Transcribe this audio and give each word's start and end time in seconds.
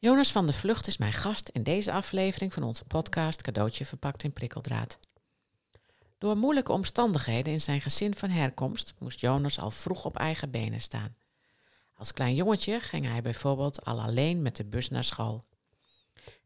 Jonas 0.00 0.32
van 0.32 0.46
de 0.46 0.52
Vlucht 0.52 0.86
is 0.86 0.96
mijn 0.96 1.12
gast 1.12 1.48
in 1.48 1.62
deze 1.62 1.92
aflevering 1.92 2.52
van 2.52 2.62
onze 2.62 2.84
podcast 2.84 3.42
Cadeautje 3.42 3.84
verpakt 3.84 4.22
in 4.22 4.32
prikkeldraad. 4.32 4.98
Door 6.18 6.36
moeilijke 6.36 6.72
omstandigheden 6.72 7.52
in 7.52 7.60
zijn 7.60 7.80
gezin 7.80 8.14
van 8.14 8.30
herkomst 8.30 8.94
moest 8.98 9.20
Jonas 9.20 9.58
al 9.58 9.70
vroeg 9.70 10.04
op 10.04 10.16
eigen 10.16 10.50
benen 10.50 10.80
staan. 10.80 11.16
Als 11.94 12.12
klein 12.12 12.34
jongetje 12.34 12.80
ging 12.80 13.06
hij 13.06 13.22
bijvoorbeeld 13.22 13.84
al 13.84 14.00
alleen 14.00 14.42
met 14.42 14.56
de 14.56 14.64
bus 14.64 14.88
naar 14.88 15.04
school. 15.04 15.44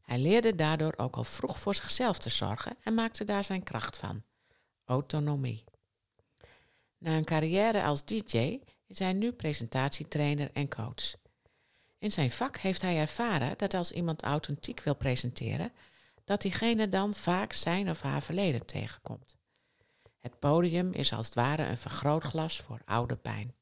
Hij 0.03 0.19
leerde 0.19 0.55
daardoor 0.55 0.95
ook 0.97 1.17
al 1.17 1.25
vroeg 1.25 1.59
voor 1.59 1.75
zichzelf 1.75 2.19
te 2.19 2.29
zorgen 2.29 2.77
en 2.83 2.95
maakte 2.95 3.25
daar 3.25 3.45
zijn 3.45 3.63
kracht 3.63 3.97
van. 3.97 4.23
Autonomie. 4.85 5.65
Na 6.99 7.17
een 7.17 7.25
carrière 7.25 7.83
als 7.83 8.05
DJ 8.05 8.61
is 8.87 8.99
hij 8.99 9.13
nu 9.13 9.33
presentatietrainer 9.33 10.51
en 10.53 10.69
coach. 10.69 11.22
In 12.03 12.13
zijn 12.13 12.31
vak 12.31 12.57
heeft 12.57 12.83
hij 12.83 12.99
ervaren 12.99 13.55
dat 13.59 13.75
als 13.75 13.93
iemand 13.93 14.23
authentiek 14.23 14.81
wil 14.81 14.95
presenteren, 14.95 15.73
dat 16.25 16.43
diegene 16.43 16.89
dan 16.89 17.15
vaak 17.15 17.53
zijn 17.53 17.91
of 17.91 18.01
haar 18.01 18.23
verleden 18.23 18.67
tegenkomt. 18.67 19.37
Het 20.19 20.39
podium 20.39 20.93
is 20.93 21.13
als 21.13 21.27
het 21.27 21.35
ware 21.35 21.65
een 21.65 21.77
vergrootglas 21.77 22.61
voor 22.61 22.83
oude 22.85 23.17
pijn. 23.17 23.55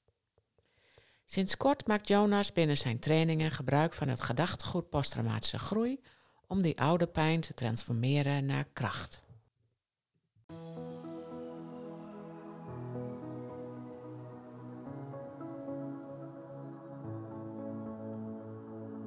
Sinds 1.24 1.56
kort 1.56 1.86
maakt 1.86 2.08
Jonas 2.08 2.52
binnen 2.52 2.76
zijn 2.76 2.98
trainingen 2.98 3.50
gebruik 3.50 3.94
van 3.94 4.08
het 4.08 4.20
gedachtegoed 4.20 4.88
posttraumatische 4.88 5.58
groei 5.58 6.00
om 6.46 6.62
die 6.62 6.80
oude 6.80 7.06
pijn 7.06 7.40
te 7.40 7.54
transformeren 7.54 8.46
naar 8.46 8.68
kracht. 8.72 9.22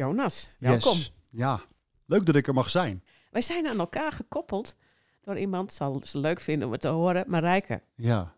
Jonas, 0.00 0.50
welkom. 0.58 0.96
Yes. 0.96 1.12
Ja, 1.30 1.60
leuk 2.06 2.26
dat 2.26 2.36
ik 2.36 2.46
er 2.46 2.54
mag 2.54 2.70
zijn. 2.70 3.04
Wij 3.30 3.42
zijn 3.42 3.66
aan 3.66 3.78
elkaar 3.78 4.12
gekoppeld 4.12 4.76
door 5.22 5.38
iemand, 5.38 5.72
zal 5.72 6.00
ze 6.04 6.18
leuk 6.18 6.40
vinden 6.40 6.66
om 6.66 6.72
het 6.72 6.80
te 6.80 6.88
horen, 6.88 7.24
Marijke. 7.26 7.82
Ja. 7.94 8.34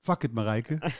Fuck 0.00 0.22
it, 0.22 0.32
Marijke. 0.32 0.78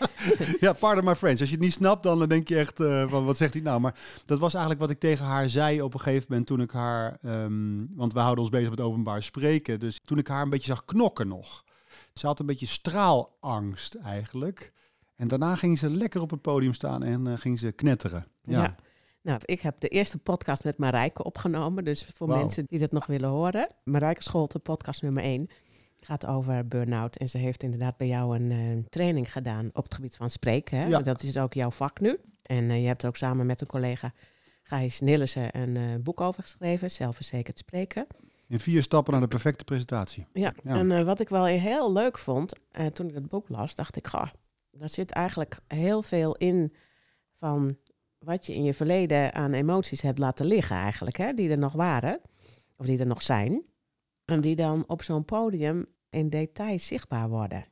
ja, 0.64 0.72
pardon 0.72 1.04
my 1.04 1.14
French. 1.14 1.40
Als 1.40 1.48
je 1.48 1.54
het 1.54 1.64
niet 1.64 1.72
snapt, 1.72 2.02
dan 2.02 2.28
denk 2.28 2.48
je 2.48 2.56
echt 2.56 2.80
uh, 2.80 3.08
van 3.08 3.24
wat 3.24 3.36
zegt 3.36 3.54
hij 3.54 3.62
nou? 3.62 3.80
Maar 3.80 3.98
dat 4.26 4.38
was 4.38 4.52
eigenlijk 4.52 4.82
wat 4.82 4.90
ik 4.90 5.00
tegen 5.00 5.24
haar 5.24 5.48
zei 5.48 5.82
op 5.82 5.94
een 5.94 6.00
gegeven 6.00 6.26
moment 6.28 6.46
toen 6.46 6.60
ik 6.60 6.70
haar... 6.70 7.18
Um, 7.22 7.88
want 7.94 8.12
we 8.12 8.18
houden 8.18 8.44
ons 8.44 8.52
bezig 8.52 8.70
met 8.70 8.80
openbaar 8.80 9.22
spreken. 9.22 9.80
Dus 9.80 10.00
toen 10.04 10.18
ik 10.18 10.28
haar 10.28 10.42
een 10.42 10.50
beetje 10.50 10.72
zag 10.72 10.84
knokken 10.84 11.28
nog. 11.28 11.64
Ze 12.12 12.26
had 12.26 12.40
een 12.40 12.46
beetje 12.46 12.66
straalangst 12.66 13.94
eigenlijk. 13.94 14.72
En 15.16 15.28
daarna 15.28 15.56
ging 15.56 15.78
ze 15.78 15.90
lekker 15.90 16.20
op 16.20 16.30
het 16.30 16.42
podium 16.42 16.74
staan 16.74 17.02
en 17.02 17.26
uh, 17.26 17.36
ging 17.36 17.58
ze 17.58 17.72
knetteren. 17.72 18.26
ja. 18.44 18.62
ja. 18.62 18.76
Nou, 19.24 19.40
ik 19.44 19.60
heb 19.60 19.80
de 19.80 19.88
eerste 19.88 20.18
podcast 20.18 20.64
met 20.64 20.78
Marijke 20.78 21.24
opgenomen. 21.24 21.84
Dus 21.84 22.06
voor 22.14 22.26
wow. 22.26 22.36
mensen 22.36 22.64
die 22.66 22.78
dat 22.78 22.92
nog 22.92 23.06
willen 23.06 23.28
horen. 23.28 23.68
Marijke 23.84 24.22
Scholte, 24.22 24.58
podcast 24.58 25.02
nummer 25.02 25.22
1. 25.22 25.48
Gaat 26.00 26.26
over 26.26 26.68
burn-out. 26.68 27.16
En 27.16 27.28
ze 27.28 27.38
heeft 27.38 27.62
inderdaad 27.62 27.96
bij 27.96 28.06
jou 28.06 28.36
een 28.36 28.50
uh, 28.50 28.82
training 28.88 29.32
gedaan 29.32 29.70
op 29.72 29.84
het 29.84 29.94
gebied 29.94 30.16
van 30.16 30.30
spreken. 30.30 30.78
Hè? 30.78 30.86
Ja. 30.86 31.00
Dat 31.00 31.22
is 31.22 31.38
ook 31.38 31.52
jouw 31.54 31.70
vak 31.70 32.00
nu. 32.00 32.18
En 32.42 32.64
uh, 32.64 32.80
je 32.80 32.86
hebt 32.86 33.02
er 33.02 33.08
ook 33.08 33.16
samen 33.16 33.46
met 33.46 33.60
een 33.60 33.66
collega 33.66 34.12
Gijs 34.62 35.00
Nillissen 35.00 35.58
een 35.58 35.74
uh, 35.74 35.94
boek 36.00 36.20
over 36.20 36.42
geschreven. 36.42 36.90
Zelfverzekerd 36.90 37.58
spreken. 37.58 38.06
In 38.48 38.60
vier 38.60 38.82
stappen 38.82 39.12
naar 39.12 39.22
de 39.22 39.28
perfecte 39.28 39.64
presentatie. 39.64 40.26
Ja, 40.32 40.54
ja. 40.64 40.76
en 40.76 41.04
wat 41.04 41.20
ik 41.20 41.28
wel 41.28 41.44
heel 41.44 41.92
leuk 41.92 42.18
vond, 42.18 42.52
toen 42.92 43.08
ik 43.08 43.14
het 43.14 43.28
boek 43.28 43.48
las, 43.48 43.74
dacht 43.74 43.96
ik, 43.96 44.06
goh, 44.06 44.26
daar 44.70 44.88
zit 44.88 45.10
eigenlijk 45.10 45.58
heel 45.66 46.02
veel 46.02 46.34
in 46.34 46.74
van 47.34 47.76
wat 48.24 48.46
je 48.46 48.54
in 48.54 48.64
je 48.64 48.74
verleden 48.74 49.34
aan 49.34 49.52
emoties 49.52 50.02
hebt 50.02 50.18
laten 50.18 50.46
liggen 50.46 50.76
eigenlijk, 50.76 51.16
hè, 51.16 51.32
die 51.32 51.50
er 51.50 51.58
nog 51.58 51.72
waren, 51.72 52.20
of 52.76 52.86
die 52.86 52.98
er 52.98 53.06
nog 53.06 53.22
zijn, 53.22 53.62
en 54.24 54.40
die 54.40 54.56
dan 54.56 54.84
op 54.86 55.02
zo'n 55.02 55.24
podium 55.24 55.86
in 56.10 56.30
detail 56.30 56.78
zichtbaar 56.78 57.28
worden. 57.28 57.64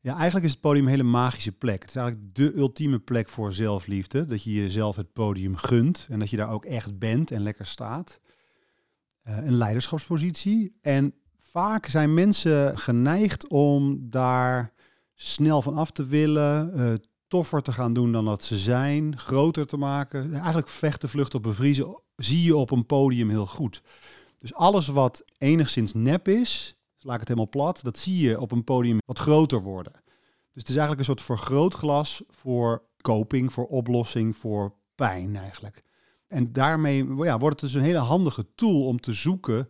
Ja, 0.00 0.14
eigenlijk 0.14 0.44
is 0.44 0.50
het 0.50 0.60
podium 0.60 0.84
een 0.84 0.90
hele 0.90 1.02
magische 1.02 1.52
plek. 1.52 1.80
Het 1.80 1.90
is 1.90 1.96
eigenlijk 1.96 2.34
de 2.34 2.54
ultieme 2.56 2.98
plek 2.98 3.28
voor 3.28 3.52
zelfliefde. 3.52 4.26
Dat 4.26 4.42
je 4.42 4.52
jezelf 4.52 4.96
het 4.96 5.12
podium 5.12 5.56
gunt 5.56 6.06
en 6.10 6.18
dat 6.18 6.30
je 6.30 6.36
daar 6.36 6.50
ook 6.50 6.64
echt 6.64 6.98
bent 6.98 7.30
en 7.30 7.42
lekker 7.42 7.66
staat. 7.66 8.20
Uh, 9.24 9.46
een 9.46 9.54
leiderschapspositie. 9.54 10.78
En 10.80 11.14
vaak 11.38 11.86
zijn 11.86 12.14
mensen 12.14 12.78
geneigd 12.78 13.48
om 13.48 14.10
daar 14.10 14.72
snel 15.14 15.62
van 15.62 15.74
af 15.74 15.90
te 15.90 16.06
willen, 16.06 16.72
uh, 16.76 16.92
toffer 17.32 17.62
te 17.62 17.72
gaan 17.72 17.92
doen 17.92 18.12
dan 18.12 18.24
dat 18.24 18.44
ze 18.44 18.56
zijn, 18.56 19.18
groter 19.18 19.66
te 19.66 19.76
maken. 19.76 20.34
Eigenlijk 20.34 20.68
vechten, 20.68 21.08
vluchten 21.08 21.38
op 21.38 21.42
bevriezen 21.42 22.00
zie 22.16 22.42
je 22.42 22.56
op 22.56 22.70
een 22.70 22.86
podium 22.86 23.30
heel 23.30 23.46
goed. 23.46 23.82
Dus 24.38 24.54
alles 24.54 24.86
wat 24.86 25.24
enigszins 25.38 25.94
nep 25.94 26.28
is, 26.28 26.76
laat 26.98 27.14
ik 27.14 27.20
het 27.20 27.28
helemaal 27.28 27.50
plat, 27.50 27.80
dat 27.82 27.98
zie 27.98 28.28
je 28.28 28.40
op 28.40 28.52
een 28.52 28.64
podium 28.64 28.98
wat 29.06 29.18
groter 29.18 29.62
worden. 29.62 29.92
Dus 30.52 30.62
het 30.62 30.68
is 30.68 30.76
eigenlijk 30.76 30.98
een 30.98 31.14
soort 31.14 31.22
vergrootglas 31.22 32.22
voor 32.28 32.82
coping, 33.00 33.52
voor 33.52 33.66
oplossing, 33.66 34.36
voor 34.36 34.74
pijn 34.94 35.36
eigenlijk. 35.36 35.82
En 36.26 36.52
daarmee 36.52 37.14
ja, 37.16 37.38
wordt 37.38 37.60
het 37.60 37.70
dus 37.70 37.80
een 37.80 37.86
hele 37.86 37.98
handige 37.98 38.46
tool 38.54 38.86
om 38.86 39.00
te 39.00 39.12
zoeken 39.12 39.68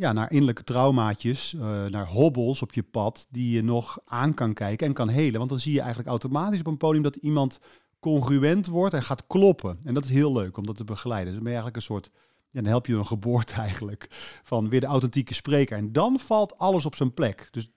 ja, 0.00 0.12
naar 0.12 0.30
innerlijke 0.30 0.64
traumaatjes, 0.64 1.54
uh, 1.54 1.86
naar 1.86 2.06
hobbels 2.06 2.62
op 2.62 2.72
je 2.72 2.82
pad 2.82 3.26
die 3.30 3.54
je 3.54 3.62
nog 3.62 3.98
aan 4.04 4.34
kan 4.34 4.54
kijken 4.54 4.86
en 4.86 4.92
kan 4.92 5.08
helen. 5.08 5.38
Want 5.38 5.50
dan 5.50 5.60
zie 5.60 5.72
je 5.72 5.78
eigenlijk 5.78 6.08
automatisch 6.08 6.60
op 6.60 6.66
een 6.66 6.76
podium 6.76 7.02
dat 7.02 7.16
iemand 7.16 7.58
congruent 7.98 8.66
wordt 8.66 8.94
en 8.94 9.02
gaat 9.02 9.26
kloppen. 9.26 9.80
En 9.84 9.94
dat 9.94 10.04
is 10.04 10.10
heel 10.10 10.32
leuk 10.32 10.56
om 10.56 10.66
dat 10.66 10.76
te 10.76 10.84
begeleiden. 10.84 11.32
Dus 11.32 11.34
dan 11.34 11.44
ben 11.44 11.52
je 11.52 11.58
eigenlijk 11.58 11.76
een 11.76 11.94
soort, 11.94 12.10
ja, 12.50 12.60
dan 12.60 12.70
help 12.70 12.86
je 12.86 12.94
een 12.94 13.06
geboorte 13.06 13.54
eigenlijk 13.68 14.08
van 14.42 14.68
weer 14.68 14.80
de 14.80 14.86
authentieke 14.86 15.34
spreker. 15.34 15.76
En 15.76 15.92
dan 15.92 16.18
valt 16.18 16.58
alles 16.58 16.86
op 16.86 16.94
zijn 16.94 17.14
plek. 17.14 17.48
Dus 17.50 17.70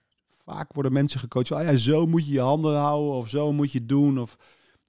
vaak 0.44 0.72
worden 0.72 0.92
mensen 0.92 1.20
gecoacht, 1.20 1.52
ah 1.52 1.62
ja, 1.62 1.76
zo 1.76 2.06
moet 2.06 2.26
je 2.26 2.32
je 2.32 2.40
handen 2.40 2.76
houden 2.76 3.14
of 3.14 3.28
zo 3.28 3.52
moet 3.52 3.72
je 3.72 3.86
doen 3.86 4.20
of 4.20 4.36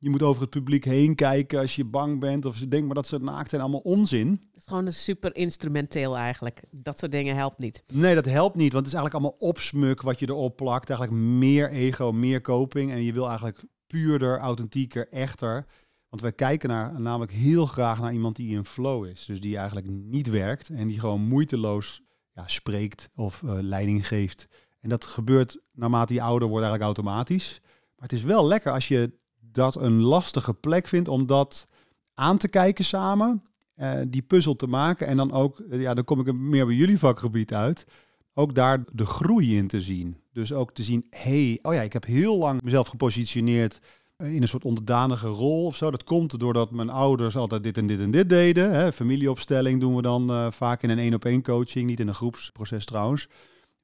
je 0.05 0.11
moet 0.11 0.23
over 0.23 0.41
het 0.41 0.49
publiek 0.49 0.83
heen 0.85 1.15
kijken 1.15 1.59
als 1.59 1.75
je 1.75 1.85
bang 1.85 2.19
bent. 2.19 2.45
Of 2.45 2.55
ze 2.55 2.67
denken 2.67 2.85
maar 2.85 2.95
dat 2.95 3.07
ze 3.07 3.19
naakt 3.19 3.49
zijn. 3.49 3.61
Allemaal 3.61 3.79
onzin. 3.79 4.29
Het 4.29 4.61
is 4.61 4.65
gewoon 4.65 4.85
een 4.85 4.93
super 4.93 5.35
instrumenteel 5.35 6.17
eigenlijk. 6.17 6.61
Dat 6.71 6.99
soort 6.99 7.11
dingen 7.11 7.35
helpt 7.35 7.59
niet. 7.59 7.83
Nee, 7.93 8.15
dat 8.15 8.25
helpt 8.25 8.55
niet. 8.55 8.73
Want 8.73 8.85
het 8.85 8.93
is 8.93 8.99
eigenlijk 8.99 9.13
allemaal 9.13 9.49
opsmuk 9.49 10.01
wat 10.01 10.19
je 10.19 10.29
erop 10.29 10.55
plakt. 10.55 10.89
Eigenlijk 10.89 11.21
meer 11.21 11.69
ego, 11.69 12.11
meer 12.11 12.41
coping. 12.41 12.91
En 12.91 13.03
je 13.03 13.13
wil 13.13 13.27
eigenlijk 13.27 13.63
puurder, 13.87 14.39
authentieker, 14.39 15.07
echter. 15.09 15.65
Want 16.09 16.21
wij 16.21 16.31
kijken 16.31 16.69
naar, 16.69 17.01
namelijk 17.01 17.31
heel 17.31 17.65
graag 17.65 18.01
naar 18.01 18.13
iemand 18.13 18.35
die 18.35 18.55
in 18.55 18.65
flow 18.65 19.05
is. 19.05 19.25
Dus 19.25 19.41
die 19.41 19.57
eigenlijk 19.57 19.87
niet 19.87 20.27
werkt. 20.29 20.69
En 20.69 20.87
die 20.87 20.99
gewoon 20.99 21.21
moeiteloos 21.21 22.01
ja, 22.33 22.47
spreekt 22.47 23.09
of 23.15 23.41
uh, 23.41 23.51
leiding 23.61 24.07
geeft. 24.07 24.47
En 24.79 24.89
dat 24.89 25.05
gebeurt 25.05 25.59
naarmate 25.71 26.13
je 26.13 26.21
ouder 26.21 26.47
wordt 26.47 26.65
eigenlijk 26.65 26.97
automatisch. 26.97 27.59
Maar 27.63 28.07
het 28.07 28.17
is 28.17 28.23
wel 28.23 28.47
lekker 28.47 28.71
als 28.71 28.87
je 28.87 29.23
dat 29.55 29.75
een 29.75 30.01
lastige 30.01 30.53
plek 30.53 30.87
vindt 30.87 31.07
om 31.07 31.25
dat 31.25 31.67
aan 32.13 32.37
te 32.37 32.47
kijken 32.47 32.85
samen, 32.85 33.43
uh, 33.77 33.91
die 34.07 34.21
puzzel 34.21 34.55
te 34.55 34.67
maken 34.67 35.07
en 35.07 35.17
dan 35.17 35.31
ook, 35.31 35.59
uh, 35.59 35.81
ja, 35.81 35.93
dan 35.93 36.03
kom 36.03 36.19
ik 36.19 36.33
meer 36.33 36.65
bij 36.65 36.75
jullie 36.75 36.99
vakgebied 36.99 37.53
uit, 37.53 37.85
ook 38.33 38.55
daar 38.55 38.83
de 38.93 39.05
groei 39.05 39.57
in 39.57 39.67
te 39.67 39.81
zien. 39.81 40.17
Dus 40.33 40.53
ook 40.53 40.73
te 40.73 40.83
zien, 40.83 41.05
hey, 41.09 41.59
oh 41.61 41.73
ja, 41.73 41.81
ik 41.81 41.93
heb 41.93 42.05
heel 42.05 42.37
lang 42.37 42.61
mezelf 42.61 42.87
gepositioneerd 42.87 43.79
in 44.17 44.41
een 44.41 44.47
soort 44.47 44.65
onderdanige 44.65 45.27
rol 45.27 45.65
of 45.65 45.75
zo. 45.75 45.91
Dat 45.91 46.03
komt 46.03 46.39
doordat 46.39 46.71
mijn 46.71 46.89
ouders 46.89 47.35
altijd 47.35 47.63
dit 47.63 47.77
en 47.77 47.87
dit 47.87 47.99
en 47.99 48.11
dit 48.11 48.29
deden. 48.29 48.71
Hè. 48.71 48.91
Familieopstelling 48.91 49.79
doen 49.79 49.95
we 49.95 50.01
dan 50.01 50.53
vaak 50.53 50.83
in 50.83 50.89
een 50.89 50.99
één-op-één 50.99 51.43
coaching, 51.43 51.87
niet 51.87 51.99
in 51.99 52.07
een 52.07 52.13
groepsproces 52.13 52.85
trouwens. 52.85 53.27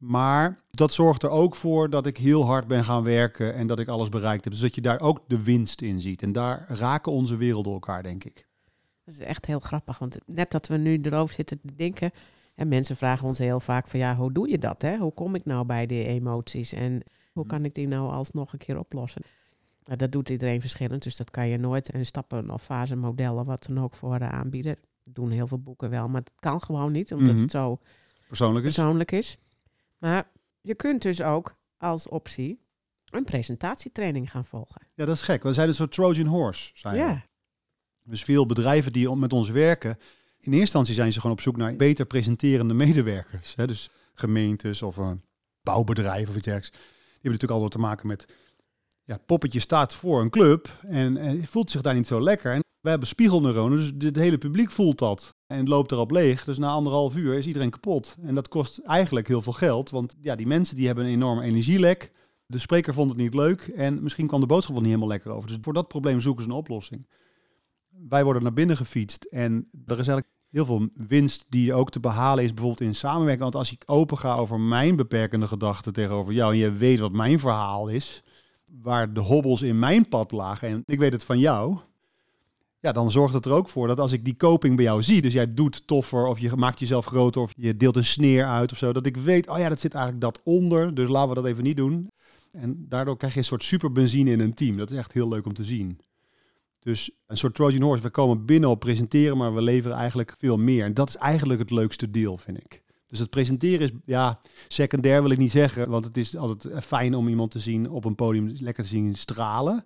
Maar 0.01 0.59
dat 0.71 0.93
zorgt 0.93 1.23
er 1.23 1.29
ook 1.29 1.55
voor 1.55 1.89
dat 1.89 2.05
ik 2.05 2.17
heel 2.17 2.45
hard 2.45 2.67
ben 2.67 2.83
gaan 2.83 3.03
werken 3.03 3.53
en 3.53 3.67
dat 3.67 3.79
ik 3.79 3.87
alles 3.87 4.09
bereikt 4.09 4.43
heb. 4.43 4.53
Dus 4.53 4.61
dat 4.61 4.75
je 4.75 4.81
daar 4.81 4.99
ook 4.99 5.19
de 5.27 5.43
winst 5.43 5.81
in 5.81 6.01
ziet. 6.01 6.21
En 6.21 6.31
daar 6.31 6.65
raken 6.67 7.11
onze 7.11 7.35
werelden 7.35 7.73
elkaar, 7.73 8.03
denk 8.03 8.23
ik. 8.23 8.45
Dat 9.05 9.13
is 9.13 9.19
echt 9.19 9.45
heel 9.45 9.59
grappig. 9.59 9.99
Want 9.99 10.17
net 10.25 10.51
dat 10.51 10.67
we 10.67 10.77
nu 10.77 10.99
erover 11.01 11.35
zitten 11.35 11.59
te 11.61 11.75
denken, 11.75 12.11
En 12.55 12.67
mensen 12.67 12.95
vragen 12.95 13.27
ons 13.27 13.37
heel 13.37 13.59
vaak 13.59 13.87
van 13.87 13.99
ja, 13.99 14.15
hoe 14.15 14.31
doe 14.31 14.49
je 14.49 14.57
dat? 14.57 14.81
Hè? 14.81 14.97
Hoe 14.97 15.13
kom 15.13 15.35
ik 15.35 15.45
nou 15.45 15.65
bij 15.65 15.85
die 15.85 16.05
emoties? 16.05 16.73
En 16.73 17.01
hoe 17.33 17.45
kan 17.45 17.65
ik 17.65 17.73
die 17.73 17.87
nou 17.87 18.11
alsnog 18.11 18.53
een 18.53 18.59
keer 18.59 18.79
oplossen? 18.79 19.21
Nou, 19.83 19.97
dat 19.97 20.11
doet 20.11 20.29
iedereen 20.29 20.61
verschillend, 20.61 21.03
dus 21.03 21.15
dat 21.15 21.31
kan 21.31 21.47
je 21.47 21.57
nooit 21.57 21.89
in 21.89 22.05
stappen 22.05 22.49
of 22.49 22.63
fasemodellen, 22.63 23.45
wat 23.45 23.65
dan 23.67 23.83
ook 23.83 23.95
voor 23.95 24.19
aanbieden. 24.19 24.75
Dat 25.03 25.15
doen 25.15 25.31
heel 25.31 25.47
veel 25.47 25.59
boeken 25.59 25.89
wel, 25.89 26.07
maar 26.07 26.21
het 26.21 26.31
kan 26.39 26.61
gewoon 26.61 26.91
niet, 26.91 27.13
omdat 27.13 27.33
Mhm. 27.33 27.41
het 27.41 27.51
zo 27.51 27.79
Persoonlijk 28.27 28.65
is. 28.65 28.73
persoonlijk 28.73 29.11
is. 29.11 29.37
Maar 30.01 30.31
je 30.61 30.75
kunt 30.75 31.01
dus 31.01 31.21
ook 31.21 31.55
als 31.77 32.07
optie 32.07 32.59
een 33.05 33.23
presentatietraining 33.23 34.31
gaan 34.31 34.45
volgen. 34.45 34.81
Ja, 34.93 35.05
dat 35.05 35.15
is 35.15 35.21
gek. 35.21 35.43
We 35.43 35.53
zijn 35.53 35.67
een 35.67 35.73
soort 35.73 35.91
Trojan 35.91 36.25
horse. 36.25 36.71
Zijn 36.73 36.93
we. 36.93 36.99
Ja, 36.99 37.25
Dus 38.03 38.23
veel 38.23 38.45
bedrijven 38.45 38.91
die 38.93 39.15
met 39.15 39.33
ons 39.33 39.49
werken, 39.49 39.89
in 39.89 39.97
eerste 40.37 40.59
instantie 40.59 40.93
zijn 40.93 41.13
ze 41.13 41.19
gewoon 41.19 41.35
op 41.35 41.41
zoek 41.41 41.57
naar 41.57 41.75
beter 41.75 42.05
presenterende 42.05 42.73
medewerkers. 42.73 43.55
Hè? 43.55 43.67
Dus 43.67 43.89
gemeentes 44.13 44.81
of 44.81 44.97
een 44.97 45.21
bouwbedrijf 45.61 46.29
of 46.29 46.35
iets 46.35 46.45
dergelijks. 46.45 46.69
Die 46.71 47.11
hebben 47.11 47.31
natuurlijk 47.31 47.51
altijd 47.51 47.71
te 47.71 47.87
maken 47.87 48.07
met, 48.07 48.25
ja, 49.03 49.17
poppetje 49.17 49.59
staat 49.59 49.93
voor 49.93 50.21
een 50.21 50.29
club 50.29 50.79
en, 50.81 51.17
en 51.17 51.45
voelt 51.45 51.71
zich 51.71 51.81
daar 51.81 51.93
niet 51.93 52.07
zo 52.07 52.21
lekker. 52.21 52.53
En 52.53 52.61
we 52.81 52.89
hebben 52.89 53.07
spiegelneuronen, 53.07 53.99
dus 53.99 54.07
het 54.07 54.15
hele 54.15 54.37
publiek 54.37 54.71
voelt 54.71 54.97
dat. 54.97 55.35
En 55.47 55.67
loopt 55.67 55.91
erop 55.91 56.11
leeg, 56.11 56.43
dus 56.43 56.57
na 56.57 56.69
anderhalf 56.69 57.15
uur 57.15 57.37
is 57.37 57.47
iedereen 57.47 57.69
kapot. 57.69 58.15
En 58.21 58.35
dat 58.35 58.47
kost 58.47 58.77
eigenlijk 58.77 59.27
heel 59.27 59.41
veel 59.41 59.53
geld, 59.53 59.89
want 59.89 60.15
ja, 60.21 60.35
die 60.35 60.47
mensen 60.47 60.75
die 60.75 60.85
hebben 60.85 61.05
een 61.05 61.11
enorme 61.11 61.43
energielek. 61.43 62.11
De 62.45 62.59
spreker 62.59 62.93
vond 62.93 63.09
het 63.09 63.17
niet 63.17 63.33
leuk 63.33 63.61
en 63.61 64.03
misschien 64.03 64.27
kwam 64.27 64.39
de 64.39 64.45
boodschap 64.45 64.73
wel 64.73 64.81
niet 64.81 64.91
helemaal 64.91 65.13
lekker 65.13 65.31
over. 65.31 65.47
Dus 65.47 65.57
voor 65.61 65.73
dat 65.73 65.87
probleem 65.87 66.21
zoeken 66.21 66.43
ze 66.43 66.49
een 66.49 66.55
oplossing 66.55 67.05
wij 68.09 68.23
worden 68.23 68.43
naar 68.43 68.53
binnen 68.53 68.77
gefietst 68.77 69.23
en 69.23 69.53
er 69.85 69.99
is 69.99 70.07
eigenlijk 70.07 70.29
heel 70.49 70.65
veel 70.65 70.89
winst 70.93 71.45
die 71.49 71.73
ook 71.73 71.89
te 71.89 71.99
behalen 71.99 72.43
is 72.43 72.53
bijvoorbeeld 72.53 72.89
in 72.89 72.95
samenwerking. 72.95 73.43
Want 73.43 73.55
als 73.55 73.71
ik 73.71 73.83
open 73.85 74.17
ga 74.17 74.35
over 74.35 74.59
mijn 74.59 74.95
beperkende 74.95 75.47
gedachten 75.47 75.93
tegenover 75.93 76.33
jou 76.33 76.51
en 76.51 76.57
je 76.57 76.71
weet 76.71 76.99
wat 76.99 77.11
mijn 77.11 77.39
verhaal 77.39 77.87
is, 77.87 78.23
waar 78.65 79.13
de 79.13 79.19
hobbels 79.19 79.61
in 79.61 79.79
mijn 79.79 80.09
pad 80.09 80.31
lagen 80.31 80.67
en 80.67 80.83
ik 80.85 80.99
weet 80.99 81.13
het 81.13 81.23
van 81.23 81.39
jou, 81.39 81.77
ja, 82.81 82.91
dan 82.91 83.11
zorgt 83.11 83.33
het 83.33 83.45
er 83.45 83.51
ook 83.51 83.69
voor 83.69 83.87
dat 83.87 83.99
als 83.99 84.11
ik 84.11 84.25
die 84.25 84.37
coping 84.37 84.75
bij 84.75 84.85
jou 84.85 85.03
zie, 85.03 85.21
dus 85.21 85.33
jij 85.33 85.53
doet 85.53 85.87
toffer 85.87 86.25
of 86.25 86.39
je 86.39 86.55
maakt 86.55 86.79
jezelf 86.79 87.05
groter 87.05 87.41
of 87.41 87.51
je 87.55 87.77
deelt 87.77 87.95
een 87.95 88.05
sneer 88.05 88.45
uit 88.45 88.71
of 88.71 88.77
zo, 88.77 88.93
dat 88.93 89.05
ik 89.05 89.17
weet, 89.17 89.47
oh 89.47 89.57
ja, 89.57 89.69
dat 89.69 89.79
zit 89.79 89.93
eigenlijk 89.93 90.23
dat 90.23 90.41
onder, 90.43 90.93
dus 90.93 91.09
laten 91.09 91.29
we 91.29 91.35
dat 91.35 91.45
even 91.45 91.63
niet 91.63 91.77
doen. 91.77 92.09
En 92.51 92.85
daardoor 92.89 93.17
krijg 93.17 93.33
je 93.33 93.39
een 93.39 93.45
soort 93.45 93.63
superbenzine 93.63 94.31
in 94.31 94.39
een 94.39 94.53
team. 94.53 94.77
Dat 94.77 94.91
is 94.91 94.97
echt 94.97 95.11
heel 95.11 95.27
leuk 95.27 95.45
om 95.45 95.53
te 95.53 95.63
zien. 95.63 95.99
Dus 96.79 97.11
een 97.27 97.37
soort 97.37 97.55
Trojan 97.55 97.81
horse. 97.81 98.03
We 98.03 98.09
komen 98.09 98.45
binnen 98.45 98.69
op 98.69 98.79
presenteren, 98.79 99.37
maar 99.37 99.53
we 99.53 99.61
leveren 99.61 99.97
eigenlijk 99.97 100.35
veel 100.37 100.57
meer. 100.57 100.85
En 100.85 100.93
dat 100.93 101.09
is 101.09 101.15
eigenlijk 101.15 101.59
het 101.59 101.71
leukste 101.71 102.11
deel, 102.11 102.37
vind 102.37 102.57
ik. 102.57 102.83
Dus 103.07 103.19
het 103.19 103.29
presenteren 103.29 103.79
is, 103.79 103.91
ja, 104.05 104.39
secundair 104.67 105.21
wil 105.21 105.31
ik 105.31 105.37
niet 105.37 105.51
zeggen. 105.51 105.89
Want 105.89 106.05
het 106.05 106.17
is 106.17 106.35
altijd 106.35 106.83
fijn 106.85 107.15
om 107.15 107.27
iemand 107.27 107.51
te 107.51 107.59
zien 107.59 107.89
op 107.89 108.05
een 108.05 108.15
podium 108.15 108.55
lekker 108.59 108.83
te 108.83 108.89
zien 108.89 109.15
stralen. 109.15 109.85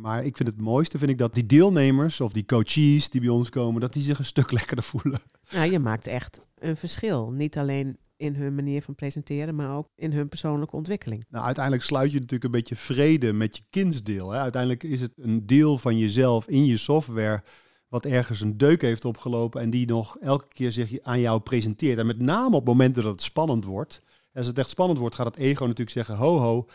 Maar 0.00 0.24
ik 0.24 0.36
vind 0.36 0.48
het 0.48 0.60
mooiste, 0.60 0.98
vind 0.98 1.10
ik 1.10 1.18
dat 1.18 1.34
die 1.34 1.46
deelnemers 1.46 2.20
of 2.20 2.32
die 2.32 2.44
coaches 2.44 3.10
die 3.10 3.20
bij 3.20 3.30
ons 3.30 3.50
komen, 3.50 3.80
dat 3.80 3.92
die 3.92 4.02
zich 4.02 4.18
een 4.18 4.24
stuk 4.24 4.50
lekkerder 4.58 4.84
voelen. 4.84 5.20
nou, 5.50 5.70
je 5.70 5.78
maakt 5.78 6.06
echt 6.06 6.40
een 6.58 6.76
verschil. 6.76 7.30
Niet 7.30 7.58
alleen 7.58 7.98
in 8.16 8.34
hun 8.34 8.54
manier 8.54 8.82
van 8.82 8.94
presenteren, 8.94 9.54
maar 9.54 9.76
ook 9.76 9.88
in 9.96 10.12
hun 10.12 10.28
persoonlijke 10.28 10.76
ontwikkeling. 10.76 11.24
Nou, 11.28 11.44
uiteindelijk 11.44 11.84
sluit 11.84 12.12
je 12.12 12.16
natuurlijk 12.16 12.44
een 12.44 12.50
beetje 12.50 12.76
vrede 12.76 13.32
met 13.32 13.56
je 13.56 13.62
kindsdeel. 13.70 14.30
Hè? 14.30 14.38
Uiteindelijk 14.38 14.82
is 14.82 15.00
het 15.00 15.12
een 15.16 15.46
deel 15.46 15.78
van 15.78 15.98
jezelf 15.98 16.48
in 16.48 16.64
je 16.64 16.76
software 16.76 17.42
wat 17.88 18.04
ergens 18.04 18.40
een 18.40 18.56
deuk 18.56 18.80
heeft 18.80 19.04
opgelopen 19.04 19.60
en 19.60 19.70
die 19.70 19.86
nog 19.86 20.16
elke 20.20 20.48
keer 20.48 20.72
zich 20.72 21.02
aan 21.02 21.20
jou 21.20 21.40
presenteert. 21.40 21.98
En 21.98 22.06
met 22.06 22.18
name 22.18 22.56
op 22.56 22.66
momenten 22.66 23.02
dat 23.02 23.12
het 23.12 23.22
spannend 23.22 23.64
wordt. 23.64 24.02
Als 24.34 24.46
het 24.46 24.58
echt 24.58 24.70
spannend 24.70 24.98
wordt, 24.98 25.14
gaat 25.14 25.26
het 25.26 25.36
ego 25.36 25.62
natuurlijk 25.62 25.90
zeggen, 25.90 26.16
ho 26.16 26.38
ho, 26.38 26.66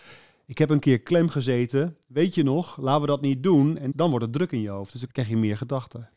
ik 0.45 0.57
heb 0.57 0.69
een 0.69 0.79
keer 0.79 0.99
klem 1.01 1.29
gezeten, 1.29 1.97
weet 2.07 2.35
je 2.35 2.43
nog, 2.43 2.77
laten 2.77 3.01
we 3.01 3.07
dat 3.07 3.21
niet 3.21 3.43
doen. 3.43 3.77
En 3.77 3.91
dan 3.95 4.09
wordt 4.09 4.25
het 4.25 4.33
druk 4.33 4.51
in 4.51 4.61
je 4.61 4.69
hoofd, 4.69 4.91
dus 4.91 5.01
dan 5.01 5.11
krijg 5.11 5.27
je 5.27 5.37
meer 5.37 5.57
gedachten. 5.57 6.09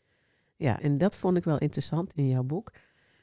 Ja, 0.55 0.79
en 0.81 0.97
dat 0.97 1.15
vond 1.17 1.37
ik 1.37 1.43
wel 1.43 1.57
interessant 1.57 2.13
in 2.15 2.27
jouw 2.27 2.43
boek. 2.43 2.71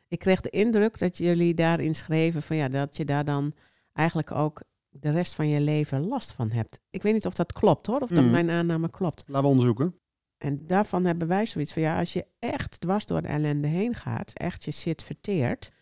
Ik 0.08 0.18
kreeg 0.18 0.40
de 0.40 0.50
indruk 0.50 0.98
dat 0.98 1.18
jullie 1.18 1.54
daarin 1.54 1.94
schreven 1.94 2.42
van 2.42 2.56
ja, 2.56 2.68
dat 2.68 2.96
je 2.96 3.04
daar 3.04 3.24
dan 3.24 3.54
eigenlijk 3.92 4.30
ook 4.32 4.62
de 4.90 5.10
rest 5.10 5.34
van 5.34 5.48
je 5.48 5.60
leven 5.60 6.06
last 6.06 6.32
van 6.32 6.50
hebt. 6.50 6.80
Ik 6.90 7.02
weet 7.02 7.12
niet 7.12 7.26
of 7.26 7.34
dat 7.34 7.52
klopt 7.52 7.86
hoor, 7.86 8.00
of 8.00 8.08
dat 8.08 8.24
Mm. 8.24 8.30
mijn 8.30 8.50
aanname 8.50 8.90
klopt. 8.90 9.24
Laten 9.26 9.42
we 9.42 9.48
onderzoeken. 9.48 9.94
En 10.38 10.66
daarvan 10.66 11.04
hebben 11.04 11.28
wij 11.28 11.46
zoiets 11.46 11.72
van 11.72 11.82
ja, 11.82 11.98
als 11.98 12.12
je 12.12 12.26
echt 12.38 12.80
dwars 12.80 13.06
door 13.06 13.22
de 13.22 13.28
ellende 13.28 13.68
heen 13.68 13.94
gaat, 13.94 14.32
echt 14.32 14.64
je 14.64 14.70
shit 14.72 15.02
verteert, 15.02 15.72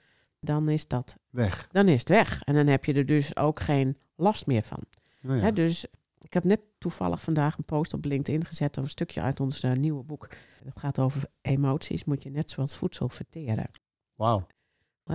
dan 0.40 0.68
is 0.68 0.86
dat, 0.88 1.16
Weg. 1.30 1.68
dan 1.70 1.88
is 1.88 1.98
het 2.00 2.08
weg. 2.08 2.42
En 2.42 2.54
dan 2.54 2.66
heb 2.66 2.84
je 2.84 2.92
er 2.92 3.06
dus 3.06 3.36
ook 3.36 3.60
geen 3.60 3.98
last 4.16 4.46
meer 4.46 4.62
van. 4.62 4.78
Nou 5.24 5.38
ja. 5.38 5.44
Hè, 5.44 5.52
dus 5.52 5.86
ik 6.18 6.32
heb 6.32 6.44
net 6.44 6.60
toevallig 6.78 7.22
vandaag 7.22 7.58
een 7.58 7.64
post 7.64 7.94
op 7.94 8.04
LinkedIn 8.04 8.44
gezet 8.44 8.70
over 8.70 8.82
een 8.82 8.88
stukje 8.88 9.20
uit 9.20 9.40
ons 9.40 9.62
eh, 9.62 9.72
nieuwe 9.72 10.02
boek. 10.02 10.28
Dat 10.64 10.78
gaat 10.78 10.98
over 10.98 11.24
emoties, 11.40 12.04
moet 12.04 12.22
je 12.22 12.30
net 12.30 12.50
zoals 12.50 12.76
voedsel 12.76 13.08
verteren. 13.08 13.70
Wauw. 14.14 14.46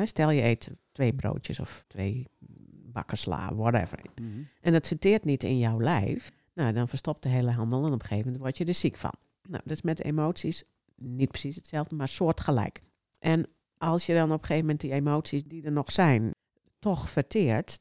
Stel 0.04 0.30
je 0.30 0.44
eet 0.44 0.72
twee 0.92 1.14
broodjes 1.14 1.60
of 1.60 1.84
twee 1.88 2.28
bakken 2.92 3.18
sla, 3.18 3.56
whatever. 3.56 4.00
Mhm. 4.16 4.28
En 4.62 4.74
het 4.74 4.88
verteert 4.88 5.24
niet 5.26 5.44
in 5.44 5.58
jouw 5.58 5.82
lijf. 5.82 6.32
Nou, 6.54 6.74
dan 6.74 6.88
verstopt 6.88 7.24
de 7.24 7.30
hele 7.30 7.52
handel 7.52 7.80
en 7.80 7.86
op 7.86 7.92
een 7.92 8.02
gegeven 8.02 8.24
moment 8.26 8.42
word 8.44 8.58
je 8.58 8.66
er 8.66 8.74
ziek 8.74 8.98
van. 8.98 9.14
Nou, 9.42 9.62
dat 9.66 9.76
is 9.76 9.82
met 9.82 10.04
emoties 10.04 10.64
niet 10.96 11.30
precies 11.30 11.56
hetzelfde, 11.56 11.96
maar 11.96 12.08
soortgelijk. 12.08 12.82
En 13.20 13.48
als 13.78 14.06
je 14.06 14.14
dan 14.14 14.32
op 14.32 14.32
een 14.32 14.40
gegeven 14.40 14.62
moment 14.62 14.82
die 14.82 14.92
emoties 14.92 15.44
die 15.44 15.64
er 15.64 15.72
nog 15.72 15.92
zijn, 15.92 16.36
toch 16.80 17.10
verteert, 17.10 17.80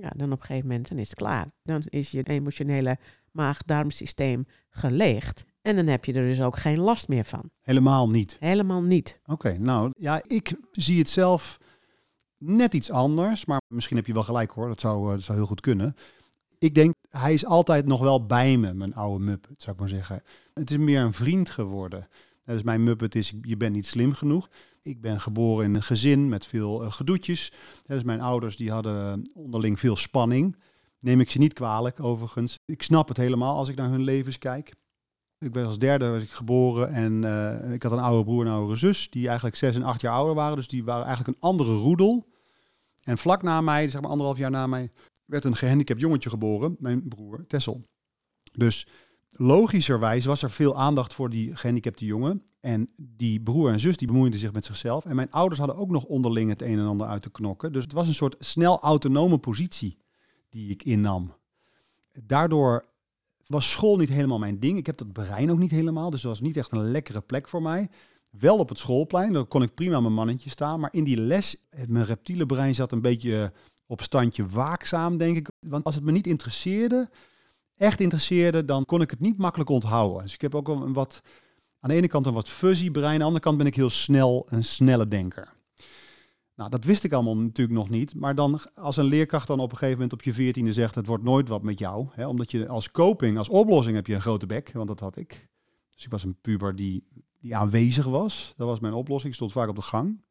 ja, 0.00 0.12
dan 0.16 0.32
op 0.32 0.40
een 0.40 0.46
gegeven 0.46 0.68
moment 0.68 0.88
dan 0.88 0.98
is 0.98 1.08
het 1.08 1.18
klaar. 1.18 1.50
Dan 1.62 1.82
is 1.88 2.10
je 2.10 2.22
emotionele 2.22 2.98
maag-darmsysteem 3.32 4.46
geleegd. 4.70 5.44
En 5.62 5.76
dan 5.76 5.86
heb 5.86 6.04
je 6.04 6.12
er 6.12 6.26
dus 6.26 6.40
ook 6.40 6.56
geen 6.56 6.78
last 6.78 7.08
meer 7.08 7.24
van. 7.24 7.50
Helemaal 7.60 8.10
niet. 8.10 8.36
Helemaal 8.40 8.82
niet. 8.82 9.20
Oké, 9.26 9.58
nou 9.58 9.90
ja, 9.96 10.22
ik 10.26 10.54
zie 10.72 10.98
het 10.98 11.08
zelf 11.08 11.58
net 12.38 12.74
iets 12.74 12.90
anders, 12.90 13.44
maar 13.44 13.60
misschien 13.68 13.96
heb 13.96 14.06
je 14.06 14.12
wel 14.12 14.22
gelijk 14.22 14.50
hoor, 14.50 14.68
dat 14.68 14.80
zou, 14.80 15.06
eh, 15.06 15.10
dat 15.10 15.22
zou 15.22 15.38
heel 15.38 15.46
goed 15.46 15.60
kunnen. 15.60 15.94
Ik 16.58 16.74
denk, 16.74 16.94
hij 17.08 17.32
is 17.32 17.46
altijd 17.46 17.86
nog 17.86 18.00
wel 18.00 18.26
bij 18.26 18.56
me, 18.56 18.74
mijn 18.74 18.94
oude 18.94 19.24
Muppet, 19.24 19.62
zou 19.62 19.72
ik 19.72 19.80
maar 19.80 19.88
zeggen. 19.88 20.22
Het 20.54 20.70
is 20.70 20.76
meer 20.76 21.00
een 21.00 21.12
vriend 21.12 21.50
geworden. 21.50 22.08
Dus 22.52 22.62
mijn 22.62 22.84
Muppet 22.84 23.14
is, 23.14 23.32
je 23.42 23.56
bent 23.56 23.74
niet 23.74 23.86
slim 23.86 24.12
genoeg. 24.12 24.48
Ik 24.82 25.00
ben 25.00 25.20
geboren 25.20 25.64
in 25.64 25.74
een 25.74 25.82
gezin 25.82 26.28
met 26.28 26.46
veel 26.46 26.82
eh, 26.84 26.92
gedoetjes. 26.92 27.52
Dus 27.86 28.02
mijn 28.02 28.20
ouders 28.20 28.56
die 28.56 28.70
hadden 28.70 29.30
onderling 29.34 29.78
veel 29.78 29.96
spanning. 29.96 30.56
Neem 31.00 31.20
ik 31.20 31.30
ze 31.30 31.38
niet 31.38 31.52
kwalijk, 31.52 32.02
overigens. 32.02 32.58
Ik 32.64 32.82
snap 32.82 33.08
het 33.08 33.16
helemaal 33.16 33.56
als 33.56 33.68
ik 33.68 33.76
naar 33.76 33.90
hun 33.90 34.02
levens 34.02 34.38
kijk. 34.38 34.74
Ik 35.38 35.52
ben 35.52 35.66
als 35.66 35.78
derde 35.78 36.08
was 36.08 36.22
ik 36.22 36.30
geboren 36.30 36.88
en 36.88 37.24
eh, 37.24 37.72
ik 37.72 37.82
had 37.82 37.92
een 37.92 37.98
oude 37.98 38.24
broer 38.24 38.40
en 38.40 38.46
een 38.46 38.56
oudere 38.56 38.78
zus, 38.78 39.10
die 39.10 39.26
eigenlijk 39.26 39.56
zes 39.56 39.74
en 39.74 39.82
acht 39.82 40.00
jaar 40.00 40.14
ouder 40.14 40.34
waren. 40.34 40.56
Dus 40.56 40.68
die 40.68 40.84
waren 40.84 41.06
eigenlijk 41.06 41.36
een 41.36 41.48
andere 41.48 41.74
roedel. 41.74 42.28
En 43.02 43.18
vlak 43.18 43.42
na 43.42 43.60
mij, 43.60 43.88
zeg 43.88 44.00
maar 44.00 44.10
anderhalf 44.10 44.38
jaar 44.38 44.50
na 44.50 44.66
mij, 44.66 44.90
werd 45.24 45.44
een 45.44 45.56
gehandicapt 45.56 46.00
jongetje 46.00 46.30
geboren, 46.30 46.76
mijn 46.78 47.08
broer 47.08 47.46
Tessel. 47.46 47.82
Dus 48.52 48.86
logischerwijs 49.36 50.24
was 50.24 50.42
er 50.42 50.50
veel 50.50 50.76
aandacht 50.76 51.14
voor 51.14 51.30
die 51.30 51.56
gehandicapte 51.56 52.04
jongen. 52.04 52.44
En 52.60 52.90
die 52.96 53.40
broer 53.40 53.70
en 53.70 53.80
zus 53.80 53.96
die 53.96 54.08
bemoeiden 54.08 54.38
zich 54.38 54.52
met 54.52 54.64
zichzelf. 54.64 55.04
En 55.04 55.16
mijn 55.16 55.30
ouders 55.30 55.58
hadden 55.58 55.76
ook 55.76 55.90
nog 55.90 56.04
onderling 56.04 56.50
het 56.50 56.62
een 56.62 56.78
en 56.78 56.86
ander 56.86 57.06
uit 57.06 57.22
te 57.22 57.30
knokken. 57.30 57.72
Dus 57.72 57.82
het 57.82 57.92
was 57.92 58.06
een 58.06 58.14
soort 58.14 58.36
snel 58.38 58.80
autonome 58.80 59.38
positie 59.38 59.98
die 60.48 60.70
ik 60.70 60.82
innam. 60.82 61.34
Daardoor 62.22 62.84
was 63.46 63.70
school 63.70 63.96
niet 63.96 64.08
helemaal 64.08 64.38
mijn 64.38 64.58
ding. 64.58 64.78
Ik 64.78 64.86
heb 64.86 64.96
dat 64.96 65.12
brein 65.12 65.50
ook 65.50 65.58
niet 65.58 65.70
helemaal, 65.70 66.10
dus 66.10 66.22
het 66.22 66.30
was 66.30 66.40
niet 66.40 66.56
echt 66.56 66.72
een 66.72 66.90
lekkere 66.90 67.20
plek 67.20 67.48
voor 67.48 67.62
mij. 67.62 67.88
Wel 68.30 68.58
op 68.58 68.68
het 68.68 68.78
schoolplein, 68.78 69.32
daar 69.32 69.44
kon 69.44 69.62
ik 69.62 69.74
prima 69.74 70.00
mijn 70.00 70.14
mannetje 70.14 70.50
staan. 70.50 70.80
Maar 70.80 70.92
in 70.92 71.04
die 71.04 71.16
les, 71.16 71.66
mijn 71.86 72.04
reptiele 72.04 72.46
brein 72.46 72.74
zat 72.74 72.92
een 72.92 73.00
beetje 73.00 73.52
op 73.86 74.02
standje 74.02 74.46
waakzaam, 74.46 75.16
denk 75.16 75.36
ik. 75.36 75.48
Want 75.60 75.84
als 75.84 75.94
het 75.94 76.04
me 76.04 76.12
niet 76.12 76.26
interesseerde, 76.26 77.10
echt 77.80 78.00
interesseerde, 78.00 78.64
dan 78.64 78.84
kon 78.84 79.00
ik 79.00 79.10
het 79.10 79.20
niet 79.20 79.38
makkelijk 79.38 79.70
onthouden. 79.70 80.22
Dus 80.22 80.34
ik 80.34 80.40
heb 80.40 80.54
ook 80.54 80.68
een 80.68 80.92
wat, 80.92 81.22
aan 81.80 81.90
de 81.90 81.96
ene 81.96 82.08
kant 82.08 82.26
een 82.26 82.32
wat 82.34 82.48
fuzzy 82.48 82.90
brein, 82.90 83.12
aan 83.12 83.18
de 83.18 83.24
andere 83.24 83.42
kant 83.42 83.56
ben 83.56 83.66
ik 83.66 83.74
heel 83.74 83.90
snel 83.90 84.46
een 84.48 84.64
snelle 84.64 85.08
denker. 85.08 85.52
Nou, 86.54 86.70
dat 86.70 86.84
wist 86.84 87.04
ik 87.04 87.12
allemaal 87.12 87.36
natuurlijk 87.36 87.78
nog 87.78 87.88
niet. 87.88 88.14
Maar 88.14 88.34
dan, 88.34 88.60
als 88.74 88.96
een 88.96 89.04
leerkracht 89.04 89.46
dan 89.46 89.60
op 89.60 89.70
een 89.70 89.76
gegeven 89.76 89.94
moment 89.94 90.12
op 90.12 90.22
je 90.22 90.34
veertiende 90.34 90.72
zegt... 90.72 90.94
het 90.94 91.06
wordt 91.06 91.24
nooit 91.24 91.48
wat 91.48 91.62
met 91.62 91.78
jou. 91.78 92.06
Hè, 92.10 92.26
omdat 92.26 92.50
je 92.50 92.68
als 92.68 92.90
coping, 92.90 93.38
als 93.38 93.48
oplossing 93.48 93.96
heb 93.96 94.06
je 94.06 94.14
een 94.14 94.20
grote 94.20 94.46
bek. 94.46 94.70
Want 94.72 94.88
dat 94.88 95.00
had 95.00 95.16
ik. 95.16 95.48
Dus 95.94 96.04
ik 96.04 96.10
was 96.10 96.24
een 96.24 96.40
puber 96.40 96.76
die, 96.76 97.04
die 97.38 97.56
aanwezig 97.56 98.04
was. 98.04 98.54
Dat 98.56 98.66
was 98.66 98.80
mijn 98.80 98.92
oplossing. 98.92 99.30
Ik 99.30 99.34
stond 99.34 99.52
vaak 99.52 99.68
op 99.68 99.76
de 99.76 99.82
gang. 99.82 100.22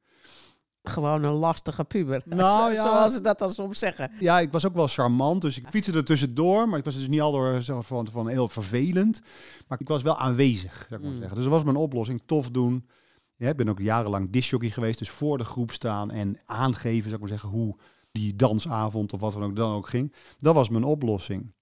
Gewoon 0.84 1.24
een 1.24 1.34
lastige 1.34 1.84
puber. 1.84 2.22
Nou, 2.26 2.72
Zo- 2.72 2.76
ja. 2.76 2.82
Zoals 2.82 3.14
ze 3.14 3.22
dat 3.22 3.40
dan 3.40 3.50
soms 3.50 3.80
zeggen. 3.80 4.12
Ja, 4.20 4.40
ik 4.40 4.52
was 4.52 4.66
ook 4.66 4.74
wel 4.74 4.88
charmant. 4.88 5.42
Dus 5.42 5.58
ik 5.58 5.68
fietste 5.70 5.92
er 5.92 6.06
tussendoor. 6.06 6.70
Maar 6.70 6.80
ik 6.80 6.86
was 6.86 6.96
dus 6.96 7.08
niet 7.08 7.22
al 7.22 7.62
zo 7.62 7.82
van, 7.82 8.08
van 8.12 8.28
heel 8.28 8.50
vervelend. 8.50 9.22
Maar 9.68 9.80
ik 9.80 9.88
was 9.88 10.02
wel 10.04 10.18
aanwezig, 10.18 10.74
zou 10.90 11.00
ik 11.00 11.02
maar 11.02 11.12
Mm. 11.14 11.18
zeggen. 11.18 11.36
Dus 11.36 11.44
dat 11.44 11.54
was 11.54 11.64
mijn 11.64 11.76
oplossing. 11.76 12.22
Tof 12.26 12.50
doen. 12.50 12.88
Ja, 13.36 13.50
ik 13.50 13.58
ben 13.58 13.70
ook 13.70 13.80
jarenlang 13.80 14.30
disjockey 14.32 14.70
geweest, 14.70 15.00
dus 15.00 15.10
voor 15.10 15.38
de 15.38 15.44
groep 15.44 15.72
staan 15.72 16.12
en 16.12 16.38
aangeven, 16.46 17.04
zou 17.04 17.14
ik 17.14 17.20
maar 17.20 17.30
zeggen, 17.30 17.50
hoe 17.50 17.76
die 18.12 18.36
dansavond 18.36 19.14
of 19.14 19.20
wat 19.20 19.34
dan 19.34 19.44
ook 19.44 19.56
dan 19.56 19.74
ook 19.74 19.90
ging. 19.90 20.14
Dat 20.40 20.56
was 20.56 20.70
mijn 20.70 20.84
oplossing. 20.84 21.54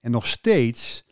En 0.00 0.10
nog 0.10 0.26
steeds 0.26 1.04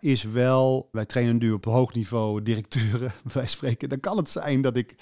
is 0.00 0.22
wel, 0.22 0.88
wij 0.92 1.04
trainen 1.06 1.36
nu 1.36 1.52
op 1.52 1.64
hoog 1.64 1.92
niveau 1.94 2.42
directeuren, 2.42 3.12
wij 3.32 3.46
spreken, 3.46 3.88
dan 3.88 4.00
kan 4.00 4.16
het 4.16 4.30
zijn 4.30 4.60
dat 4.60 4.76
ik 4.76 4.96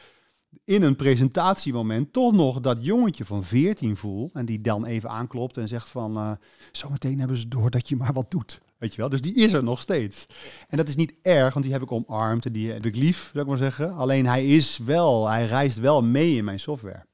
in 0.64 0.82
een 0.82 0.96
presentatiemoment 0.96 2.12
toch 2.12 2.32
nog 2.32 2.60
dat 2.60 2.84
jongetje 2.84 3.24
van 3.24 3.44
14 3.44 3.96
voel 3.96 4.30
en 4.32 4.46
die 4.46 4.60
dan 4.60 4.84
even 4.84 5.10
aanklopt 5.10 5.56
en 5.56 5.68
zegt 5.68 5.88
van, 5.88 6.16
uh, 6.16 6.30
zometeen 6.72 7.18
hebben 7.18 7.36
ze 7.36 7.48
door 7.48 7.70
dat 7.70 7.88
je 7.88 7.96
maar 7.96 8.12
wat 8.12 8.30
doet. 8.30 8.60
Weet 8.78 8.94
je 8.94 9.00
wel? 9.00 9.08
Dus 9.08 9.20
die 9.20 9.34
is 9.34 9.52
er 9.52 9.62
nog 9.62 9.80
steeds. 9.80 10.26
En 10.68 10.76
dat 10.76 10.88
is 10.88 10.96
niet 10.96 11.14
erg, 11.22 11.52
want 11.52 11.64
die 11.64 11.74
heb 11.74 11.82
ik 11.82 11.92
omarmd 11.92 12.46
en 12.46 12.52
die 12.52 12.72
heb 12.72 12.86
ik 12.86 12.96
lief, 12.96 13.30
zou 13.32 13.44
ik 13.44 13.50
maar 13.50 13.58
zeggen. 13.58 13.92
Alleen 13.92 14.26
hij 14.26 14.46
is 14.46 14.78
wel, 14.78 15.28
hij 15.28 15.46
reist 15.46 15.78
wel 15.78 16.02
mee 16.02 16.36
in 16.36 16.44
mijn 16.44 16.60
software. 16.60 17.04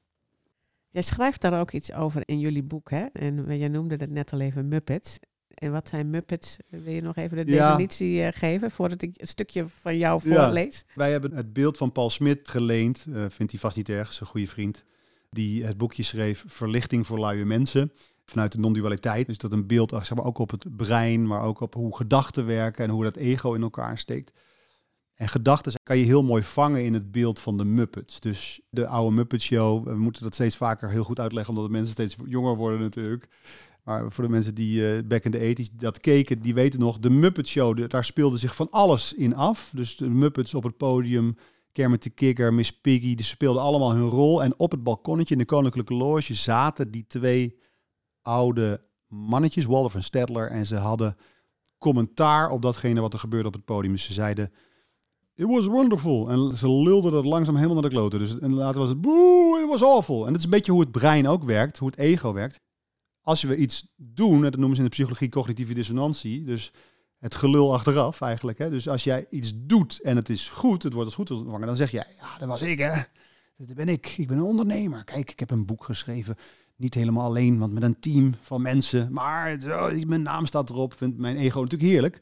Jij 0.89 1.01
schrijft 1.01 1.41
daar 1.41 1.59
ook 1.59 1.71
iets 1.71 1.93
over 1.93 2.21
in 2.25 2.39
jullie 2.39 2.63
boek, 2.63 2.89
hè? 2.89 3.05
En 3.13 3.57
jij 3.57 3.67
noemde 3.67 3.95
het 3.95 4.09
net 4.09 4.33
al 4.33 4.39
even 4.39 4.67
Muppets. 4.67 5.19
En 5.63 5.71
wat 5.71 5.87
zijn 5.87 6.09
Muppets? 6.09 6.57
Wil 6.69 6.93
je 6.93 7.01
nog 7.01 7.15
even 7.15 7.37
de 7.37 7.43
definitie 7.45 8.11
ja. 8.11 8.27
Eh, 8.27 8.33
geven 8.37 8.71
voordat 8.71 9.01
ik 9.01 9.13
een 9.17 9.27
stukje 9.27 9.65
van 9.67 9.97
jou 9.97 10.21
voorlees? 10.21 10.85
wij 10.95 11.11
hebben 11.11 11.35
het 11.35 11.53
beeld 11.53 11.77
van 11.77 11.91
Paul 11.91 12.09
Smit 12.09 12.47
geleend, 12.47 13.05
uh, 13.09 13.25
vindt 13.29 13.51
hij 13.51 13.61
vast 13.61 13.77
niet 13.77 13.89
erg, 13.89 14.13
zijn 14.13 14.29
goede 14.29 14.47
vriend, 14.47 14.83
die 15.29 15.65
het 15.65 15.77
boekje 15.77 16.03
schreef 16.03 16.43
Verlichting 16.47 17.07
voor 17.07 17.19
luie 17.19 17.45
mensen. 17.45 17.91
Vanuit 18.25 18.51
de 18.51 18.59
non-dualiteit. 18.59 19.27
Dus 19.27 19.37
dat 19.37 19.51
een 19.51 19.67
beeld 19.67 19.89
zeg 19.89 20.15
maar, 20.15 20.25
ook 20.25 20.37
op 20.37 20.51
het 20.51 20.75
brein, 20.75 21.27
maar 21.27 21.41
ook 21.41 21.59
op 21.59 21.73
hoe 21.73 21.95
gedachten 21.95 22.45
werken 22.45 22.83
en 22.83 22.89
hoe 22.89 23.03
dat 23.03 23.15
ego 23.15 23.53
in 23.53 23.61
elkaar 23.61 23.97
steekt. 23.97 24.31
En 25.15 25.27
gedachten 25.27 25.73
kan 25.83 25.97
je 25.97 26.05
heel 26.05 26.23
mooi 26.23 26.43
vangen 26.43 26.83
in 26.83 26.93
het 26.93 27.11
beeld 27.11 27.39
van 27.39 27.57
de 27.57 27.65
Muppets. 27.65 28.19
Dus 28.19 28.61
de 28.69 28.87
oude 28.87 29.15
Muppet 29.15 29.41
Show, 29.41 29.87
we 29.87 29.95
moeten 29.95 30.23
dat 30.23 30.33
steeds 30.33 30.57
vaker 30.57 30.89
heel 30.89 31.03
goed 31.03 31.19
uitleggen, 31.19 31.53
omdat 31.53 31.69
de 31.69 31.75
mensen 31.75 31.93
steeds 31.93 32.15
jonger 32.25 32.55
worden 32.55 32.79
natuurlijk. 32.79 33.27
Maar 33.83 34.11
voor 34.11 34.23
de 34.23 34.29
mensen 34.29 34.55
die 34.55 34.81
uh, 34.81 35.07
back 35.07 35.23
in 35.23 35.31
the 35.31 35.55
80s 35.55 35.75
dat 35.75 35.99
keken, 35.99 36.41
die 36.41 36.53
weten 36.53 36.79
nog, 36.79 36.99
de 36.99 37.09
Muppet 37.09 37.47
Show, 37.47 37.89
daar 37.89 38.05
speelde 38.05 38.37
zich 38.37 38.55
van 38.55 38.67
alles 38.71 39.13
in 39.13 39.35
af. 39.35 39.71
Dus 39.75 39.95
de 39.95 40.09
Muppets 40.09 40.53
op 40.53 40.63
het 40.63 40.77
podium, 40.77 41.35
Kermit 41.71 42.03
de 42.03 42.09
Kikker, 42.09 42.53
Miss 42.53 42.79
Piggy, 42.79 43.15
die 43.15 43.25
speelden 43.25 43.61
allemaal 43.61 43.93
hun 43.93 44.09
rol. 44.09 44.43
En 44.43 44.59
op 44.59 44.71
het 44.71 44.83
balkonnetje 44.83 45.33
in 45.33 45.39
de 45.39 45.45
Koninklijke 45.45 45.93
Loge 45.93 46.33
zaten 46.33 46.91
die 46.91 47.05
twee 47.07 47.59
oude 48.21 48.81
mannetjes, 49.07 49.65
Waldorf 49.65 49.95
en 49.95 50.03
Stedtler, 50.03 50.47
en 50.47 50.65
ze 50.65 50.75
hadden 50.75 51.17
commentaar 51.77 52.49
op 52.49 52.61
datgene 52.61 53.01
wat 53.01 53.13
er 53.13 53.19
gebeurde 53.19 53.47
op 53.47 53.53
het 53.53 53.65
podium. 53.65 53.91
Dus 53.91 54.03
ze 54.03 54.13
zeiden, 54.13 54.51
it 55.35 55.45
was 55.47 55.65
wonderful. 55.65 56.29
En 56.29 56.57
ze 56.57 56.69
lulden 56.71 57.11
dat 57.11 57.25
langzaam 57.25 57.55
helemaal 57.55 57.81
naar 57.81 57.89
de 57.89 57.95
kloten. 57.95 58.19
Dus 58.19 58.39
en 58.39 58.53
later 58.53 58.79
was 58.79 58.89
het, 58.89 59.01
boe, 59.01 59.61
it 59.63 59.69
was 59.69 59.83
awful. 59.83 60.25
En 60.25 60.31
dat 60.31 60.37
is 60.37 60.43
een 60.43 60.49
beetje 60.49 60.71
hoe 60.71 60.81
het 60.81 60.91
brein 60.91 61.27
ook 61.27 61.43
werkt, 61.43 61.77
hoe 61.77 61.89
het 61.89 61.97
ego 61.99 62.33
werkt 62.33 62.61
als 63.23 63.43
we 63.43 63.55
iets 63.55 63.93
doen, 63.95 64.41
dat 64.41 64.55
noemen 64.55 64.75
ze 64.75 64.81
in 64.81 64.87
de 64.87 64.95
psychologie 64.95 65.29
cognitieve 65.29 65.73
dissonantie, 65.73 66.43
dus 66.43 66.71
het 67.19 67.35
gelul 67.35 67.73
achteraf 67.73 68.21
eigenlijk. 68.21 68.57
Hè? 68.57 68.69
Dus 68.69 68.89
als 68.89 69.03
jij 69.03 69.25
iets 69.29 69.53
doet 69.55 70.01
en 70.01 70.15
het 70.15 70.29
is 70.29 70.49
goed, 70.49 70.83
het 70.83 70.93
wordt 70.93 71.07
als 71.07 71.15
goed 71.15 71.31
ontvangen, 71.31 71.67
dan 71.67 71.75
zeg 71.75 71.91
jij, 71.91 72.07
ja, 72.17 72.37
dat 72.37 72.47
was 72.47 72.61
ik 72.61 72.79
hè, 72.79 73.01
dat 73.57 73.75
ben 73.75 73.89
ik, 73.89 74.13
ik 74.17 74.27
ben 74.27 74.37
een 74.37 74.43
ondernemer. 74.43 75.03
Kijk, 75.03 75.31
ik 75.31 75.39
heb 75.39 75.51
een 75.51 75.65
boek 75.65 75.83
geschreven, 75.83 76.35
niet 76.75 76.93
helemaal 76.93 77.25
alleen, 77.25 77.59
want 77.59 77.73
met 77.73 77.83
een 77.83 77.99
team 77.99 78.33
van 78.41 78.61
mensen, 78.61 79.13
maar 79.13 79.57
mijn 80.07 80.21
naam 80.21 80.45
staat 80.45 80.69
erop, 80.69 80.93
vindt 80.93 81.17
mijn 81.17 81.35
ego 81.35 81.61
natuurlijk 81.61 81.91
heerlijk. 81.91 82.19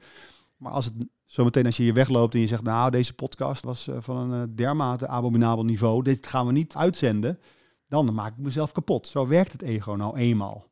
Maar 0.58 0.72
als 0.72 0.86
het 0.86 0.93
zometeen 1.25 1.65
als 1.65 1.77
je 1.77 1.84
hier 1.84 1.93
wegloopt 1.93 2.34
en 2.34 2.39
je 2.39 2.48
zegt, 2.48 2.63
nou, 2.63 2.91
deze 2.91 3.13
podcast 3.13 3.63
was 3.63 3.88
uh, 3.88 3.96
van 4.00 4.17
een 4.17 4.50
uh, 4.50 4.55
dermate 4.55 5.08
abominabel 5.08 5.65
niveau, 5.65 6.03
dit 6.03 6.27
gaan 6.27 6.46
we 6.46 6.51
niet 6.51 6.75
uitzenden, 6.75 7.39
dan 7.88 8.13
maak 8.13 8.31
ik 8.31 8.43
mezelf 8.43 8.72
kapot. 8.72 9.08
Zo 9.08 9.27
werkt 9.27 9.51
het 9.51 9.62
ego 9.62 9.93
nou 9.93 10.17
eenmaal. 10.17 10.71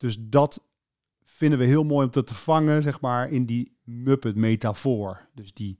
Dus 0.00 0.16
dat 0.20 0.64
vinden 1.22 1.58
we 1.58 1.64
heel 1.64 1.84
mooi 1.84 2.04
om 2.04 2.10
te, 2.10 2.24
te 2.24 2.34
vangen, 2.34 2.82
zeg 2.82 3.00
maar, 3.00 3.30
in 3.30 3.44
die 3.44 3.78
Muppet-metafoor. 3.84 5.28
Dus 5.34 5.54
die 5.54 5.78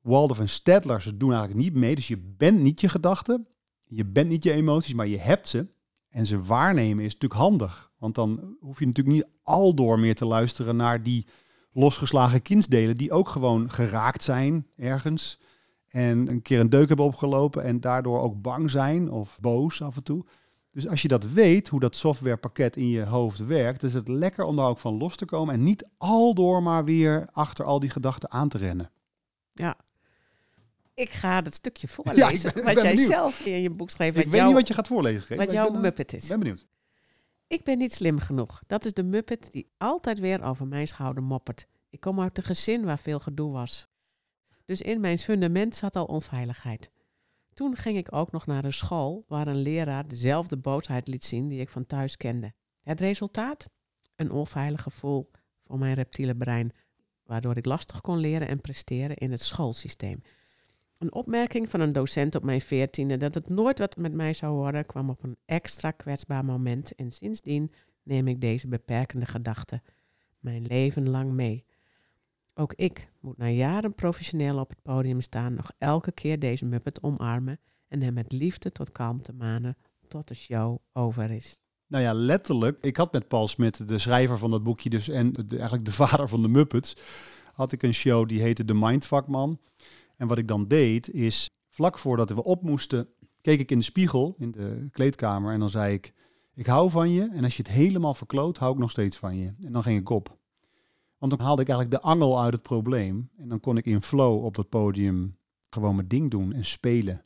Waldorf 0.00 0.40
en 0.40 0.48
Stedtler, 0.48 1.02
ze 1.02 1.16
doen 1.16 1.32
eigenlijk 1.32 1.60
niet 1.60 1.74
mee. 1.74 1.94
Dus 1.94 2.08
je 2.08 2.18
bent 2.18 2.60
niet 2.60 2.80
je 2.80 2.88
gedachten, 2.88 3.46
je 3.84 4.04
bent 4.04 4.28
niet 4.28 4.42
je 4.42 4.52
emoties, 4.52 4.94
maar 4.94 5.06
je 5.06 5.18
hebt 5.18 5.48
ze. 5.48 5.66
En 6.08 6.26
ze 6.26 6.42
waarnemen 6.42 7.04
is 7.04 7.12
natuurlijk 7.12 7.40
handig. 7.40 7.92
Want 7.98 8.14
dan 8.14 8.56
hoef 8.60 8.78
je 8.78 8.86
natuurlijk 8.86 9.16
niet 9.16 9.28
al 9.42 9.74
door 9.74 9.98
meer 9.98 10.14
te 10.14 10.24
luisteren 10.24 10.76
naar 10.76 11.02
die 11.02 11.26
losgeslagen 11.72 12.42
kindsdelen, 12.42 12.96
die 12.96 13.12
ook 13.12 13.28
gewoon 13.28 13.70
geraakt 13.70 14.22
zijn 14.22 14.66
ergens. 14.76 15.40
En 15.88 16.28
een 16.28 16.42
keer 16.42 16.60
een 16.60 16.70
deuk 16.70 16.88
hebben 16.88 17.06
opgelopen 17.06 17.62
en 17.62 17.80
daardoor 17.80 18.20
ook 18.20 18.42
bang 18.42 18.70
zijn 18.70 19.10
of 19.10 19.38
boos 19.40 19.82
af 19.82 19.96
en 19.96 20.02
toe. 20.02 20.24
Dus 20.72 20.88
als 20.88 21.02
je 21.02 21.08
dat 21.08 21.24
weet, 21.24 21.68
hoe 21.68 21.80
dat 21.80 21.96
softwarepakket 21.96 22.76
in 22.76 22.88
je 22.88 23.04
hoofd 23.04 23.38
werkt, 23.38 23.82
is 23.82 23.94
het 23.94 24.08
lekker 24.08 24.44
om 24.44 24.56
daar 24.56 24.66
ook 24.66 24.78
van 24.78 24.96
los 24.98 25.16
te 25.16 25.24
komen 25.24 25.54
en 25.54 25.62
niet 25.62 25.88
al 25.98 26.34
door 26.34 26.62
maar 26.62 26.84
weer 26.84 27.28
achter 27.32 27.64
al 27.64 27.80
die 27.80 27.90
gedachten 27.90 28.30
aan 28.30 28.48
te 28.48 28.58
rennen. 28.58 28.90
Ja. 29.52 29.76
Ik 30.94 31.10
ga 31.10 31.42
het 31.42 31.54
stukje 31.54 31.88
voorlezen 31.94 32.52
ja, 32.54 32.62
wat 32.62 32.82
jij 32.82 32.96
zelf 32.96 33.40
in 33.40 33.62
je 33.62 33.70
boek 33.70 33.90
schreef. 33.90 34.16
Ik 34.16 34.28
weet 34.28 34.44
niet 34.44 34.52
wat 34.52 34.68
je 34.68 34.74
gaat 34.74 34.86
voorlezen. 34.86 35.36
Wat 35.36 35.52
jouw 35.52 35.70
ben, 35.70 35.80
Muppet 35.80 36.14
is. 36.14 36.28
ben 36.28 36.38
benieuwd. 36.38 36.66
Ik 37.46 37.64
ben 37.64 37.78
niet 37.78 37.94
slim 37.94 38.18
genoeg. 38.18 38.62
Dat 38.66 38.84
is 38.84 38.92
de 38.92 39.02
Muppet 39.02 39.48
die 39.52 39.70
altijd 39.78 40.18
weer 40.18 40.42
over 40.42 40.66
mijn 40.66 40.88
schouder 40.88 41.22
moppert. 41.22 41.66
Ik 41.90 42.00
kom 42.00 42.20
uit 42.20 42.38
een 42.38 42.44
gezin 42.44 42.84
waar 42.84 42.98
veel 42.98 43.18
gedoe 43.18 43.52
was. 43.52 43.88
Dus 44.64 44.82
in 44.82 45.00
mijn 45.00 45.18
fundament 45.18 45.74
zat 45.74 45.96
al 45.96 46.04
onveiligheid. 46.04 46.90
Toen 47.60 47.76
ging 47.76 47.96
ik 47.96 48.14
ook 48.14 48.32
nog 48.32 48.46
naar 48.46 48.64
een 48.64 48.72
school 48.72 49.24
waar 49.28 49.46
een 49.46 49.62
leraar 49.62 50.08
dezelfde 50.08 50.56
boosheid 50.56 51.08
liet 51.08 51.24
zien 51.24 51.48
die 51.48 51.60
ik 51.60 51.68
van 51.68 51.86
thuis 51.86 52.16
kende. 52.16 52.52
Het 52.82 53.00
resultaat? 53.00 53.70
Een 54.16 54.30
onveilig 54.30 54.82
gevoel 54.82 55.30
voor 55.64 55.78
mijn 55.78 55.94
reptiele 55.94 56.36
brein, 56.36 56.72
waardoor 57.24 57.56
ik 57.56 57.64
lastig 57.64 58.00
kon 58.00 58.18
leren 58.18 58.48
en 58.48 58.60
presteren 58.60 59.16
in 59.16 59.30
het 59.30 59.40
schoolsysteem. 59.40 60.22
Een 60.98 61.12
opmerking 61.12 61.70
van 61.70 61.80
een 61.80 61.92
docent 61.92 62.34
op 62.34 62.42
mijn 62.42 62.60
veertiende 62.60 63.16
dat 63.16 63.34
het 63.34 63.48
nooit 63.48 63.78
wat 63.78 63.96
met 63.96 64.12
mij 64.12 64.34
zou 64.34 64.54
worden, 64.54 64.86
kwam 64.86 65.10
op 65.10 65.22
een 65.22 65.36
extra 65.44 65.90
kwetsbaar 65.90 66.44
moment 66.44 66.94
en 66.94 67.10
sindsdien 67.10 67.72
neem 68.02 68.28
ik 68.28 68.40
deze 68.40 68.68
beperkende 68.68 69.26
gedachte 69.26 69.82
mijn 70.38 70.66
leven 70.66 71.08
lang 71.10 71.32
mee. 71.32 71.64
Ook 72.54 72.72
ik 72.74 73.12
moet 73.20 73.36
na 73.36 73.48
jaren 73.48 73.94
professioneel 73.94 74.58
op 74.58 74.68
het 74.68 74.82
podium 74.82 75.20
staan, 75.20 75.54
nog 75.54 75.70
elke 75.78 76.12
keer 76.12 76.38
deze 76.38 76.64
Muppet 76.64 77.02
omarmen 77.02 77.60
en 77.88 78.02
hem 78.02 78.14
met 78.14 78.32
liefde 78.32 78.72
tot 78.72 78.92
kalmte 78.92 79.32
manen 79.32 79.76
tot 80.08 80.28
de 80.28 80.34
show 80.34 80.78
over 80.92 81.30
is. 81.30 81.60
Nou 81.86 82.04
ja, 82.04 82.12
letterlijk. 82.12 82.78
Ik 82.80 82.96
had 82.96 83.12
met 83.12 83.28
Paul 83.28 83.48
Smit, 83.48 83.88
de 83.88 83.98
schrijver 83.98 84.38
van 84.38 84.50
dat 84.50 84.62
boekje, 84.62 84.90
dus 84.90 85.08
en 85.08 85.34
eigenlijk 85.50 85.84
de 85.84 85.92
vader 86.02 86.28
van 86.28 86.42
de 86.42 86.48
Muppets, 86.48 86.96
had 87.52 87.72
ik 87.72 87.82
een 87.82 87.94
show 87.94 88.28
die 88.28 88.40
heette 88.40 88.64
De 88.64 88.74
Mindfuckman. 88.74 89.58
En 90.16 90.28
wat 90.28 90.38
ik 90.38 90.48
dan 90.48 90.68
deed 90.68 91.10
is, 91.10 91.50
vlak 91.68 91.98
voordat 91.98 92.30
we 92.30 92.42
op 92.42 92.62
moesten, 92.62 93.08
keek 93.40 93.60
ik 93.60 93.70
in 93.70 93.78
de 93.78 93.84
spiegel 93.84 94.34
in 94.38 94.50
de 94.50 94.88
kleedkamer 94.90 95.52
en 95.52 95.60
dan 95.60 95.68
zei 95.68 95.94
ik, 95.94 96.12
ik 96.54 96.66
hou 96.66 96.90
van 96.90 97.10
je 97.10 97.28
en 97.32 97.44
als 97.44 97.56
je 97.56 97.62
het 97.62 97.72
helemaal 97.72 98.14
verkloot, 98.14 98.58
hou 98.58 98.72
ik 98.72 98.78
nog 98.78 98.90
steeds 98.90 99.16
van 99.16 99.36
je. 99.36 99.52
En 99.60 99.72
dan 99.72 99.82
ging 99.82 100.00
ik 100.00 100.08
op. 100.08 100.38
Want 101.20 101.32
dan 101.32 101.46
haalde 101.46 101.62
ik 101.62 101.68
eigenlijk 101.68 102.02
de 102.02 102.08
angel 102.08 102.42
uit 102.42 102.52
het 102.52 102.62
probleem. 102.62 103.30
En 103.36 103.48
dan 103.48 103.60
kon 103.60 103.76
ik 103.76 103.86
in 103.86 104.02
flow 104.02 104.44
op 104.44 104.54
dat 104.54 104.68
podium 104.68 105.36
gewoon 105.70 105.94
mijn 105.94 106.08
ding 106.08 106.30
doen 106.30 106.52
en 106.52 106.64
spelen. 106.64 107.24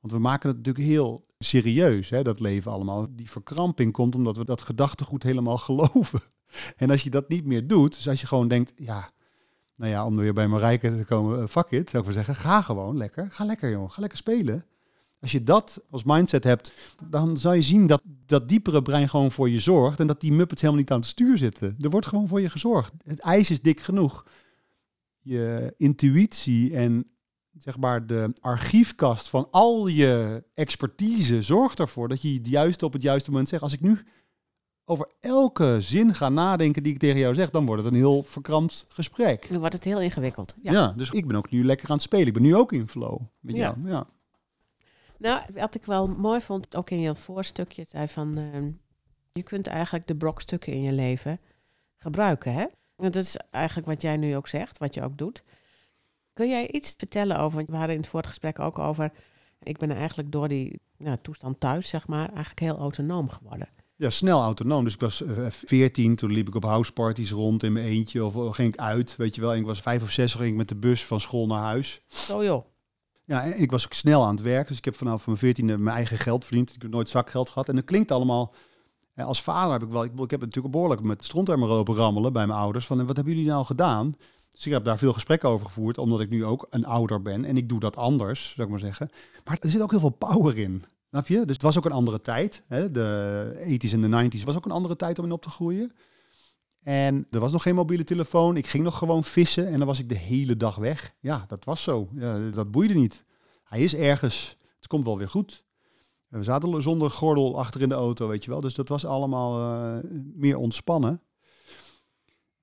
Want 0.00 0.12
we 0.12 0.18
maken 0.18 0.48
het 0.48 0.58
natuurlijk 0.58 0.86
heel 0.86 1.26
serieus, 1.38 2.10
hè, 2.10 2.22
dat 2.22 2.40
leven 2.40 2.72
allemaal. 2.72 3.06
Die 3.10 3.30
verkramping 3.30 3.92
komt 3.92 4.14
omdat 4.14 4.36
we 4.36 4.44
dat 4.44 4.62
gedachtegoed 4.62 5.22
helemaal 5.22 5.58
geloven. 5.68 6.20
En 6.76 6.90
als 6.90 7.02
je 7.02 7.10
dat 7.10 7.28
niet 7.28 7.44
meer 7.44 7.66
doet, 7.66 7.94
dus 7.94 8.08
als 8.08 8.20
je 8.20 8.26
gewoon 8.26 8.48
denkt, 8.48 8.72
ja, 8.76 9.10
nou 9.74 9.90
ja, 9.90 10.04
om 10.04 10.16
weer 10.16 10.32
bij 10.32 10.48
mijn 10.48 10.60
rijken 10.60 10.98
te 10.98 11.04
komen, 11.04 11.40
eh, 11.40 11.46
fuck 11.46 11.70
it, 11.70 11.90
zou 11.90 12.02
ik 12.02 12.04
maar 12.04 12.24
zeggen, 12.24 12.34
ga 12.34 12.60
gewoon 12.60 12.96
lekker, 12.96 13.30
ga 13.30 13.44
lekker 13.44 13.70
jongen, 13.70 13.90
ga 13.90 14.00
lekker 14.00 14.18
spelen. 14.18 14.64
Als 15.20 15.32
je 15.32 15.42
dat 15.42 15.82
als 15.90 16.04
mindset 16.04 16.44
hebt, 16.44 16.72
dan 17.08 17.36
zal 17.36 17.52
je 17.52 17.62
zien 17.62 17.86
dat 17.86 18.02
dat 18.26 18.48
diepere 18.48 18.82
brein 18.82 19.08
gewoon 19.08 19.32
voor 19.32 19.50
je 19.50 19.60
zorgt 19.60 20.00
en 20.00 20.06
dat 20.06 20.20
die 20.20 20.32
muppets 20.32 20.60
helemaal 20.60 20.82
niet 20.82 20.92
aan 20.92 21.00
het 21.00 21.08
stuur 21.08 21.38
zitten. 21.38 21.76
Er 21.80 21.90
wordt 21.90 22.06
gewoon 22.06 22.28
voor 22.28 22.40
je 22.40 22.48
gezorgd. 22.48 22.92
Het 23.04 23.18
ijs 23.18 23.50
is 23.50 23.60
dik 23.60 23.80
genoeg. 23.80 24.26
Je 25.20 25.74
intuïtie 25.76 26.76
en 26.76 27.10
zeg 27.58 27.78
maar 27.78 28.06
de 28.06 28.32
archiefkast 28.40 29.28
van 29.28 29.48
al 29.50 29.86
je 29.86 30.44
expertise 30.54 31.42
zorgt 31.42 31.78
ervoor 31.78 32.08
dat 32.08 32.22
je 32.22 32.32
het 32.32 32.48
juiste 32.48 32.84
op 32.84 32.92
het 32.92 33.02
juiste 33.02 33.30
moment 33.30 33.48
zegt. 33.48 33.62
Als 33.62 33.72
ik 33.72 33.80
nu 33.80 33.98
over 34.84 35.10
elke 35.20 35.76
zin 35.80 36.14
ga 36.14 36.28
nadenken 36.28 36.82
die 36.82 36.92
ik 36.92 36.98
tegen 36.98 37.18
jou 37.18 37.34
zeg, 37.34 37.50
dan 37.50 37.66
wordt 37.66 37.82
het 37.82 37.92
een 37.92 37.98
heel 37.98 38.22
verkrampt 38.22 38.86
gesprek. 38.88 39.48
Dan 39.48 39.58
wordt 39.58 39.74
het 39.74 39.84
heel 39.84 40.00
ingewikkeld. 40.00 40.56
Ja. 40.62 40.72
ja 40.72 40.92
dus 40.96 41.10
ik 41.10 41.26
ben 41.26 41.36
ook 41.36 41.50
nu 41.50 41.64
lekker 41.64 41.88
aan 41.88 41.94
het 41.94 42.04
spelen. 42.04 42.26
Ik 42.26 42.32
ben 42.32 42.42
nu 42.42 42.54
ook 42.54 42.72
in 42.72 42.88
flow 42.88 43.20
met 43.40 43.56
jou. 43.56 43.76
Ja. 43.84 44.06
Nou, 45.18 45.42
wat 45.54 45.74
ik 45.74 45.84
wel 45.84 46.06
mooi 46.06 46.40
vond, 46.40 46.76
ook 46.76 46.90
in 46.90 47.00
je 47.00 47.14
voorstukje, 47.14 47.84
zei 47.88 48.08
van, 48.08 48.38
uh, 48.38 48.72
je 49.32 49.42
kunt 49.42 49.66
eigenlijk 49.66 50.06
de 50.06 50.16
brokstukken 50.16 50.72
in 50.72 50.82
je 50.82 50.92
leven 50.92 51.40
gebruiken, 51.96 52.52
hè? 52.52 52.66
Dat 52.96 53.16
is 53.16 53.36
eigenlijk 53.50 53.86
wat 53.86 54.02
jij 54.02 54.16
nu 54.16 54.36
ook 54.36 54.48
zegt, 54.48 54.78
wat 54.78 54.94
je 54.94 55.02
ook 55.02 55.18
doet. 55.18 55.44
Kun 56.32 56.48
jij 56.48 56.70
iets 56.70 56.94
vertellen 56.96 57.38
over, 57.38 57.64
we 57.66 57.76
hadden 57.76 57.94
in 57.94 58.00
het 58.00 58.10
vorige 58.10 58.28
gesprek 58.28 58.58
ook 58.58 58.78
over, 58.78 59.12
ik 59.62 59.78
ben 59.78 59.90
eigenlijk 59.90 60.32
door 60.32 60.48
die 60.48 60.80
nou, 60.96 61.16
toestand 61.22 61.60
thuis, 61.60 61.88
zeg 61.88 62.06
maar, 62.06 62.28
eigenlijk 62.28 62.60
heel 62.60 62.78
autonoom 62.78 63.28
geworden. 63.28 63.68
Ja, 63.98 64.10
snel 64.10 64.42
autonoom. 64.42 64.84
Dus 64.84 64.94
ik 64.94 65.00
was 65.00 65.20
uh, 65.20 65.46
14, 65.50 66.16
toen 66.16 66.32
liep 66.32 66.48
ik 66.48 66.54
op 66.54 66.64
houseparties 66.64 67.30
rond 67.30 67.62
in 67.62 67.72
mijn 67.72 67.86
eentje. 67.86 68.24
Of 68.24 68.34
uh, 68.34 68.52
ging 68.52 68.72
ik 68.72 68.80
uit, 68.80 69.16
weet 69.16 69.34
je 69.34 69.40
wel. 69.40 69.52
En 69.52 69.58
ik 69.58 69.66
was 69.66 69.80
vijf 69.80 70.02
of 70.02 70.10
zes, 70.10 70.34
ging 70.34 70.48
ik 70.48 70.54
met 70.54 70.68
de 70.68 70.76
bus 70.76 71.04
van 71.04 71.20
school 71.20 71.46
naar 71.46 71.62
huis. 71.62 72.00
Zo 72.06 72.44
joh. 72.44 72.64
Ja, 73.26 73.42
en 73.44 73.60
ik 73.60 73.70
was 73.70 73.84
ook 73.84 73.92
snel 73.92 74.24
aan 74.24 74.34
het 74.34 74.44
werk. 74.44 74.68
Dus 74.68 74.76
ik 74.76 74.84
heb 74.84 74.94
vanaf 74.94 75.26
mijn 75.26 75.38
veertiende 75.38 75.78
mijn 75.78 75.96
eigen 75.96 76.18
geld 76.18 76.44
verdiend. 76.44 76.74
Ik 76.74 76.82
heb 76.82 76.90
nooit 76.90 77.08
zakgeld 77.08 77.48
gehad. 77.48 77.68
En 77.68 77.76
dat 77.76 77.84
klinkt 77.84 78.10
allemaal... 78.10 78.54
als 79.16 79.42
vader 79.42 79.72
heb 79.72 79.82
ik 79.82 79.88
wel... 79.88 80.04
Ik, 80.24 80.30
heb 80.30 80.40
natuurlijk 80.40 80.74
behoorlijk 80.74 81.02
met 81.02 81.24
strontemmer 81.24 81.68
lopen 81.68 81.94
rammelen 81.94 82.32
bij 82.32 82.46
mijn 82.46 82.58
ouders. 82.58 82.86
Van, 82.86 83.06
wat 83.06 83.16
hebben 83.16 83.34
jullie 83.34 83.48
nou 83.48 83.64
gedaan? 83.64 84.16
Dus 84.50 84.66
ik 84.66 84.72
heb 84.72 84.84
daar 84.84 84.98
veel 84.98 85.12
gesprekken 85.12 85.48
over 85.48 85.66
gevoerd, 85.66 85.98
omdat 85.98 86.20
ik 86.20 86.30
nu 86.30 86.44
ook 86.44 86.66
een 86.70 86.86
ouder 86.86 87.22
ben 87.22 87.44
en 87.44 87.56
ik 87.56 87.68
doe 87.68 87.80
dat 87.80 87.96
anders, 87.96 88.52
zou 88.54 88.66
ik 88.66 88.72
maar 88.72 88.82
zeggen. 88.82 89.10
Maar 89.44 89.58
er 89.60 89.70
zit 89.70 89.80
ook 89.80 89.90
heel 89.90 90.00
veel 90.00 90.08
power 90.08 90.58
in. 90.58 90.84
Snap 91.08 91.26
je? 91.26 91.44
Dus 91.44 91.54
het 91.54 91.62
was 91.62 91.78
ook 91.78 91.84
een 91.84 91.92
andere 91.92 92.20
tijd. 92.20 92.62
Hè? 92.66 92.90
De 92.90 93.78
80s 93.86 93.92
en 93.92 94.10
de 94.10 94.38
90s 94.38 94.44
was 94.44 94.56
ook 94.56 94.64
een 94.64 94.70
andere 94.70 94.96
tijd 94.96 95.18
om 95.18 95.24
in 95.24 95.32
op 95.32 95.42
te 95.42 95.50
groeien. 95.50 95.92
En 96.86 97.26
er 97.30 97.40
was 97.40 97.52
nog 97.52 97.62
geen 97.62 97.74
mobiele 97.74 98.04
telefoon. 98.04 98.56
Ik 98.56 98.66
ging 98.66 98.84
nog 98.84 98.98
gewoon 98.98 99.24
vissen 99.24 99.66
en 99.66 99.78
dan 99.78 99.86
was 99.86 99.98
ik 99.98 100.08
de 100.08 100.16
hele 100.16 100.56
dag 100.56 100.76
weg. 100.76 101.14
Ja, 101.20 101.44
dat 101.48 101.64
was 101.64 101.82
zo. 101.82 102.08
Ja, 102.14 102.50
dat 102.50 102.70
boeide 102.70 102.94
niet. 102.94 103.24
Hij 103.64 103.82
is 103.82 103.94
ergens. 103.94 104.56
Het 104.76 104.86
komt 104.86 105.04
wel 105.04 105.18
weer 105.18 105.28
goed. 105.28 105.64
We 106.28 106.42
zaten 106.42 106.82
zonder 106.82 107.10
gordel 107.10 107.58
achter 107.58 107.82
in 107.82 107.88
de 107.88 107.94
auto, 107.94 108.28
weet 108.28 108.44
je 108.44 108.50
wel. 108.50 108.60
Dus 108.60 108.74
dat 108.74 108.88
was 108.88 109.04
allemaal 109.04 109.60
uh, 109.60 109.98
meer 110.34 110.56
ontspannen. 110.56 111.22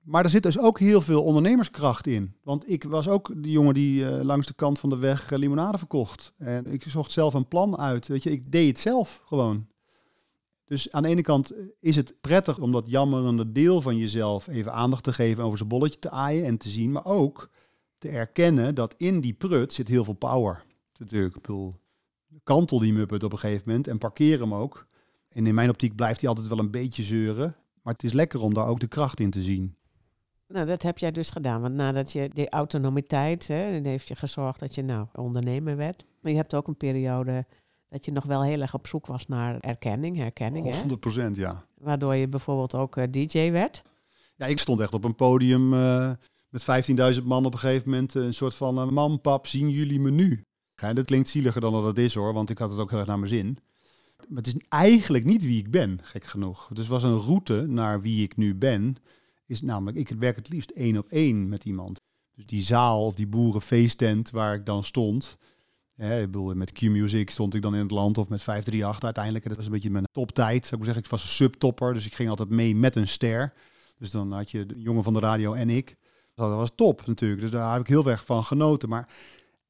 Maar 0.00 0.24
er 0.24 0.30
zit 0.30 0.42
dus 0.42 0.58
ook 0.58 0.78
heel 0.78 1.00
veel 1.00 1.22
ondernemerskracht 1.22 2.06
in. 2.06 2.36
Want 2.42 2.70
ik 2.70 2.84
was 2.84 3.08
ook 3.08 3.42
de 3.42 3.50
jongen 3.50 3.74
die 3.74 4.00
uh, 4.00 4.20
langs 4.22 4.46
de 4.46 4.54
kant 4.54 4.78
van 4.78 4.88
de 4.88 4.96
weg 4.96 5.32
uh, 5.32 5.38
limonade 5.38 5.78
verkocht. 5.78 6.32
En 6.38 6.66
ik 6.66 6.84
zocht 6.88 7.12
zelf 7.12 7.34
een 7.34 7.48
plan 7.48 7.78
uit. 7.78 8.06
Weet 8.06 8.22
je, 8.22 8.30
ik 8.30 8.52
deed 8.52 8.68
het 8.68 8.78
zelf 8.78 9.22
gewoon. 9.24 9.66
Dus 10.64 10.92
aan 10.92 11.02
de 11.02 11.08
ene 11.08 11.22
kant 11.22 11.52
is 11.80 11.96
het 11.96 12.14
prettig 12.20 12.58
om 12.58 12.72
dat 12.72 12.90
jammerende 12.90 13.52
deel 13.52 13.80
van 13.80 13.96
jezelf 13.96 14.46
even 14.46 14.72
aandacht 14.72 15.04
te 15.04 15.12
geven, 15.12 15.44
over 15.44 15.56
zijn 15.56 15.68
bolletje 15.68 15.98
te 15.98 16.10
aaien 16.10 16.44
en 16.44 16.56
te 16.56 16.68
zien. 16.68 16.92
Maar 16.92 17.04
ook 17.04 17.50
te 17.98 18.08
erkennen 18.08 18.74
dat 18.74 18.94
in 18.96 19.20
die 19.20 19.32
prut 19.32 19.72
zit 19.72 19.88
heel 19.88 20.04
veel 20.04 20.14
power. 20.14 20.64
Natuurlijk, 20.98 21.36
ik 21.36 22.40
kantel 22.44 22.78
die 22.78 22.92
muppet 22.92 23.22
op 23.22 23.32
een 23.32 23.38
gegeven 23.38 23.62
moment 23.66 23.88
en 23.88 23.98
parkeer 23.98 24.40
hem 24.40 24.54
ook. 24.54 24.86
En 25.28 25.46
in 25.46 25.54
mijn 25.54 25.70
optiek 25.70 25.94
blijft 25.94 26.20
hij 26.20 26.28
altijd 26.28 26.48
wel 26.48 26.58
een 26.58 26.70
beetje 26.70 27.02
zeuren. 27.02 27.56
Maar 27.82 27.92
het 27.92 28.02
is 28.02 28.12
lekker 28.12 28.40
om 28.40 28.54
daar 28.54 28.66
ook 28.66 28.80
de 28.80 28.86
kracht 28.86 29.20
in 29.20 29.30
te 29.30 29.42
zien. 29.42 29.76
Nou, 30.48 30.66
dat 30.66 30.82
heb 30.82 30.98
jij 30.98 31.10
dus 31.10 31.30
gedaan. 31.30 31.60
Want 31.60 31.74
nadat 31.74 32.12
je 32.12 32.28
die 32.28 32.50
autonomiteit, 32.50 33.48
hè, 33.48 33.80
heeft 33.82 34.08
je 34.08 34.16
gezorgd 34.16 34.60
dat 34.60 34.74
je 34.74 34.82
nou 34.82 35.06
ondernemer 35.12 35.76
werd. 35.76 36.04
Maar 36.20 36.30
je 36.30 36.38
hebt 36.38 36.54
ook 36.54 36.68
een 36.68 36.76
periode 36.76 37.46
dat 37.94 38.04
je 38.04 38.12
nog 38.12 38.24
wel 38.24 38.42
heel 38.42 38.60
erg 38.60 38.74
op 38.74 38.86
zoek 38.86 39.06
was 39.06 39.26
naar 39.26 39.60
erkenning, 39.60 40.16
herkenning. 40.16 40.76
100 40.76 41.00
procent, 41.00 41.36
ja. 41.36 41.64
Waardoor 41.74 42.14
je 42.14 42.28
bijvoorbeeld 42.28 42.74
ook 42.74 42.96
uh, 42.96 43.04
DJ 43.10 43.50
werd. 43.50 43.82
Ja, 44.36 44.46
ik 44.46 44.58
stond 44.58 44.80
echt 44.80 44.94
op 44.94 45.04
een 45.04 45.14
podium 45.14 45.72
uh, 45.72 46.10
met 46.48 46.62
15.000 47.16 47.22
man 47.24 47.44
op 47.44 47.52
een 47.52 47.58
gegeven 47.58 47.90
moment. 47.90 48.14
Uh, 48.14 48.24
een 48.24 48.34
soort 48.34 48.54
van, 48.54 48.94
mam, 48.94 49.20
pap, 49.20 49.46
zien 49.46 49.70
jullie 49.70 50.00
me 50.00 50.10
nu? 50.10 50.44
Ja, 50.76 50.92
dat 50.92 51.04
klinkt 51.04 51.28
zieliger 51.28 51.60
dan 51.60 51.72
dat 51.72 51.84
het 51.84 51.98
is 51.98 52.14
hoor, 52.14 52.32
want 52.32 52.50
ik 52.50 52.58
had 52.58 52.70
het 52.70 52.80
ook 52.80 52.90
heel 52.90 52.98
erg 52.98 53.08
naar 53.08 53.18
mijn 53.18 53.30
zin. 53.30 53.58
Maar 54.28 54.42
het 54.42 54.46
is 54.46 54.56
eigenlijk 54.68 55.24
niet 55.24 55.44
wie 55.44 55.58
ik 55.58 55.70
ben, 55.70 55.98
gek 56.02 56.24
genoeg. 56.24 56.68
Dus 56.68 56.78
het 56.78 56.88
was 56.88 57.02
een 57.02 57.18
route 57.18 57.66
naar 57.66 58.00
wie 58.00 58.22
ik 58.22 58.36
nu 58.36 58.54
ben 58.54 58.96
is 59.46 59.62
namelijk, 59.62 59.96
ik 59.96 60.08
werk 60.08 60.36
het 60.36 60.48
liefst 60.48 60.70
één 60.70 60.96
op 60.98 61.08
één 61.08 61.48
met 61.48 61.64
iemand. 61.64 62.00
Dus 62.34 62.46
die 62.46 62.62
zaal 62.62 63.06
of 63.06 63.14
die 63.14 63.26
boerenfeesttent 63.26 64.30
waar 64.30 64.54
ik 64.54 64.66
dan 64.66 64.84
stond. 64.84 65.36
Ik 65.96 66.30
bedoel, 66.30 66.54
met 66.54 66.72
Q-Music 66.72 67.30
stond 67.30 67.54
ik 67.54 67.62
dan 67.62 67.74
in 67.74 67.80
het 67.80 67.90
land 67.90 68.18
of 68.18 68.28
met 68.28 68.42
538 68.42 69.04
uiteindelijk. 69.04 69.44
Dat 69.48 69.56
was 69.56 69.66
een 69.66 69.72
beetje 69.72 69.90
mijn 69.90 70.06
toptijd. 70.12 70.72
Ik 70.72 70.84
zeggen, 70.84 71.02
ik 71.02 71.10
was 71.10 71.22
een 71.22 71.28
subtopper, 71.28 71.94
dus 71.94 72.06
ik 72.06 72.14
ging 72.14 72.28
altijd 72.28 72.48
mee 72.48 72.76
met 72.76 72.96
een 72.96 73.08
ster. 73.08 73.52
Dus 73.98 74.10
dan 74.10 74.32
had 74.32 74.50
je 74.50 74.66
de 74.66 74.80
jongen 74.80 75.02
van 75.02 75.12
de 75.12 75.20
radio 75.20 75.52
en 75.52 75.70
ik. 75.70 75.96
Dat 76.34 76.54
was 76.54 76.72
top 76.74 77.06
natuurlijk, 77.06 77.40
dus 77.40 77.50
daar 77.50 77.72
heb 77.72 77.80
ik 77.80 77.86
heel 77.86 78.06
erg 78.06 78.24
van 78.24 78.44
genoten. 78.44 78.88
Maar 78.88 79.08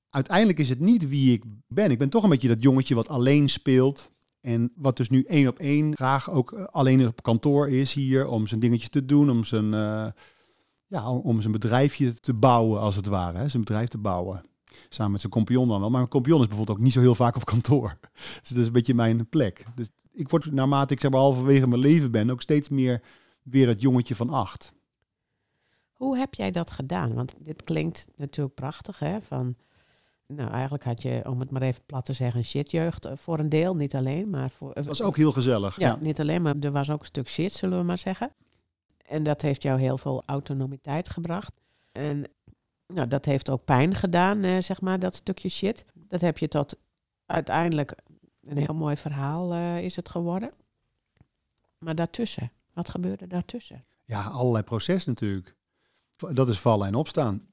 uiteindelijk 0.08 0.58
is 0.58 0.68
het 0.68 0.80
niet 0.80 1.08
wie 1.08 1.32
ik 1.32 1.42
ben. 1.68 1.90
Ik 1.90 1.98
ben 1.98 2.08
toch 2.08 2.22
een 2.22 2.30
beetje 2.30 2.48
dat 2.48 2.62
jongetje 2.62 2.94
wat 2.94 3.08
alleen 3.08 3.48
speelt. 3.48 4.10
En 4.40 4.72
wat 4.76 4.96
dus 4.96 5.08
nu 5.08 5.22
één 5.22 5.48
op 5.48 5.58
één 5.58 5.96
graag 5.96 6.30
ook 6.30 6.52
eh, 6.52 6.64
alleen 6.64 7.06
op 7.06 7.22
kantoor 7.22 7.68
is 7.68 7.92
hier 7.92 8.26
om 8.26 8.46
zijn 8.46 8.60
dingetjes 8.60 8.88
te 8.88 9.04
doen, 9.04 9.30
om 9.30 9.44
zijn, 9.44 9.72
uh, 9.72 10.06
ja, 10.86 11.10
om 11.10 11.40
zijn 11.40 11.52
bedrijfje 11.52 12.14
te 12.14 12.34
bouwen 12.34 12.80
als 12.80 12.96
het 12.96 13.06
ware, 13.06 13.38
hè, 13.38 13.48
zijn 13.48 13.64
bedrijf 13.64 13.88
te 13.88 13.98
bouwen. 13.98 14.42
Samen 14.88 15.12
met 15.12 15.20
zijn 15.20 15.32
compagnon 15.32 15.68
dan 15.68 15.80
wel. 15.80 15.90
Maar 15.90 15.98
mijn 15.98 16.10
compagnon 16.10 16.40
is 16.40 16.46
bijvoorbeeld 16.46 16.78
ook 16.78 16.84
niet 16.84 16.92
zo 16.92 17.00
heel 17.00 17.14
vaak 17.14 17.36
op 17.36 17.44
kantoor. 17.44 17.98
Dus 18.40 18.48
dat 18.48 18.58
is 18.58 18.66
een 18.66 18.72
beetje 18.72 18.94
mijn 18.94 19.28
plek. 19.28 19.64
Dus 19.74 19.90
ik 20.12 20.28
word 20.28 20.52
naarmate 20.52 20.94
ik 20.94 21.00
zeg 21.00 21.10
maar 21.10 21.20
halverwege 21.20 21.66
mijn 21.66 21.80
leven 21.80 22.10
ben 22.10 22.30
ook 22.30 22.42
steeds 22.42 22.68
meer 22.68 23.02
weer 23.42 23.66
dat 23.66 23.80
jongetje 23.80 24.14
van 24.14 24.30
acht. 24.30 24.72
Hoe 25.92 26.16
heb 26.16 26.34
jij 26.34 26.50
dat 26.50 26.70
gedaan? 26.70 27.14
Want 27.14 27.34
dit 27.38 27.62
klinkt 27.62 28.06
natuurlijk 28.16 28.54
prachtig, 28.54 28.98
hè? 28.98 29.20
Van 29.20 29.56
nou, 30.26 30.50
eigenlijk 30.50 30.84
had 30.84 31.02
je, 31.02 31.22
om 31.28 31.40
het 31.40 31.50
maar 31.50 31.62
even 31.62 31.82
plat 31.86 32.04
te 32.04 32.12
zeggen, 32.12 32.38
een 32.38 32.44
shitjeugd 32.44 33.04
eh, 33.04 33.12
voor 33.16 33.38
een 33.38 33.48
deel. 33.48 33.76
Niet 33.76 33.94
alleen, 33.94 34.30
maar 34.30 34.50
voor... 34.50 34.70
Het 34.74 34.86
was 34.86 35.02
ook 35.02 35.16
heel 35.16 35.32
gezellig. 35.32 35.78
Ja, 35.78 35.98
niet 36.00 36.20
alleen, 36.20 36.42
maar 36.42 36.54
er 36.60 36.72
was 36.72 36.90
ook 36.90 37.00
een 37.00 37.06
stuk 37.06 37.28
shit, 37.28 37.52
zullen 37.52 37.78
we 37.78 37.84
maar 37.84 37.98
zeggen. 37.98 38.32
En 39.06 39.22
dat 39.22 39.42
heeft 39.42 39.62
jou 39.62 39.80
heel 39.80 39.98
veel 39.98 40.22
autonomiteit 40.26 41.08
gebracht. 41.08 41.52
En 41.92 42.24
nou, 42.86 43.08
dat 43.08 43.24
heeft 43.24 43.50
ook 43.50 43.64
pijn 43.64 43.94
gedaan, 43.94 44.42
eh, 44.42 44.60
zeg 44.60 44.80
maar, 44.80 44.98
dat 44.98 45.14
stukje 45.14 45.48
shit. 45.48 45.84
Dat 45.94 46.20
heb 46.20 46.38
je 46.38 46.48
tot 46.48 46.76
uiteindelijk 47.26 47.94
een 48.42 48.56
heel 48.56 48.74
mooi 48.74 48.96
verhaal 48.96 49.54
uh, 49.54 49.82
is 49.82 49.96
het 49.96 50.08
geworden. 50.08 50.52
Maar 51.78 51.94
daartussen, 51.94 52.52
wat 52.72 52.88
gebeurde 52.88 53.26
daartussen? 53.26 53.84
Ja, 54.04 54.24
allerlei 54.24 54.64
proces 54.64 55.04
natuurlijk. 55.04 55.56
Dat 56.16 56.48
is 56.48 56.60
vallen 56.60 56.86
en 56.86 56.94
opstaan. 56.94 57.46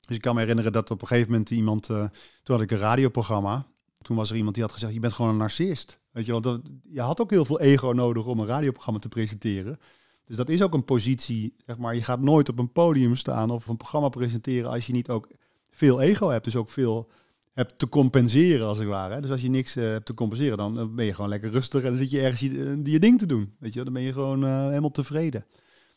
Dus 0.00 0.16
ik 0.16 0.22
kan 0.22 0.34
me 0.34 0.40
herinneren 0.40 0.72
dat 0.72 0.90
op 0.90 1.00
een 1.00 1.06
gegeven 1.06 1.30
moment 1.30 1.50
iemand, 1.50 1.88
uh, 1.88 1.96
toen 2.42 2.56
had 2.56 2.60
ik 2.60 2.70
een 2.70 2.78
radioprogramma. 2.78 3.66
Toen 3.98 4.16
was 4.16 4.30
er 4.30 4.36
iemand 4.36 4.54
die 4.54 4.64
had 4.64 4.72
gezegd, 4.72 4.92
je 4.92 5.00
bent 5.00 5.12
gewoon 5.12 5.30
een 5.30 5.36
narcist. 5.36 5.98
Weet 6.10 6.26
je, 6.26 6.32
want 6.32 6.60
je 6.82 7.00
had 7.00 7.20
ook 7.20 7.30
heel 7.30 7.44
veel 7.44 7.60
ego 7.60 7.92
nodig 7.92 8.26
om 8.26 8.40
een 8.40 8.46
radioprogramma 8.46 9.00
te 9.00 9.08
presenteren. 9.08 9.78
Dus 10.24 10.36
dat 10.36 10.48
is 10.48 10.62
ook 10.62 10.74
een 10.74 10.84
positie, 10.84 11.54
zeg 11.66 11.78
maar, 11.78 11.94
je 11.94 12.02
gaat 12.02 12.20
nooit 12.20 12.48
op 12.48 12.58
een 12.58 12.72
podium 12.72 13.16
staan 13.16 13.50
of 13.50 13.66
een 13.66 13.76
programma 13.76 14.08
presenteren 14.08 14.70
als 14.70 14.86
je 14.86 14.92
niet 14.92 15.08
ook 15.08 15.28
veel 15.70 16.00
ego 16.00 16.28
hebt. 16.28 16.44
Dus 16.44 16.56
ook 16.56 16.70
veel 16.70 17.10
hebt 17.52 17.78
te 17.78 17.88
compenseren, 17.88 18.66
als 18.66 18.78
het 18.78 18.86
ware. 18.86 19.20
Dus 19.20 19.30
als 19.30 19.42
je 19.42 19.48
niks 19.48 19.76
uh, 19.76 19.84
hebt 19.84 20.06
te 20.06 20.14
compenseren, 20.14 20.56
dan 20.56 20.94
ben 20.94 21.04
je 21.04 21.14
gewoon 21.14 21.30
lekker 21.30 21.50
rustig 21.50 21.82
en 21.82 21.88
dan 21.88 21.96
zit 21.96 22.10
je 22.10 22.20
ergens 22.20 22.40
je, 22.40 22.80
je 22.82 22.98
ding 22.98 23.18
te 23.18 23.26
doen. 23.26 23.54
Weet 23.58 23.72
je, 23.72 23.84
dan 23.84 23.92
ben 23.92 24.02
je 24.02 24.12
gewoon 24.12 24.44
uh, 24.44 24.66
helemaal 24.66 24.90
tevreden. 24.90 25.46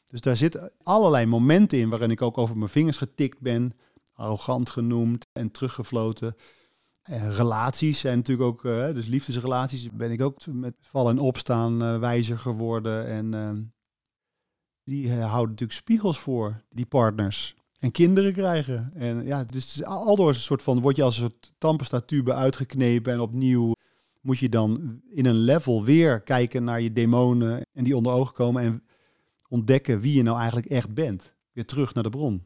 Dus 0.07 0.21
daar 0.21 0.37
zitten 0.37 0.71
allerlei 0.83 1.25
momenten 1.25 1.77
in 1.77 1.89
waarin 1.89 2.11
ik 2.11 2.21
ook 2.21 2.37
over 2.37 2.57
mijn 2.57 2.69
vingers 2.69 2.97
getikt 2.97 3.39
ben 3.39 3.73
arrogant 4.13 4.69
genoemd 4.69 5.25
en 5.33 5.51
teruggefloten. 5.51 6.35
En 7.03 7.31
relaties 7.31 7.99
zijn 7.99 8.17
natuurlijk 8.17 8.47
ook, 8.47 8.61
dus 8.93 9.07
liefdesrelaties, 9.07 9.89
ben 9.91 10.11
ik 10.11 10.21
ook 10.21 10.45
met 10.45 10.75
vallen 10.79 11.11
en 11.11 11.23
opstaan 11.23 11.99
wijzer 11.99 12.37
geworden. 12.37 13.07
En 13.07 13.33
uh, 13.33 13.49
die 14.85 15.11
houden 15.11 15.49
natuurlijk 15.49 15.79
spiegels 15.79 16.19
voor, 16.19 16.61
die 16.69 16.85
partners. 16.85 17.55
En 17.79 17.91
kinderen 17.91 18.33
krijgen. 18.33 18.91
En 18.93 19.25
ja, 19.25 19.43
dus 19.43 19.83
aldoor 19.83 20.29
is 20.29 20.35
een 20.35 20.41
soort 20.41 20.63
van, 20.63 20.81
word 20.81 20.95
je 20.95 21.03
als 21.03 21.17
een 21.17 21.31
soort 21.59 22.07
tube 22.07 22.33
uitgeknepen 22.33 23.13
en 23.13 23.19
opnieuw 23.19 23.73
moet 24.21 24.39
je 24.39 24.49
dan 24.49 25.01
in 25.09 25.25
een 25.25 25.35
level 25.35 25.83
weer 25.83 26.21
kijken 26.21 26.63
naar 26.63 26.81
je 26.81 26.93
demonen 26.93 27.61
en 27.73 27.83
die 27.83 27.95
onder 27.95 28.13
ogen 28.13 28.33
komen 28.33 28.63
en 28.63 28.83
ontdekken 29.47 29.99
wie 29.99 30.13
je 30.13 30.23
nou 30.23 30.37
eigenlijk 30.37 30.67
echt 30.67 30.93
bent. 30.93 31.33
Weer 31.51 31.65
terug 31.65 31.93
naar 31.93 32.03
de 32.03 32.09
bron. 32.09 32.45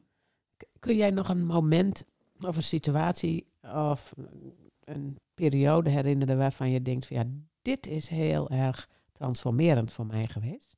Kun 0.79 0.95
jij 0.95 1.09
nog 1.09 1.29
een 1.29 1.45
moment 1.45 2.05
of 2.41 2.55
een 2.55 2.63
situatie 2.63 3.47
of 3.61 4.13
een 4.83 5.17
periode 5.33 5.89
herinneren 5.89 6.37
waarvan 6.37 6.71
je 6.71 6.81
denkt 6.81 7.05
van 7.05 7.17
ja, 7.17 7.25
dit 7.61 7.87
is 7.87 8.07
heel 8.07 8.49
erg 8.49 8.89
transformerend 9.11 9.91
voor 9.91 10.05
mij 10.05 10.27
geweest? 10.27 10.75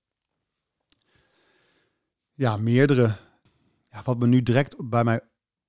Ja, 2.41 2.57
meerdere. 2.57 3.15
Ja, 3.89 4.01
wat 4.03 4.19
me 4.19 4.27
nu 4.27 4.43
direct 4.43 4.75
bij 4.89 5.03
mij 5.03 5.19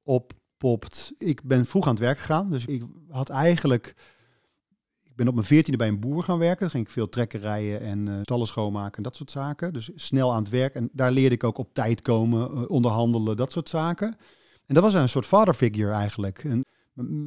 oppopt. 0.03 1.13
Ik 1.19 1.43
ben 1.43 1.67
vroeg 1.67 1.85
aan 1.85 1.91
het 1.91 2.03
werk 2.03 2.19
gegaan, 2.19 2.51
dus 2.51 2.65
ik 2.65 2.83
had 3.09 3.29
eigenlijk 3.29 3.95
ik 5.03 5.17
ben 5.17 5.29
op 5.29 5.35
mijn 5.35 5.47
veertiende 5.47 5.79
bij 5.79 5.89
een 5.89 6.01
boer 6.01 6.23
gaan 6.23 6.39
werken. 6.39 6.61
Dan 6.61 6.71
ging 6.71 6.87
ik 6.87 6.93
veel 6.93 7.09
trekken 7.09 7.41
rijden 7.41 7.81
en 7.81 8.07
uh, 8.07 8.19
stallen 8.23 8.47
schoonmaken 8.47 8.97
en 8.97 9.03
dat 9.03 9.17
soort 9.17 9.31
zaken. 9.31 9.73
Dus 9.73 9.91
snel 9.95 10.33
aan 10.33 10.43
het 10.43 10.53
werk. 10.53 10.75
En 10.75 10.91
daar 10.93 11.11
leerde 11.11 11.35
ik 11.35 11.45
ook 11.45 11.59
op 11.59 11.75
tijd 11.75 12.03
komen, 12.03 12.51
uh, 12.51 12.65
onderhandelen, 12.67 13.37
dat 13.37 13.53
soort 13.53 13.69
zaken. 13.69 14.17
En 14.67 14.75
dat 14.75 14.83
was 14.83 14.95
een 14.95 15.09
soort 15.09 15.27
vaderfigure 15.27 15.93
eigenlijk. 15.93 16.45
En 16.45 16.65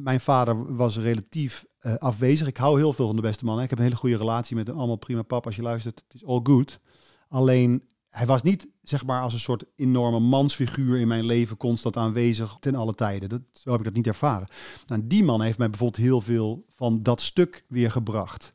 mijn 0.02 0.20
vader 0.20 0.76
was 0.76 0.98
relatief 0.98 1.64
uh, 1.80 1.94
afwezig. 1.94 2.46
Ik 2.46 2.56
hou 2.56 2.78
heel 2.78 2.92
veel 2.92 3.06
van 3.06 3.16
de 3.16 3.22
beste 3.22 3.44
man. 3.44 3.60
Ik 3.60 3.70
heb 3.70 3.78
een 3.78 3.84
hele 3.84 3.96
goede 3.96 4.16
relatie 4.16 4.56
met 4.56 4.66
hem. 4.66 4.76
Allemaal 4.76 4.96
prima 4.96 5.22
papa 5.22 5.46
als 5.46 5.56
je 5.56 5.62
luistert. 5.62 6.02
Het 6.06 6.14
is 6.14 6.26
all 6.26 6.40
good. 6.42 6.80
Alleen 7.28 7.82
hij 8.16 8.26
was 8.26 8.42
niet, 8.42 8.68
zeg 8.88 9.04
maar, 9.04 9.22
als 9.22 9.32
een 9.32 9.38
soort 9.38 9.64
enorme 9.76 10.18
mansfiguur 10.20 11.00
in 11.00 11.08
mijn 11.08 11.24
leven 11.24 11.56
constant 11.56 11.96
aanwezig 11.96 12.56
ten 12.60 12.74
alle 12.74 12.94
tijden. 12.94 13.28
Dat, 13.28 13.40
zo 13.52 13.70
heb 13.70 13.78
ik 13.78 13.84
dat 13.84 13.94
niet 13.94 14.06
ervaren. 14.06 14.48
Nou, 14.86 15.00
die 15.04 15.24
man 15.24 15.42
heeft 15.42 15.58
mij 15.58 15.70
bijvoorbeeld 15.70 16.02
heel 16.02 16.20
veel 16.20 16.64
van 16.74 17.02
dat 17.02 17.20
stuk 17.20 17.64
weer 17.68 17.90
gebracht. 17.90 18.52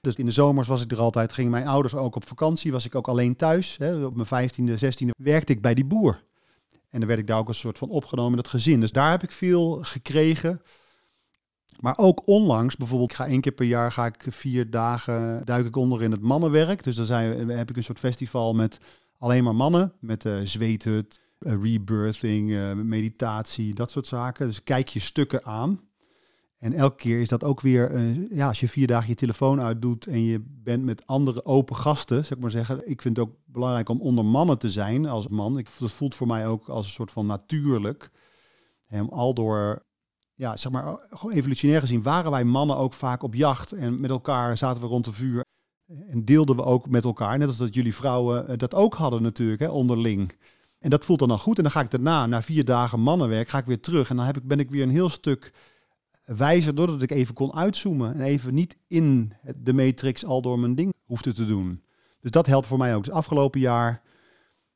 Dus 0.00 0.14
in 0.14 0.26
de 0.26 0.32
zomers 0.32 0.68
was 0.68 0.82
ik 0.82 0.92
er 0.92 0.98
altijd, 0.98 1.32
gingen 1.32 1.50
mijn 1.50 1.66
ouders 1.66 1.94
ook 1.94 2.16
op 2.16 2.28
vakantie, 2.28 2.72
was 2.72 2.84
ik 2.84 2.94
ook 2.94 3.08
alleen 3.08 3.36
thuis. 3.36 3.76
Hè. 3.76 4.04
Op 4.04 4.14
mijn 4.28 4.50
15e, 4.50 4.84
16e 4.84 5.08
werkte 5.16 5.52
ik 5.52 5.62
bij 5.62 5.74
die 5.74 5.84
boer. 5.84 6.22
En 6.90 6.98
dan 6.98 7.08
werd 7.08 7.20
ik 7.20 7.26
daar 7.26 7.38
ook 7.38 7.48
een 7.48 7.54
soort 7.54 7.78
van 7.78 7.88
opgenomen 7.88 8.30
in 8.30 8.36
dat 8.36 8.48
gezin. 8.48 8.80
Dus 8.80 8.92
daar 8.92 9.10
heb 9.10 9.22
ik 9.22 9.32
veel 9.32 9.78
gekregen. 9.82 10.62
Maar 11.80 11.98
ook 11.98 12.26
onlangs, 12.26 12.76
bijvoorbeeld, 12.76 13.10
ik 13.10 13.16
ga 13.16 13.26
één 13.26 13.40
keer 13.40 13.52
per 13.52 13.66
jaar 13.66 13.92
ga 13.92 14.06
ik 14.06 14.26
vier 14.28 14.70
dagen 14.70 15.44
duik 15.44 15.66
ik 15.66 15.76
onder 15.76 16.02
in 16.02 16.10
het 16.10 16.20
mannenwerk. 16.20 16.82
Dus 16.82 16.96
dan 16.96 17.04
zijn, 17.04 17.48
heb 17.48 17.70
ik 17.70 17.76
een 17.76 17.84
soort 17.84 17.98
festival 17.98 18.54
met 18.54 18.78
alleen 19.20 19.44
maar 19.44 19.54
mannen, 19.54 19.92
met 20.00 20.24
uh, 20.24 20.40
zweethut, 20.44 21.20
uh, 21.38 21.52
rebirthing, 21.62 22.50
uh, 22.50 22.72
meditatie, 22.72 23.74
dat 23.74 23.90
soort 23.90 24.06
zaken. 24.06 24.46
Dus 24.46 24.62
kijk 24.62 24.88
je 24.88 25.00
stukken 25.00 25.44
aan. 25.44 25.80
En 26.58 26.72
elke 26.72 26.96
keer 26.96 27.20
is 27.20 27.28
dat 27.28 27.44
ook 27.44 27.60
weer, 27.60 28.00
ja, 28.34 28.48
als 28.48 28.60
je 28.60 28.68
vier 28.68 28.86
dagen 28.86 29.08
je 29.08 29.14
telefoon 29.14 29.60
uitdoet 29.60 30.06
en 30.06 30.24
je 30.24 30.44
bent 30.46 30.84
met 30.84 31.06
andere 31.06 31.44
open 31.44 31.76
gasten, 31.76 32.24
zeg 32.24 32.36
ik 32.36 32.42
maar 32.42 32.50
zeggen. 32.50 32.90
Ik 32.90 33.02
vind 33.02 33.16
het 33.16 33.26
ook 33.26 33.34
belangrijk 33.44 33.88
om 33.88 34.00
onder 34.00 34.24
mannen 34.24 34.58
te 34.58 34.70
zijn 34.70 35.06
als 35.06 35.28
man. 35.28 35.58
Ik, 35.58 35.68
dat 35.78 35.90
voelt 35.90 36.14
voor 36.14 36.26
mij 36.26 36.46
ook 36.46 36.68
als 36.68 36.86
een 36.86 36.92
soort 36.92 37.10
van 37.10 37.26
natuurlijk. 37.26 38.10
En 38.86 39.10
al 39.10 39.34
door 39.34 39.84
ja, 40.40 40.56
zeg 40.56 40.72
maar, 40.72 41.06
gewoon 41.10 41.34
evolutionair 41.34 41.80
gezien 41.80 42.02
waren 42.02 42.30
wij 42.30 42.44
mannen 42.44 42.76
ook 42.76 42.92
vaak 42.92 43.22
op 43.22 43.34
jacht. 43.34 43.72
En 43.72 44.00
met 44.00 44.10
elkaar 44.10 44.58
zaten 44.58 44.82
we 44.82 44.88
rond 44.88 45.04
de 45.04 45.12
vuur. 45.12 45.44
En 46.08 46.24
deelden 46.24 46.56
we 46.56 46.64
ook 46.64 46.88
met 46.88 47.04
elkaar. 47.04 47.38
Net 47.38 47.48
als 47.48 47.56
dat 47.56 47.74
jullie 47.74 47.94
vrouwen 47.94 48.48
eh, 48.48 48.58
dat 48.58 48.74
ook 48.74 48.94
hadden 48.94 49.22
natuurlijk, 49.22 49.60
hè, 49.60 49.68
onderling. 49.68 50.36
En 50.78 50.90
dat 50.90 51.04
voelt 51.04 51.18
dan 51.18 51.30
al 51.30 51.38
goed. 51.38 51.56
En 51.56 51.62
dan 51.62 51.72
ga 51.72 51.80
ik 51.80 51.90
daarna, 51.90 52.26
na 52.26 52.42
vier 52.42 52.64
dagen 52.64 53.00
mannenwerk, 53.00 53.48
ga 53.48 53.58
ik 53.58 53.64
weer 53.64 53.80
terug. 53.80 54.10
En 54.10 54.16
dan 54.16 54.24
heb 54.24 54.36
ik, 54.36 54.42
ben 54.42 54.58
ik 54.58 54.70
weer 54.70 54.82
een 54.82 54.90
heel 54.90 55.08
stuk 55.08 55.52
wijzer, 56.24 56.74
doordat 56.74 57.02
ik 57.02 57.10
even 57.10 57.34
kon 57.34 57.54
uitzoomen. 57.54 58.14
En 58.14 58.20
even 58.20 58.54
niet 58.54 58.76
in 58.86 59.32
de 59.56 59.72
matrix 59.72 60.24
al 60.24 60.42
door 60.42 60.58
mijn 60.58 60.74
ding 60.74 60.94
hoefde 61.04 61.32
te 61.32 61.46
doen. 61.46 61.82
Dus 62.20 62.30
dat 62.30 62.46
helpt 62.46 62.66
voor 62.66 62.78
mij 62.78 62.94
ook. 62.94 63.04
Dus 63.04 63.14
afgelopen 63.14 63.60
jaar 63.60 64.02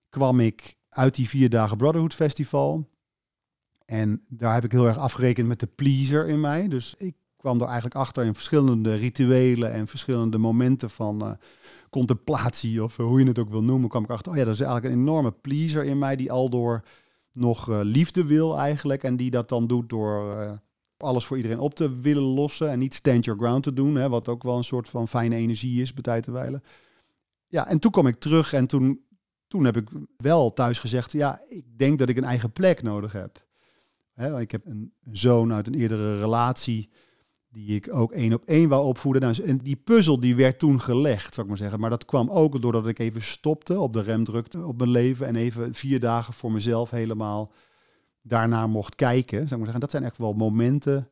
kwam 0.08 0.40
ik 0.40 0.76
uit 0.88 1.14
die 1.14 1.28
vier 1.28 1.50
dagen 1.50 1.76
Brotherhood 1.76 2.14
Festival. 2.14 2.88
En 3.84 4.24
daar 4.28 4.54
heb 4.54 4.64
ik 4.64 4.72
heel 4.72 4.86
erg 4.86 4.98
afgerekend 4.98 5.48
met 5.48 5.60
de 5.60 5.66
pleaser 5.66 6.28
in 6.28 6.40
mij. 6.40 6.68
Dus 6.68 6.94
ik 6.98 7.14
kwam 7.44 7.60
er 7.60 7.66
eigenlijk 7.66 7.94
achter 7.94 8.24
in 8.24 8.34
verschillende 8.34 8.94
rituelen 8.94 9.72
en 9.72 9.86
verschillende 9.86 10.38
momenten 10.38 10.90
van 10.90 11.22
uh, 11.22 11.32
contemplatie, 11.90 12.82
of 12.82 12.98
uh, 12.98 13.06
hoe 13.06 13.20
je 13.20 13.26
het 13.26 13.38
ook 13.38 13.50
wil 13.50 13.62
noemen, 13.62 13.88
kwam 13.88 14.02
ik 14.02 14.10
achter, 14.10 14.32
oh 14.32 14.38
ja, 14.38 14.44
dat 14.44 14.54
is 14.54 14.60
eigenlijk 14.60 14.94
een 14.94 15.00
enorme 15.00 15.32
pleaser 15.32 15.84
in 15.84 15.98
mij 15.98 16.16
die 16.16 16.32
al 16.32 16.48
door 16.50 16.82
nog 17.32 17.68
uh, 17.68 17.80
liefde 17.82 18.24
wil 18.24 18.58
eigenlijk. 18.58 19.02
En 19.02 19.16
die 19.16 19.30
dat 19.30 19.48
dan 19.48 19.66
doet 19.66 19.88
door 19.88 20.60
alles 20.96 21.24
voor 21.24 21.36
iedereen 21.36 21.58
op 21.58 21.74
te 21.74 22.00
willen 22.00 22.22
lossen 22.22 22.70
en 22.70 22.78
niet 22.78 22.94
stand 22.94 23.24
your 23.24 23.40
ground 23.40 23.62
te 23.62 23.72
doen, 23.72 23.94
hè, 23.94 24.08
wat 24.08 24.28
ook 24.28 24.42
wel 24.42 24.56
een 24.56 24.64
soort 24.64 24.88
van 24.88 25.08
fijne 25.08 25.36
energie 25.36 25.80
is 25.80 25.94
bij 25.94 26.20
te 26.20 26.30
wijlen. 26.30 26.62
Ja, 27.46 27.66
en 27.66 27.78
toen 27.78 27.90
kwam 27.90 28.06
ik 28.06 28.18
terug 28.18 28.52
en 28.52 28.66
toen, 28.66 29.04
toen 29.48 29.64
heb 29.64 29.76
ik 29.76 29.88
wel 30.16 30.52
thuis 30.52 30.78
gezegd, 30.78 31.12
ja, 31.12 31.42
ik 31.48 31.78
denk 31.78 31.98
dat 31.98 32.08
ik 32.08 32.16
een 32.16 32.24
eigen 32.24 32.52
plek 32.52 32.82
nodig 32.82 33.12
heb. 33.12 33.42
Ik 34.38 34.50
heb 34.50 34.66
een 34.66 34.92
zoon 35.10 35.52
uit 35.52 35.66
een 35.66 35.74
eerdere 35.74 36.18
relatie 36.18 36.90
die 37.54 37.74
ik 37.74 37.94
ook 37.94 38.12
één 38.12 38.32
op 38.32 38.42
één 38.44 38.68
wou 38.68 38.84
opvoeden. 38.84 39.22
Nou, 39.22 39.42
en 39.42 39.58
die 39.58 39.76
puzzel 39.76 40.20
die 40.20 40.36
werd 40.36 40.58
toen 40.58 40.80
gelegd, 40.80 41.34
zou 41.34 41.46
ik 41.46 41.48
maar 41.48 41.62
zeggen. 41.62 41.80
Maar 41.80 41.90
dat 41.90 42.04
kwam 42.04 42.30
ook 42.30 42.62
doordat 42.62 42.86
ik 42.86 42.98
even 42.98 43.22
stopte, 43.22 43.80
op 43.80 43.92
de 43.92 44.00
rem 44.00 44.24
drukte 44.24 44.64
op 44.64 44.78
mijn 44.78 44.90
leven 44.90 45.26
en 45.26 45.36
even 45.36 45.74
vier 45.74 46.00
dagen 46.00 46.32
voor 46.32 46.52
mezelf 46.52 46.90
helemaal 46.90 47.52
daarna 48.22 48.66
mocht 48.66 48.94
kijken. 48.94 49.36
Zou 49.36 49.44
ik 49.44 49.50
maar 49.50 49.58
zeggen. 49.58 49.80
Dat 49.80 49.90
zijn 49.90 50.04
echt 50.04 50.18
wel 50.18 50.32
momenten 50.32 51.08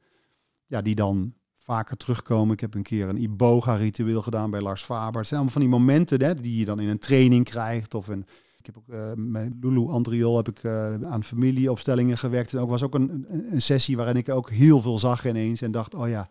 ja, 0.66 0.83
die 0.83 0.94
dan 0.94 1.35
vaker 1.55 1.96
terugkomen. 1.96 2.52
Ik 2.52 2.61
heb 2.61 2.74
een 2.74 2.83
keer 2.83 3.09
een 3.09 3.22
iboga-ritueel 3.22 4.22
gedaan 4.22 4.50
bij 4.50 4.61
Lars 4.61 4.83
Faber. 4.83 5.18
Het 5.18 5.28
zijn 5.28 5.40
allemaal 5.40 5.61
van 5.61 5.70
die 5.70 5.78
momenten 5.81 6.22
hè, 6.22 6.35
die 6.35 6.59
je 6.59 6.64
dan 6.64 6.81
in 6.81 6.88
een 6.88 6.98
training 6.98 7.44
krijgt 7.44 7.94
of 7.94 8.09
een 8.09 8.26
ik 8.66 8.75
heb 8.75 8.77
ook 8.77 8.94
uh, 8.94 9.12
met 9.16 9.53
Lulu 9.61 9.88
Andriol 9.88 10.37
heb 10.37 10.48
ik 10.48 10.62
uh, 10.62 10.94
aan 10.94 11.25
familieopstellingen 11.25 12.18
gewerkt. 12.18 12.53
En 12.53 12.59
ook 12.59 12.68
was 12.68 12.83
ook 12.83 12.94
een, 12.94 13.25
een, 13.29 13.62
sessie 13.62 13.96
waarin 13.96 14.16
ik 14.16 14.29
ook 14.29 14.51
heel 14.51 14.81
veel 14.81 14.98
zag 14.98 15.27
ineens 15.27 15.62
en 15.62 15.70
dacht, 15.70 15.94
oh 15.94 16.09
ja, 16.09 16.29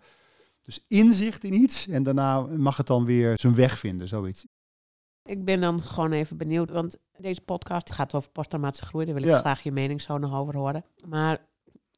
dus 0.61 0.85
inzicht 0.87 1.43
in 1.43 1.53
iets 1.53 1.87
en 1.87 2.03
daarna 2.03 2.39
mag 2.41 2.77
het 2.77 2.87
dan 2.87 3.05
weer 3.05 3.39
zijn 3.39 3.55
weg 3.55 3.79
vinden, 3.79 4.07
zoiets. 4.07 4.45
Ik 5.23 5.45
ben 5.45 5.61
dan 5.61 5.79
gewoon 5.79 6.11
even 6.11 6.37
benieuwd, 6.37 6.69
want 6.69 6.97
deze 7.17 7.41
podcast 7.41 7.91
gaat 7.91 8.13
over 8.13 8.31
posttraumatische 8.31 8.85
groei. 8.85 9.05
Daar 9.05 9.13
wil 9.13 9.23
ik 9.23 9.29
ja. 9.29 9.39
graag 9.39 9.63
je 9.63 9.71
mening 9.71 10.01
zo 10.01 10.17
nog 10.17 10.33
over 10.33 10.57
horen. 10.57 10.85
Maar 11.07 11.45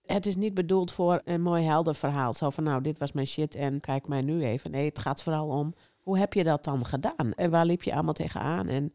het 0.06 0.26
is 0.26 0.36
niet 0.36 0.54
bedoeld 0.54 0.92
voor 0.92 1.22
een 1.24 1.42
mooi 1.42 1.64
helder 1.64 1.96
verhaal. 1.96 2.34
Zo 2.34 2.50
van, 2.50 2.64
nou, 2.64 2.82
dit 2.82 3.00
was 3.00 3.12
mijn 3.12 3.28
shit 3.28 3.56
en 3.56 3.80
kijk 3.80 4.08
mij 4.08 4.22
nu 4.22 4.44
even. 4.44 4.72
Nee, 4.72 4.86
het 4.86 5.00
gaat 5.00 5.24
vooral 5.24 5.48
om, 5.48 5.74
hoe 6.00 6.18
heb 6.18 6.34
je 6.34 6.44
dat 6.44 6.64
dan 6.64 6.86
gedaan? 6.86 7.34
En 7.36 7.50
waar 7.50 7.66
liep 7.66 7.84
je 7.84 7.94
allemaal 7.94 8.14
tegenaan? 8.14 8.68
En 8.68 8.94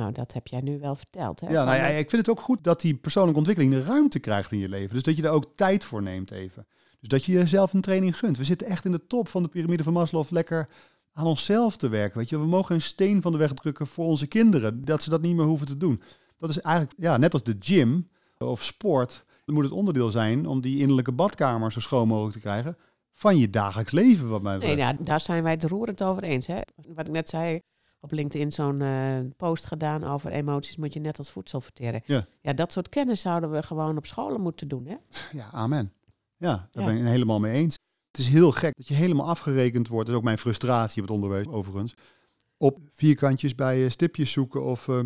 nou, 0.00 0.12
dat 0.12 0.32
heb 0.32 0.46
jij 0.46 0.60
nu 0.60 0.78
wel 0.78 0.94
verteld. 0.94 1.40
Hè? 1.40 1.48
Ja, 1.50 1.64
nou 1.64 1.76
ja, 1.76 1.86
ik 1.86 2.10
vind 2.10 2.26
het 2.26 2.36
ook 2.36 2.44
goed 2.44 2.64
dat 2.64 2.80
die 2.80 2.94
persoonlijke 2.94 3.38
ontwikkeling 3.38 3.74
de 3.74 3.82
ruimte 3.82 4.18
krijgt 4.18 4.52
in 4.52 4.58
je 4.58 4.68
leven. 4.68 4.94
Dus 4.94 5.02
dat 5.02 5.16
je 5.16 5.22
er 5.22 5.30
ook 5.30 5.52
tijd 5.54 5.84
voor 5.84 6.02
neemt 6.02 6.30
even. 6.30 6.66
Dus 7.00 7.08
dat 7.08 7.24
je 7.24 7.32
jezelf 7.32 7.72
een 7.72 7.80
training 7.80 8.18
gunt. 8.18 8.36
We 8.36 8.44
zitten 8.44 8.66
echt 8.66 8.84
in 8.84 8.92
de 8.92 9.06
top 9.06 9.28
van 9.28 9.42
de 9.42 9.48
piramide 9.48 9.82
van 9.82 9.92
Maslow 9.92 10.30
lekker 10.30 10.68
aan 11.12 11.26
onszelf 11.26 11.76
te 11.76 11.88
werken. 11.88 12.18
Weet 12.18 12.28
je, 12.28 12.38
we 12.38 12.46
mogen 12.46 12.74
een 12.74 12.80
steen 12.80 13.22
van 13.22 13.32
de 13.32 13.38
weg 13.38 13.52
drukken 13.52 13.86
voor 13.86 14.06
onze 14.06 14.26
kinderen, 14.26 14.84
dat 14.84 15.02
ze 15.02 15.10
dat 15.10 15.22
niet 15.22 15.36
meer 15.36 15.46
hoeven 15.46 15.66
te 15.66 15.76
doen. 15.76 16.02
Dat 16.38 16.50
is 16.50 16.60
eigenlijk, 16.60 16.94
ja, 16.98 17.16
net 17.16 17.32
als 17.32 17.42
de 17.42 17.56
gym 17.60 18.08
of 18.38 18.62
sport, 18.62 19.24
moet 19.52 19.64
het 19.64 19.72
onderdeel 19.72 20.10
zijn 20.10 20.46
om 20.46 20.60
die 20.60 20.78
innerlijke 20.78 21.12
badkamer 21.12 21.72
zo 21.72 21.80
schoon 21.80 22.08
mogelijk 22.08 22.34
te 22.34 22.40
krijgen 22.40 22.76
van 23.12 23.38
je 23.38 23.50
dagelijks 23.50 23.92
leven, 23.92 24.28
wat 24.28 24.42
mij 24.42 24.58
betreft. 24.58 24.76
Nee, 24.76 24.84
nou, 24.84 25.04
daar 25.04 25.20
zijn 25.20 25.42
wij 25.42 25.52
het 25.52 25.64
roerend 25.64 26.02
over 26.02 26.22
eens. 26.22 26.46
Hè? 26.46 26.60
Wat 26.94 27.06
ik 27.06 27.12
net 27.12 27.28
zei, 27.28 27.60
op 28.02 28.12
LinkedIn 28.12 28.52
zo'n 28.52 28.80
uh, 28.80 29.18
post 29.36 29.66
gedaan 29.66 30.04
over 30.04 30.30
emoties 30.30 30.76
moet 30.76 30.92
je 30.92 31.00
net 31.00 31.18
als 31.18 31.30
voedsel 31.30 31.60
verteren. 31.60 32.02
Ja. 32.04 32.26
ja, 32.40 32.52
dat 32.52 32.72
soort 32.72 32.88
kennis 32.88 33.20
zouden 33.20 33.50
we 33.50 33.62
gewoon 33.62 33.96
op 33.96 34.06
scholen 34.06 34.40
moeten 34.40 34.68
doen. 34.68 34.86
Hè? 34.86 34.96
Ja, 35.32 35.48
amen. 35.52 35.92
Ja, 36.36 36.68
daar 36.70 36.84
ben 36.84 36.96
ik 36.96 37.04
helemaal 37.04 37.40
mee 37.40 37.52
eens. 37.52 37.76
Het 38.10 38.20
is 38.20 38.28
heel 38.28 38.52
gek 38.52 38.76
dat 38.76 38.88
je 38.88 38.94
helemaal 38.94 39.28
afgerekend 39.28 39.88
wordt. 39.88 40.06
Dat 40.06 40.14
is 40.14 40.20
ook 40.20 40.26
mijn 40.26 40.38
frustratie 40.38 41.02
het 41.02 41.10
onderwijs, 41.10 41.46
overigens. 41.46 41.94
Op 42.56 42.78
vierkantjes 42.92 43.54
bij 43.54 43.84
uh, 43.84 43.90
stipjes 43.90 44.32
zoeken 44.32 44.64
of 44.64 44.88
uh, 44.88 45.00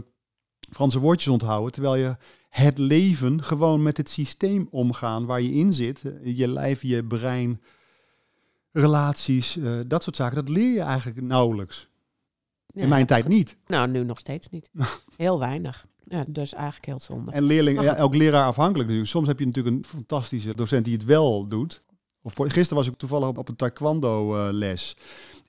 Franse 0.71 0.99
woordjes 0.99 1.33
onthouden. 1.33 1.73
Terwijl 1.73 1.97
je 1.97 2.17
het 2.49 2.79
leven 2.79 3.43
gewoon 3.43 3.83
met 3.83 3.97
het 3.97 4.09
systeem 4.09 4.69
omgaan 4.71 5.27
waar 5.27 5.41
je 5.41 5.53
in 5.53 5.73
zit. 5.73 6.03
Je 6.23 6.49
lijf, 6.49 6.83
je 6.83 7.05
brein, 7.05 7.63
relaties, 8.73 9.59
dat 9.87 10.03
soort 10.03 10.17
zaken. 10.17 10.37
Dat 10.37 10.49
leer 10.49 10.73
je 10.73 10.81
eigenlijk 10.81 11.21
nauwelijks 11.21 11.89
in 12.77 12.89
mijn 12.89 13.07
tijd 13.07 13.29
niet. 13.29 13.57
Nou, 13.67 13.89
nu 13.89 14.05
nog 14.05 14.19
steeds 14.19 14.49
niet. 14.49 14.71
Heel 15.17 15.39
weinig. 15.39 15.87
Ja, 16.09 16.25
dus 16.29 16.55
eigenlijk 16.55 16.87
heel 16.87 17.01
zonde. 17.01 17.31
En 17.31 17.43
leerling, 17.43 17.83
ja, 17.83 17.95
elk 17.95 18.15
leraar 18.15 18.47
afhankelijk. 18.47 18.89
Dus 18.89 19.11
soms 19.11 19.29
heb 19.29 19.39
je 19.39 19.47
natuurlijk 19.47 19.77
een 19.77 19.85
fantastische 19.85 20.55
docent 20.55 20.85
die 20.85 20.95
het 20.95 21.05
wel 21.05 21.49
doet. 21.49 21.83
Of 22.23 22.33
gisteren 22.37 22.77
was 22.77 22.87
ik 22.87 22.97
toevallig 22.97 23.29
op, 23.29 23.39
op 23.39 23.49
een 23.49 23.57
taekwondo 23.57 24.35
uh, 24.37 24.49
les. 24.53 24.97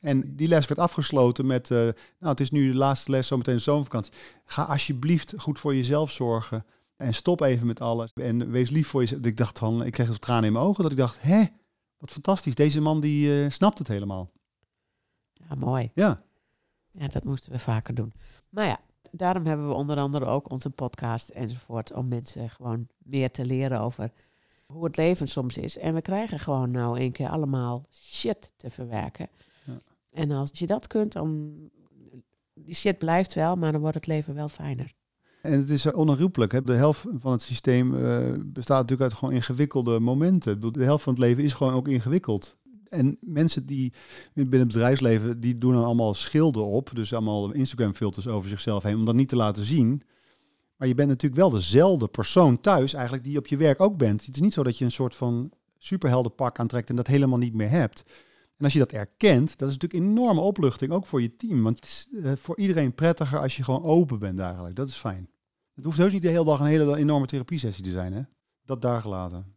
En 0.02 0.36
die 0.36 0.48
les 0.48 0.68
werd 0.68 0.80
afgesloten 0.80 1.46
met, 1.46 1.70
uh, 1.70 1.78
nou 1.78 1.94
het 2.20 2.40
is 2.40 2.52
nu 2.52 2.72
de 2.72 2.78
laatste 2.78 3.12
les, 3.12 3.28
zometeen 3.28 3.60
zomervakantie. 3.60 4.14
Ga 4.46 4.64
alsjeblieft 4.64 5.34
goed 5.38 5.60
voor 5.60 5.76
jezelf 5.76 6.12
zorgen. 6.12 6.66
En 6.96 7.14
stop 7.14 7.42
even 7.42 7.68
met 7.68 7.82
alles. 7.82 8.12
En 8.14 8.52
wees 8.52 8.70
lief 8.70 8.88
voor 8.88 9.02
jezelf. 9.02 9.22
Ik 9.22 9.38
dacht 9.38 9.60
van, 9.60 9.86
ik 9.86 9.92
kreeg 9.92 10.08
het 10.08 10.22
tranen 10.22 10.44
in 10.44 10.54
mijn 10.54 10.66
ogen. 10.66 10.84
Dat 10.84 10.92
ik 10.92 10.98
dacht, 10.98 11.22
hè, 11.22 11.44
wat 11.98 12.12
fantastisch. 12.12 12.56
Deze 12.56 12.82
man 12.82 13.00
die 13.00 13.44
uh, 13.44 13.50
snapt 13.50 13.78
het 13.78 13.88
helemaal. 13.88 14.32
Ja, 15.34 15.56
mooi. 15.56 15.92
Ja. 15.94 16.22
Ja, 16.98 17.08
dat 17.08 17.24
moesten 17.24 17.52
we 17.52 17.60
vaker 17.60 17.96
doen. 17.96 18.14
Maar 18.50 18.66
ja, 18.66 18.80
daarom 19.12 19.46
hebben 19.46 19.68
we 19.68 19.74
onder 19.74 19.98
andere 19.98 20.26
ook 20.26 20.52
onze 20.52 20.70
podcast 20.70 21.30
enzovoort. 21.30 21.94
Om 21.94 22.08
mensen 22.08 22.50
gewoon 22.50 22.88
meer 22.98 23.32
te 23.32 23.46
leren 23.46 23.80
over 23.80 24.12
hoe 24.66 24.84
het 24.84 24.98
leven 24.98 25.28
soms 25.28 25.58
is. 25.58 25.78
En 25.78 25.94
we 25.94 26.02
krijgen 26.02 26.40
gewoon 26.40 26.72
nou 26.72 27.00
een 27.00 27.12
keer 27.12 27.30
allemaal 27.30 27.86
shit 27.92 28.54
te 28.58 28.70
verwerken. 28.70 29.30
Ja. 29.66 29.78
En 30.12 30.32
als 30.32 30.52
je 30.54 30.68
dat 30.68 30.88
kunt, 30.88 31.14
dan... 31.14 31.56
Die 32.54 32.76
shit 32.76 32.98
blijft 32.98 33.34
wel, 33.34 33.56
maar 33.56 33.72
dan 33.72 33.82
wordt 33.82 33.96
het 33.96 34.08
leven 34.08 34.34
wel 34.34 34.50
fijner. 34.50 34.94
En 35.42 35.60
het 35.60 35.70
is 35.70 35.92
onherroepelijk. 35.92 36.52
Hè? 36.52 36.62
De 36.62 36.74
helft 36.74 37.06
van 37.14 37.32
het 37.32 37.42
systeem 37.42 37.94
uh, 37.94 38.18
bestaat 38.46 38.82
natuurlijk 38.82 39.10
uit 39.10 39.20
gewoon 39.20 39.34
ingewikkelde 39.34 40.00
momenten. 40.00 40.74
De 40.74 40.84
helft 40.84 41.04
van 41.04 41.14
het 41.14 41.22
leven 41.22 41.44
is 41.44 41.54
gewoon 41.54 41.74
ook 41.74 41.88
ingewikkeld 41.88 42.57
en 42.90 43.18
mensen 43.22 43.66
die 43.66 43.94
binnen 44.34 44.60
het 44.60 44.68
bedrijfsleven, 44.68 45.40
die 45.40 45.58
doen 45.58 45.74
dan 45.74 45.84
allemaal 45.84 46.14
schilden 46.14 46.66
op. 46.66 46.90
Dus 46.94 47.14
allemaal 47.14 47.52
Instagram 47.52 47.94
filters 47.94 48.28
over 48.28 48.50
zichzelf 48.50 48.84
heen, 48.84 48.96
om 48.96 49.06
dat 49.06 49.16
niet 49.16 49.30
te 49.30 49.36
laten 49.36 49.66
zien. 49.66 50.04
Maar 50.78 50.88
je 50.88 50.96
bent 50.96 51.10
natuurlijk 51.10 51.42
wel 51.42 51.50
dezelfde 51.50 52.08
persoon 52.08 52.62
thuis 52.62 52.94
eigenlijk 52.94 53.24
die 53.24 53.38
op 53.38 53.48
je 53.48 53.58
werk 53.58 53.82
ook 53.82 53.98
bent. 53.98 54.26
Het 54.26 54.36
is 54.36 54.42
niet 54.42 54.54
zo 54.54 54.64
dat 54.64 54.78
je 54.78 54.86
een 54.86 54.92
soort 54.92 55.16
van 55.16 55.52
superheldenpak 55.78 56.60
aantrekt 56.60 56.90
en 56.90 56.96
dat 56.96 57.08
helemaal 57.08 57.38
niet 57.38 57.54
meer 57.54 57.70
hebt. 57.70 58.04
En 58.58 58.64
als 58.64 58.74
je 58.74 58.80
dat 58.80 58.92
erkent, 58.92 59.58
dat 59.58 59.70
is 59.70 59.74
natuurlijk 59.78 60.04
een 60.04 60.10
enorme 60.10 60.42
opluchting, 60.42 60.92
ook 60.92 61.06
voor 61.06 61.22
je 61.22 61.36
team. 61.36 61.64
Want 61.64 61.76
het 61.76 61.86
is 61.86 62.08
eh, 62.24 62.32
voor 62.36 62.58
iedereen 62.58 62.94
prettiger 62.94 63.40
als 63.40 63.56
je 63.58 63.64
gewoon 63.64 63.84
open 63.84 64.20
bent 64.20 64.40
eigenlijk. 64.40 64.76
Dat 64.76 64.88
is 64.88 64.96
fijn. 64.96 65.30
Het 65.74 65.86
hoeft 65.86 65.98
heus 65.98 66.12
niet 66.14 66.22
de 66.22 66.28
hele 66.28 66.46
dag 66.46 66.60
een 66.60 66.66
hele 66.66 66.96
enorme 66.96 67.26
therapiesessie 67.26 67.84
te 67.84 67.90
zijn, 67.90 68.14
hè? 68.14 68.22
Dat 68.66 68.82
daar 68.82 69.02
gelaten. 69.02 69.57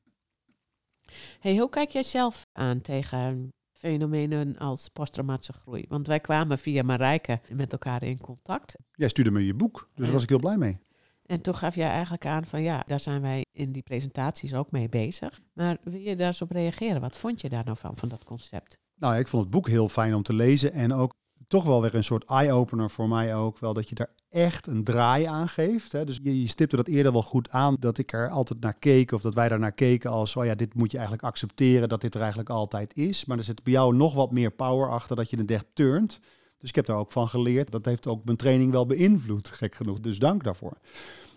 Hey, 1.40 1.56
hoe 1.56 1.68
kijk 1.68 1.90
jij 1.90 2.02
zelf 2.02 2.46
aan 2.52 2.80
tegen 2.80 3.52
fenomenen 3.72 4.58
als 4.58 4.88
posttraumatische 4.88 5.52
groei? 5.52 5.84
Want 5.88 6.06
wij 6.06 6.20
kwamen 6.20 6.58
via 6.58 6.82
Marijke 6.82 7.40
met 7.52 7.72
elkaar 7.72 8.02
in 8.02 8.20
contact. 8.20 8.76
Jij 8.92 9.08
stuurde 9.08 9.30
me 9.30 9.46
je 9.46 9.54
boek, 9.54 9.88
dus 9.94 10.04
daar 10.04 10.14
was 10.14 10.22
ik 10.22 10.28
heel 10.28 10.38
blij 10.38 10.56
mee. 10.56 10.78
En 11.26 11.40
toen 11.40 11.54
gaf 11.54 11.74
jij 11.74 11.88
eigenlijk 11.88 12.26
aan 12.26 12.44
van 12.44 12.62
ja, 12.62 12.82
daar 12.86 13.00
zijn 13.00 13.20
wij 13.20 13.44
in 13.52 13.72
die 13.72 13.82
presentaties 13.82 14.54
ook 14.54 14.70
mee 14.70 14.88
bezig. 14.88 15.40
Maar 15.52 15.78
wil 15.82 16.00
je 16.00 16.16
daar 16.16 16.26
eens 16.26 16.42
op 16.42 16.50
reageren? 16.50 17.00
Wat 17.00 17.16
vond 17.16 17.40
je 17.40 17.48
daar 17.48 17.64
nou 17.64 17.76
van, 17.76 17.96
van 17.96 18.08
dat 18.08 18.24
concept? 18.24 18.78
Nou, 18.94 19.18
ik 19.18 19.28
vond 19.28 19.42
het 19.42 19.52
boek 19.52 19.68
heel 19.68 19.88
fijn 19.88 20.14
om 20.14 20.22
te 20.22 20.32
lezen 20.32 20.72
en 20.72 20.92
ook 20.92 21.12
toch 21.50 21.64
wel 21.64 21.82
weer 21.82 21.94
een 21.94 22.04
soort 22.04 22.24
eye-opener 22.24 22.90
voor 22.90 23.08
mij 23.08 23.34
ook. 23.34 23.58
Wel 23.58 23.72
dat 23.72 23.88
je 23.88 23.94
daar 23.94 24.10
echt 24.28 24.66
een 24.66 24.84
draai 24.84 25.24
aan 25.24 25.48
geeft. 25.48 25.92
Hè. 25.92 26.04
Dus 26.04 26.18
je, 26.22 26.40
je 26.40 26.48
stipte 26.48 26.76
dat 26.76 26.86
eerder 26.86 27.12
wel 27.12 27.22
goed 27.22 27.50
aan, 27.50 27.76
dat 27.80 27.98
ik 27.98 28.12
er 28.12 28.28
altijd 28.28 28.60
naar 28.60 28.78
keek 28.78 29.12
of 29.12 29.20
dat 29.20 29.34
wij 29.34 29.48
daar 29.48 29.58
naar 29.58 29.72
keken 29.72 30.10
als, 30.10 30.36
oh 30.36 30.44
ja, 30.44 30.54
dit 30.54 30.74
moet 30.74 30.90
je 30.90 30.96
eigenlijk 30.96 31.26
accepteren 31.26 31.88
dat 31.88 32.00
dit 32.00 32.14
er 32.14 32.20
eigenlijk 32.20 32.50
altijd 32.50 32.96
is. 32.96 33.24
Maar 33.24 33.38
er 33.38 33.44
zit 33.44 33.62
bij 33.62 33.72
jou 33.72 33.94
nog 33.94 34.14
wat 34.14 34.30
meer 34.30 34.50
power 34.50 34.90
achter 34.90 35.16
dat 35.16 35.30
je 35.30 35.36
het 35.36 35.50
echt 35.50 35.66
turnt. 35.72 36.20
Dus 36.58 36.68
ik 36.68 36.74
heb 36.74 36.86
daar 36.86 36.96
ook 36.96 37.12
van 37.12 37.28
geleerd. 37.28 37.70
Dat 37.70 37.84
heeft 37.84 38.06
ook 38.06 38.24
mijn 38.24 38.36
training 38.36 38.70
wel 38.70 38.86
beïnvloed, 38.86 39.48
gek 39.48 39.74
genoeg. 39.74 40.00
Dus 40.00 40.18
dank 40.18 40.44
daarvoor. 40.44 40.78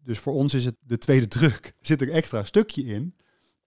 Dus 0.04 0.20
voor 0.20 0.34
ons 0.34 0.54
is 0.54 0.66
het 0.66 0.76
de 0.80 0.98
tweede 0.98 1.28
druk. 1.28 1.66
Er 1.80 1.88
zit 1.88 2.02
een 2.02 2.10
extra 2.10 2.44
stukje 2.44 2.84
in. 2.84 3.16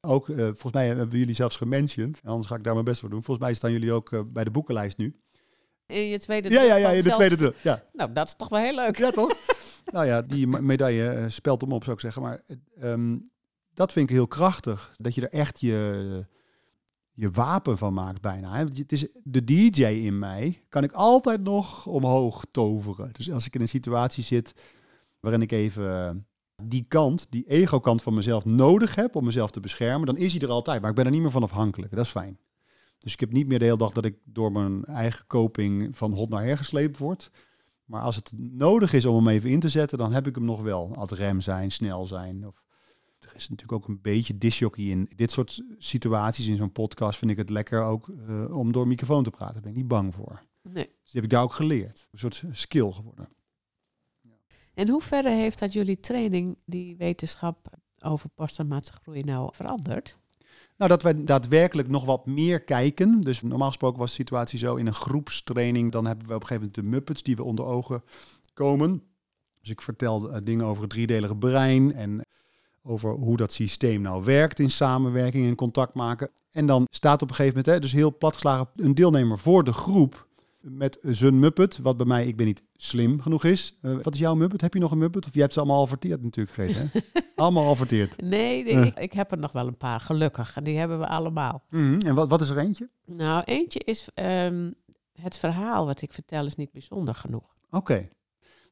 Ook, 0.00 0.28
uh, 0.28 0.36
volgens 0.36 0.72
mij 0.72 0.86
hebben 0.86 1.18
jullie 1.18 1.34
zelfs 1.34 1.56
gementiond. 1.56 2.20
Anders 2.24 2.48
ga 2.48 2.56
ik 2.56 2.64
daar 2.64 2.72
mijn 2.72 2.84
best 2.84 3.00
voor 3.00 3.10
doen. 3.10 3.22
Volgens 3.22 3.46
mij 3.46 3.56
staan 3.56 3.72
jullie 3.72 3.92
ook 3.92 4.10
uh, 4.10 4.20
bij 4.26 4.44
de 4.44 4.50
boekenlijst 4.50 4.98
nu. 4.98 5.16
In 5.86 6.08
je 6.08 6.18
tweede 6.18 6.50
Ja, 6.50 6.62
ja, 6.62 6.76
ja, 6.76 6.88
in 6.88 6.96
de 6.96 7.02
zelf... 7.02 7.16
tweede 7.16 7.36
druk. 7.36 7.56
Ja. 7.62 7.82
Nou, 7.92 8.12
dat 8.12 8.26
is 8.26 8.34
toch 8.36 8.48
wel 8.48 8.60
heel 8.60 8.74
leuk. 8.74 8.96
Ja, 8.96 9.10
toch? 9.10 9.34
nou 9.92 10.06
ja, 10.06 10.22
die 10.22 10.46
medaille 10.46 11.16
uh, 11.16 11.24
spelt 11.28 11.60
hem 11.60 11.72
op, 11.72 11.82
zou 11.82 11.94
ik 11.96 12.02
zeggen. 12.02 12.22
Maar 12.22 12.40
um, 12.82 13.22
dat 13.74 13.92
vind 13.92 14.08
ik 14.10 14.14
heel 14.14 14.26
krachtig. 14.26 14.94
Dat 14.96 15.14
je 15.14 15.20
er 15.20 15.38
echt 15.40 15.60
je, 15.60 16.26
je 17.12 17.30
wapen 17.30 17.78
van 17.78 17.94
maakt 17.94 18.20
bijna. 18.20 18.54
Hè. 18.54 18.64
Het 18.64 18.92
is 18.92 19.06
de 19.22 19.44
DJ 19.44 19.84
in 19.84 20.18
mij. 20.18 20.64
Kan 20.68 20.82
ik 20.82 20.92
altijd 20.92 21.42
nog 21.42 21.86
omhoog 21.86 22.44
toveren. 22.50 23.10
Dus 23.12 23.30
als 23.30 23.46
ik 23.46 23.54
in 23.54 23.60
een 23.60 23.68
situatie 23.68 24.24
zit 24.24 24.52
waarin 25.20 25.42
ik 25.42 25.52
even 25.52 26.26
die 26.62 26.84
kant, 26.88 27.26
die 27.30 27.44
ego-kant 27.48 28.02
van 28.02 28.14
mezelf 28.14 28.44
nodig 28.44 28.94
heb 28.94 29.16
om 29.16 29.24
mezelf 29.24 29.50
te 29.50 29.60
beschermen, 29.60 30.06
dan 30.06 30.16
is 30.16 30.32
hij 30.32 30.40
er 30.40 30.50
altijd. 30.50 30.80
Maar 30.80 30.90
ik 30.90 30.96
ben 30.96 31.04
er 31.04 31.10
niet 31.10 31.20
meer 31.20 31.30
van 31.30 31.42
afhankelijk. 31.42 31.94
Dat 31.94 32.04
is 32.04 32.10
fijn. 32.10 32.38
Dus 33.06 33.14
ik 33.14 33.20
heb 33.20 33.32
niet 33.32 33.46
meer 33.46 33.58
de 33.58 33.64
hele 33.64 33.76
dag 33.76 33.92
dat 33.92 34.04
ik 34.04 34.16
door 34.24 34.52
mijn 34.52 34.84
eigen 34.84 35.26
coping 35.26 35.96
van 35.96 36.12
hot 36.12 36.28
naar 36.28 36.44
her 36.44 36.56
gesleept 36.56 36.98
word. 36.98 37.30
Maar 37.84 38.02
als 38.02 38.16
het 38.16 38.32
nodig 38.36 38.92
is 38.92 39.04
om 39.04 39.16
hem 39.16 39.28
even 39.28 39.50
in 39.50 39.60
te 39.60 39.68
zetten, 39.68 39.98
dan 39.98 40.12
heb 40.12 40.26
ik 40.26 40.34
hem 40.34 40.44
nog 40.44 40.62
wel. 40.62 40.94
Ad 40.96 41.12
rem 41.12 41.40
zijn, 41.40 41.70
snel 41.70 42.06
zijn. 42.06 42.46
Of, 42.46 42.64
er 43.18 43.32
is 43.34 43.48
natuurlijk 43.48 43.72
ook 43.72 43.88
een 43.88 44.00
beetje 44.02 44.38
disjockey 44.38 44.84
in 44.84 45.10
dit 45.16 45.30
soort 45.30 45.62
situaties. 45.78 46.46
In 46.46 46.56
zo'n 46.56 46.72
podcast 46.72 47.18
vind 47.18 47.30
ik 47.30 47.36
het 47.36 47.50
lekker 47.50 47.82
ook 47.82 48.08
uh, 48.08 48.56
om 48.56 48.72
door 48.72 48.86
microfoon 48.86 49.22
te 49.22 49.30
praten. 49.30 49.54
Daar 49.54 49.62
ben 49.62 49.70
ik 49.70 49.76
niet 49.76 49.88
bang 49.88 50.14
voor. 50.14 50.42
Nee. 50.62 50.84
Dus 50.84 51.10
die 51.10 51.20
heb 51.20 51.24
ik 51.24 51.30
daar 51.30 51.42
ook 51.42 51.52
geleerd. 51.52 52.08
Een 52.10 52.18
soort 52.18 52.44
skill 52.52 52.92
geworden. 52.92 53.28
En 54.74 54.88
hoe 54.88 55.02
verder 55.02 55.32
heeft 55.32 55.58
dat 55.58 55.72
jullie 55.72 56.00
training, 56.00 56.58
die 56.64 56.96
wetenschap 56.96 57.78
over 57.98 58.28
posttraumatische 58.28 59.00
groei, 59.02 59.22
nou 59.22 59.54
veranderd? 59.54 60.18
Nou, 60.76 60.90
dat 60.90 61.02
wij 61.02 61.24
daadwerkelijk 61.24 61.88
nog 61.88 62.04
wat 62.04 62.26
meer 62.26 62.60
kijken. 62.60 63.20
Dus 63.20 63.42
normaal 63.42 63.68
gesproken 63.68 63.98
was 63.98 64.08
de 64.08 64.14
situatie 64.14 64.58
zo 64.58 64.74
in 64.74 64.86
een 64.86 64.94
groepstraining. 64.94 65.92
Dan 65.92 66.06
hebben 66.06 66.26
we 66.26 66.34
op 66.34 66.40
een 66.40 66.46
gegeven 66.46 66.70
moment 66.72 66.84
de 66.84 66.96
Muppets 66.96 67.22
die 67.22 67.36
we 67.36 67.42
onder 67.42 67.64
ogen 67.64 68.02
komen. 68.54 69.02
Dus 69.60 69.70
ik 69.70 69.82
vertel 69.82 70.30
uh, 70.30 70.36
dingen 70.42 70.66
over 70.66 70.82
het 70.82 70.90
driedelige 70.90 71.36
brein 71.36 71.92
en 71.92 72.26
over 72.82 73.10
hoe 73.10 73.36
dat 73.36 73.52
systeem 73.52 74.00
nou 74.00 74.24
werkt 74.24 74.58
in 74.58 74.70
samenwerking 74.70 75.46
en 75.46 75.54
contact 75.54 75.94
maken. 75.94 76.30
En 76.50 76.66
dan 76.66 76.84
staat 76.90 77.22
op 77.22 77.28
een 77.28 77.34
gegeven 77.34 77.56
moment, 77.56 77.74
hè, 77.74 77.80
dus 77.80 77.92
heel 77.92 78.16
platgeslagen, 78.16 78.68
een 78.76 78.94
deelnemer 78.94 79.38
voor 79.38 79.64
de 79.64 79.72
groep 79.72 80.25
met 80.70 80.98
zijn 81.02 81.38
Muppet, 81.38 81.78
wat 81.78 81.96
bij 81.96 82.06
mij, 82.06 82.26
ik 82.26 82.36
ben 82.36 82.46
niet 82.46 82.62
slim 82.76 83.20
genoeg 83.20 83.44
is. 83.44 83.78
Uh, 83.82 84.02
wat 84.02 84.14
is 84.14 84.20
jouw 84.20 84.34
Muppet? 84.34 84.60
Heb 84.60 84.74
je 84.74 84.80
nog 84.80 84.90
een 84.90 84.98
Muppet? 84.98 85.26
Of 85.26 85.34
je 85.34 85.40
hebt 85.40 85.52
ze 85.52 85.58
allemaal 85.58 85.78
al 85.78 85.86
verteerd 85.86 86.22
natuurlijk, 86.22 86.54
Greet, 86.54 86.76
hè? 86.76 87.00
allemaal 87.42 87.66
al 87.66 87.74
verteerd. 87.74 88.20
Nee, 88.22 88.64
uh. 88.64 88.84
ik, 88.84 88.98
ik, 88.98 89.12
heb 89.12 89.30
er 89.30 89.38
nog 89.38 89.52
wel 89.52 89.66
een 89.66 89.76
paar, 89.76 90.00
gelukkig. 90.00 90.56
En 90.56 90.64
die 90.64 90.78
hebben 90.78 90.98
we 90.98 91.06
allemaal. 91.08 91.64
Mm 91.70 91.80
-hmm. 91.80 92.00
En 92.00 92.14
wat, 92.14 92.30
wat 92.30 92.40
is 92.40 92.48
er 92.48 92.58
eentje? 92.58 92.88
Nou, 93.04 93.42
eentje 93.44 93.78
is 93.78 94.08
um, 94.14 94.74
het 95.22 95.38
verhaal 95.38 95.86
wat 95.86 96.02
ik 96.02 96.12
vertel 96.12 96.46
is 96.46 96.54
niet 96.54 96.72
bijzonder 96.72 97.14
genoeg. 97.14 97.54
Oké. 97.66 97.76
Okay. 97.76 98.08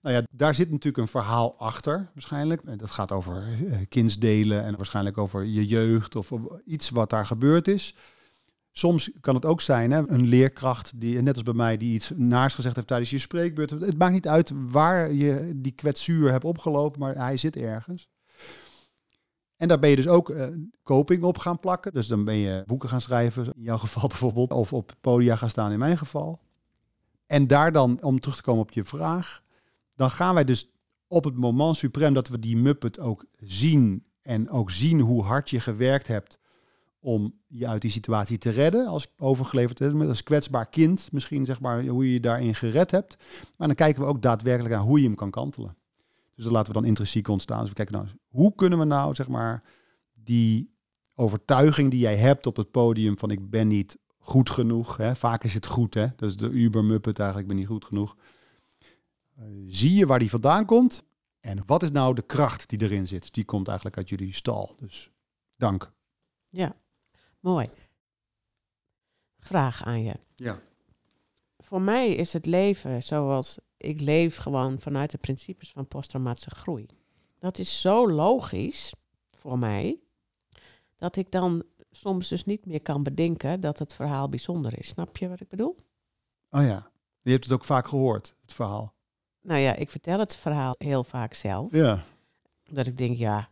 Nou 0.03 0.17
ja, 0.17 0.23
daar 0.31 0.55
zit 0.55 0.71
natuurlijk 0.71 0.99
een 0.99 1.09
verhaal 1.09 1.59
achter, 1.59 2.11
waarschijnlijk. 2.15 2.79
Dat 2.79 2.91
gaat 2.91 3.13
over 3.13 3.45
kindsdelen 3.89 4.65
en 4.65 4.77
waarschijnlijk 4.77 5.19
over 5.19 5.45
je 5.45 5.67
jeugd 5.67 6.17
of 6.17 6.33
iets 6.65 6.91
wat 6.91 7.11
daar 7.11 7.27
gebeurd 7.27 7.69
is. 7.69 7.95
Soms 8.77 9.11
kan 9.21 9.35
het 9.35 9.45
ook 9.45 9.61
zijn, 9.61 9.91
hè, 9.91 10.09
een 10.09 10.27
leerkracht, 10.27 10.93
die, 11.01 11.23
net 11.23 11.35
als 11.35 11.43
bij 11.43 11.55
mij, 11.55 11.77
die 11.77 11.95
iets 11.95 12.13
naars 12.17 12.55
gezegd 12.55 12.75
heeft 12.75 12.87
tijdens 12.87 13.11
je 13.11 13.19
spreekbeurt. 13.19 13.71
Het 13.71 13.99
maakt 13.99 14.13
niet 14.13 14.29
uit 14.29 14.53
waar 14.71 15.13
je 15.13 15.53
die 15.57 15.73
kwetsuur 15.73 16.31
hebt 16.31 16.45
opgelopen, 16.45 17.01
maar 17.01 17.15
hij 17.15 17.37
zit 17.37 17.57
ergens. 17.57 18.09
En 19.57 19.69
daar 19.69 19.79
ben 19.79 19.91
je 19.91 19.97
dus 19.97 20.09
ook 20.09 20.31
uh, 20.31 20.47
coping 20.83 21.23
op 21.23 21.39
gaan 21.39 21.59
plakken. 21.59 21.93
Dus 21.93 22.07
dan 22.07 22.25
ben 22.25 22.35
je 22.35 22.63
boeken 22.67 22.89
gaan 22.89 23.01
schrijven, 23.01 23.45
in 23.45 23.63
jouw 23.63 23.79
geval 23.79 24.09
bijvoorbeeld, 24.15 24.51
of 24.51 24.73
op 24.73 24.93
podia 25.01 25.37
gaan 25.37 25.51
staan 25.51 25.73
in 25.73 25.79
mijn 25.79 25.99
geval. 25.99 26.41
En 27.27 27.47
daar 27.47 27.73
dan, 27.73 28.03
om 28.03 28.21
terug 28.21 28.37
te 28.37 28.43
komen 28.43 28.63
op 28.63 28.73
je 28.73 28.85
vraag, 28.85 29.43
dan 29.97 30.11
gaan 30.11 30.35
wij 30.35 30.45
dus 30.45 30.71
op 31.07 31.25
het 31.25 31.37
moment 31.37 31.77
suprem 31.77 32.15
dat 32.15 32.29
we 32.29 32.39
die 32.39 32.57
Muppet 32.57 33.01
ook 33.01 33.25
zien 33.37 34.05
en 34.23 34.51
ook 34.51 34.71
zien 34.71 35.01
hoe 35.01 35.23
hard 35.23 35.51
je 35.51 35.61
gewerkt 35.61 36.07
hebt 36.07 36.39
om 37.05 37.35
je 37.47 37.67
uit 37.67 37.83
die 37.83 37.91
situatie 37.91 38.39
te 38.39 38.51
redden. 38.51 38.87
Als 38.87 39.13
overgeleverd 39.17 39.95
met 39.95 40.09
als 40.09 40.23
kwetsbaar 40.23 40.67
kind, 40.67 41.09
misschien 41.13 41.45
zeg 41.45 41.61
maar 41.61 41.85
hoe 41.85 42.07
je 42.07 42.13
je 42.13 42.21
daarin 42.21 42.55
gered 42.55 42.91
hebt. 42.91 43.17
Maar 43.57 43.67
dan 43.67 43.77
kijken 43.77 44.03
we 44.03 44.09
ook 44.09 44.23
daadwerkelijk 44.23 44.75
naar 44.75 44.85
hoe 44.85 45.01
je 45.01 45.07
hem 45.07 45.15
kan 45.15 45.31
kantelen. 45.31 45.77
Dus 46.35 46.45
dat 46.45 46.53
laten 46.53 46.73
we 46.73 46.79
dan 46.79 46.89
intrinsiek 46.89 47.29
ontstaan. 47.29 47.61
Dus 47.61 47.69
we 47.69 47.75
kijken 47.75 47.95
nou, 47.95 48.07
hoe 48.29 48.55
kunnen 48.55 48.79
we 48.79 48.85
nou 48.85 49.15
zeg 49.15 49.29
maar 49.29 49.63
die 50.13 50.75
overtuiging 51.15 51.91
die 51.91 52.01
jij 52.01 52.17
hebt 52.17 52.47
op 52.47 52.57
het 52.57 52.71
podium 52.71 53.19
van 53.19 53.31
ik 53.31 53.51
ben 53.51 53.69
niet 53.69 53.99
goed 54.19 54.51
genoeg. 54.51 54.97
Hè? 54.97 55.17
Vaak 55.17 55.45
is 55.45 55.55
het 55.55 55.67
goed, 55.67 55.95
hè? 55.95 56.07
Dat 56.17 56.29
is 56.29 56.37
de 56.37 56.49
Uber 56.49 56.85
Muppet 56.85 57.19
eigenlijk, 57.19 57.49
ben 57.49 57.57
niet 57.57 57.67
goed 57.67 57.85
genoeg. 57.85 58.17
Uh, 59.39 59.45
zie 59.67 59.95
je 59.95 60.07
waar 60.07 60.19
die 60.19 60.31
vandaan 60.31 60.65
komt? 60.65 61.05
En 61.41 61.63
wat 61.67 61.83
is 61.83 61.91
nou 61.91 62.15
de 62.15 62.23
kracht 62.23 62.69
die 62.69 62.83
erin 62.83 63.07
zit? 63.07 63.35
Die 63.35 63.45
komt 63.45 63.67
eigenlijk 63.67 63.97
uit 63.97 64.09
jullie 64.09 64.35
stal. 64.35 64.75
Dus 64.79 65.11
dank. 65.57 65.93
Ja, 66.49 66.75
Mooi. 67.45 67.71
Vraag 69.39 69.85
aan 69.85 70.03
je. 70.03 70.15
Ja. 70.35 70.61
Voor 71.59 71.81
mij 71.81 72.15
is 72.15 72.33
het 72.33 72.47
leven 72.47 73.03
zoals 73.03 73.59
ik 73.77 74.01
leef 74.01 74.37
gewoon 74.37 74.81
vanuit 74.81 75.11
de 75.11 75.19
principes 75.19 75.71
van 75.71 75.89
posttraumatische 75.89 76.51
groei. 76.51 76.87
Dat 77.39 77.59
is 77.59 77.81
zo 77.81 78.09
logisch 78.09 78.93
voor 79.31 79.59
mij 79.59 80.01
dat 80.97 81.17
ik 81.17 81.31
dan 81.31 81.65
soms 81.91 82.29
dus 82.29 82.45
niet 82.45 82.67
meer 82.67 82.83
kan 82.83 83.03
bedenken 83.03 83.61
dat 83.61 83.79
het 83.79 83.95
verhaal 83.95 84.29
bijzonder 84.29 84.79
is. 84.79 84.89
Snap 84.89 85.17
je 85.17 85.29
wat 85.29 85.41
ik 85.41 85.49
bedoel? 85.49 85.77
Oh 86.51 86.63
ja, 86.63 86.91
je 87.23 87.31
hebt 87.31 87.45
het 87.45 87.53
ook 87.53 87.65
vaak 87.65 87.89
gehoord, 87.89 88.35
het 88.41 88.53
verhaal. 88.53 88.95
Nou 89.43 89.61
ja, 89.61 89.75
ik 89.75 89.91
vertel 89.91 90.19
het 90.19 90.37
verhaal 90.37 90.75
heel 90.79 91.05
vaak 91.05 91.35
zelf. 91.35 91.73
Ja. 91.73 92.05
Dat 92.71 92.87
ik 92.87 92.99
denk, 92.99 93.17
ja, 93.17 93.49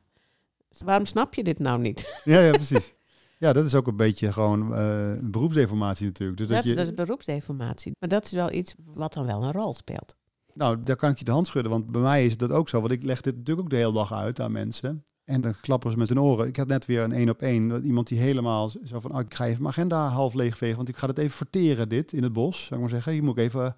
waarom 0.85 1.07
snap 1.07 1.35
je 1.35 1.45
dit 1.45 1.59
nou 1.59 1.81
niet? 1.81 2.21
Ja, 2.25 2.41
ja, 2.41 2.51
precies. 2.51 2.93
Ja, 3.43 3.53
dat 3.53 3.65
is 3.65 3.75
ook 3.75 3.87
een 3.87 3.97
beetje 3.97 4.33
gewoon 4.33 4.73
uh, 4.73 5.13
beroepsdeformatie 5.21 6.07
natuurlijk. 6.07 6.39
Dus 6.39 6.47
dat, 6.47 6.57
dat, 6.57 6.65
is, 6.65 6.71
je, 6.71 6.77
dat 6.77 6.87
is 6.87 6.95
beroepsdeformatie. 6.95 7.93
Maar 7.99 8.09
dat 8.09 8.25
is 8.25 8.33
wel 8.33 8.53
iets 8.53 8.75
wat 8.85 9.13
dan 9.13 9.27
wel 9.27 9.43
een 9.43 9.53
rol 9.53 9.75
speelt. 9.75 10.17
Nou, 10.55 10.83
daar 10.83 10.97
kan 10.97 11.11
ik 11.11 11.19
je 11.19 11.25
de 11.25 11.31
hand 11.31 11.47
schudden, 11.47 11.73
want 11.73 11.91
bij 11.91 12.01
mij 12.01 12.25
is 12.25 12.37
dat 12.37 12.51
ook 12.51 12.69
zo. 12.69 12.81
Want 12.81 12.93
ik 12.93 13.03
leg 13.03 13.21
dit 13.21 13.37
natuurlijk 13.37 13.67
ook 13.67 13.71
de 13.71 13.77
hele 13.77 13.93
dag 13.93 14.13
uit 14.13 14.41
aan 14.41 14.53
mensen. 14.53 15.05
En 15.25 15.41
dan 15.41 15.55
klappen 15.61 15.91
ze 15.91 15.99
met 15.99 16.09
hun 16.09 16.21
oren. 16.21 16.47
Ik 16.47 16.57
had 16.57 16.67
net 16.67 16.87
weer 16.87 17.03
een 17.03 17.13
één 17.13 17.29
op 17.29 17.43
één. 17.43 17.85
Iemand 17.85 18.09
die 18.09 18.19
helemaal 18.19 18.69
zo 18.69 19.01
van, 19.01 19.15
oh, 19.15 19.21
ik 19.21 19.35
ga 19.35 19.47
even 19.47 19.63
mijn 19.63 19.75
agenda 19.75 20.09
half 20.09 20.35
leegvegen, 20.35 20.77
want 20.77 20.89
ik 20.89 20.97
ga 20.97 21.07
het 21.07 21.19
even 21.19 21.37
verteren 21.37 21.89
dit 21.89 22.13
in 22.13 22.23
het 22.23 22.33
bos. 22.33 22.59
Zou 22.59 22.75
ik 22.75 22.81
maar 22.81 22.95
zeggen. 22.95 23.15
Je 23.15 23.23
moet 23.23 23.39
even 23.39 23.77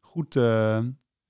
goed 0.00 0.34
uh, 0.34 0.78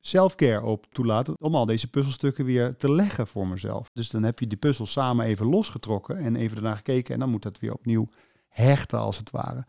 selfcare 0.06 0.64
op 0.64 0.86
toelaten 0.92 1.34
om 1.38 1.54
al 1.54 1.66
deze 1.66 1.90
puzzelstukken 1.90 2.44
weer 2.44 2.76
te 2.76 2.92
leggen 2.92 3.26
voor 3.26 3.46
mezelf. 3.46 3.90
Dus 3.92 4.10
dan 4.10 4.22
heb 4.22 4.38
je 4.38 4.46
die 4.46 4.58
puzzel 4.58 4.86
samen 4.86 5.26
even 5.26 5.46
losgetrokken 5.46 6.18
en 6.18 6.36
even 6.36 6.56
ernaar 6.56 6.76
gekeken 6.76 7.14
en 7.14 7.20
dan 7.20 7.30
moet 7.30 7.42
dat 7.42 7.58
weer 7.58 7.72
opnieuw 7.72 8.08
hechten 8.48 8.98
als 8.98 9.18
het 9.18 9.30
ware. 9.30 9.66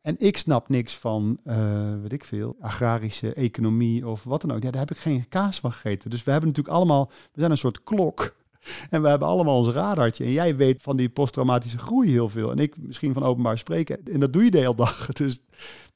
En 0.00 0.14
ik 0.18 0.38
snap 0.38 0.68
niks 0.68 0.94
van, 0.94 1.38
uh, 1.44 2.00
weet 2.00 2.12
ik 2.12 2.24
veel, 2.24 2.56
agrarische 2.60 3.32
economie 3.32 4.08
of 4.08 4.24
wat 4.24 4.40
dan 4.40 4.52
ook. 4.52 4.62
Ja, 4.62 4.70
daar 4.70 4.80
heb 4.80 4.90
ik 4.90 4.96
geen 4.96 5.28
kaas 5.28 5.60
van 5.60 5.72
gegeten. 5.72 6.10
Dus 6.10 6.24
we 6.24 6.30
hebben 6.30 6.48
natuurlijk 6.48 6.76
allemaal, 6.76 7.10
we 7.32 7.40
zijn 7.40 7.50
een 7.50 7.56
soort 7.56 7.82
klok 7.82 8.34
En 8.90 9.02
we 9.02 9.08
hebben 9.08 9.28
allemaal 9.28 9.58
ons 9.58 9.74
radartje. 9.74 10.24
En 10.24 10.32
jij 10.32 10.56
weet 10.56 10.82
van 10.82 10.96
die 10.96 11.08
posttraumatische 11.08 11.78
groei 11.78 12.10
heel 12.10 12.28
veel. 12.28 12.50
En 12.50 12.58
ik 12.58 12.76
misschien 12.78 13.12
van 13.12 13.22
openbaar 13.22 13.58
spreken. 13.58 14.04
En 14.04 14.20
dat 14.20 14.32
doe 14.32 14.44
je 14.44 14.50
de 14.50 14.58
hele 14.58 14.74
dag. 14.74 15.06
Dus 15.12 15.40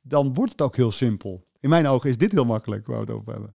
dan 0.03 0.35
wordt 0.35 0.53
het 0.53 0.63
ook 0.63 0.77
heel 0.77 0.93
simpel. 0.93 1.45
In 1.61 1.69
mijn 1.69 1.87
ogen 1.87 2.11
is 2.11 2.19
dit 2.19 2.33
heel 2.33 2.45
makkelijk 2.45 2.87
waar 2.87 2.97
we 2.97 3.03
het 3.03 3.11
over 3.11 3.33
hebben. 3.33 3.55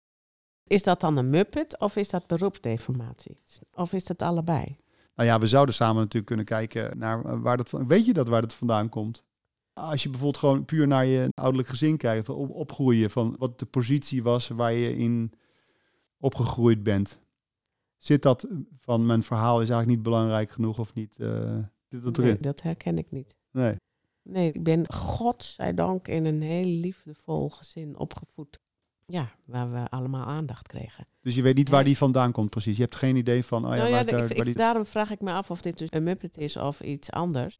Is 0.64 0.84
dat 0.84 1.00
dan 1.00 1.18
een 1.18 1.30
muppet 1.30 1.80
of 1.80 1.96
is 1.96 2.10
dat 2.10 2.28
beroepsdeformatie? 2.28 3.38
Of 3.74 3.94
is 3.94 4.06
dat 4.06 4.22
allebei? 4.22 4.78
Nou 5.16 5.30
ja, 5.30 5.40
we 5.40 5.48
zouden 5.48 5.76
samen 5.76 5.96
natuurlijk 5.96 6.26
kunnen 6.26 6.46
kijken 6.46 6.98
naar 6.98 7.42
waar 7.42 7.58
dat 7.58 7.70
van. 7.70 7.88
Weet 7.88 8.06
je 8.06 8.14
dat 8.14 8.28
waar 8.28 8.42
dat 8.42 8.54
vandaan 8.54 8.90
komt? 8.90 9.24
Als 9.74 10.04
je 10.04 10.10
bijvoorbeeld 10.10 10.40
gewoon 10.40 10.66
puur 10.66 10.88
naar 10.88 11.06
je 11.06 11.30
ouderlijk 11.34 11.70
gezin 11.70 11.98
kijkt, 11.98 12.30
op, 12.30 12.50
opgroeien, 12.50 13.10
van 13.10 13.36
wat 13.40 13.60
de 13.60 13.66
positie 13.66 14.24
was 14.24 14.48
waar 14.48 14.74
je 14.74 14.98
in 14.98 15.32
opgegroeid 16.20 16.84
bent. 16.84 17.22
Zit 17.98 18.22
dat 18.22 18.48
van 18.80 19.06
mijn 19.06 19.24
verhaal 19.24 19.62
is 19.62 19.70
eigenlijk 19.70 19.90
niet 19.90 20.04
belangrijk 20.04 20.52
genoeg 20.52 20.80
of 20.80 20.94
niet? 20.94 21.16
Uh, 21.18 21.58
zit 21.88 22.04
dat 22.04 22.18
erin? 22.18 22.30
Nee, 22.30 22.42
dat 22.42 22.62
herken 22.62 22.98
ik 22.98 23.12
niet. 23.12 23.36
Nee. 23.52 23.76
Nee, 24.24 24.52
ik 24.52 24.64
ben 24.64 24.94
godzijdank 24.94 26.08
in 26.08 26.26
een 26.26 26.42
heel 26.42 26.66
liefdevol 26.66 27.50
gezin 27.50 27.98
opgevoed. 27.98 28.60
Ja, 29.06 29.32
waar 29.46 29.72
we 29.72 29.90
allemaal 29.90 30.26
aandacht 30.26 30.68
kregen. 30.68 31.08
Dus 31.22 31.36
je 31.36 31.42
weet 31.42 31.56
niet 31.56 31.70
waar 31.70 31.84
die 31.84 31.98
vandaan 31.98 32.32
komt 32.32 32.50
precies? 32.50 32.76
Je 32.76 32.82
hebt 32.82 32.96
geen 32.96 33.16
idee 33.16 33.46
van... 33.46 33.66
Oh 33.66 33.70
ja, 33.70 33.76
nou 33.76 33.90
ja, 33.90 34.06
waar, 34.06 34.32
ik, 34.32 34.44
die... 34.44 34.54
Daarom 34.54 34.86
vraag 34.86 35.12
ik 35.12 35.22
me 35.22 35.32
af 35.32 35.52
of 35.52 35.62
dit 35.62 35.78
dus 35.78 35.88
een 35.92 36.04
Muppet 36.04 36.38
is 36.38 36.58
of 36.58 36.82
iets 36.82 37.12
anders. 37.12 37.60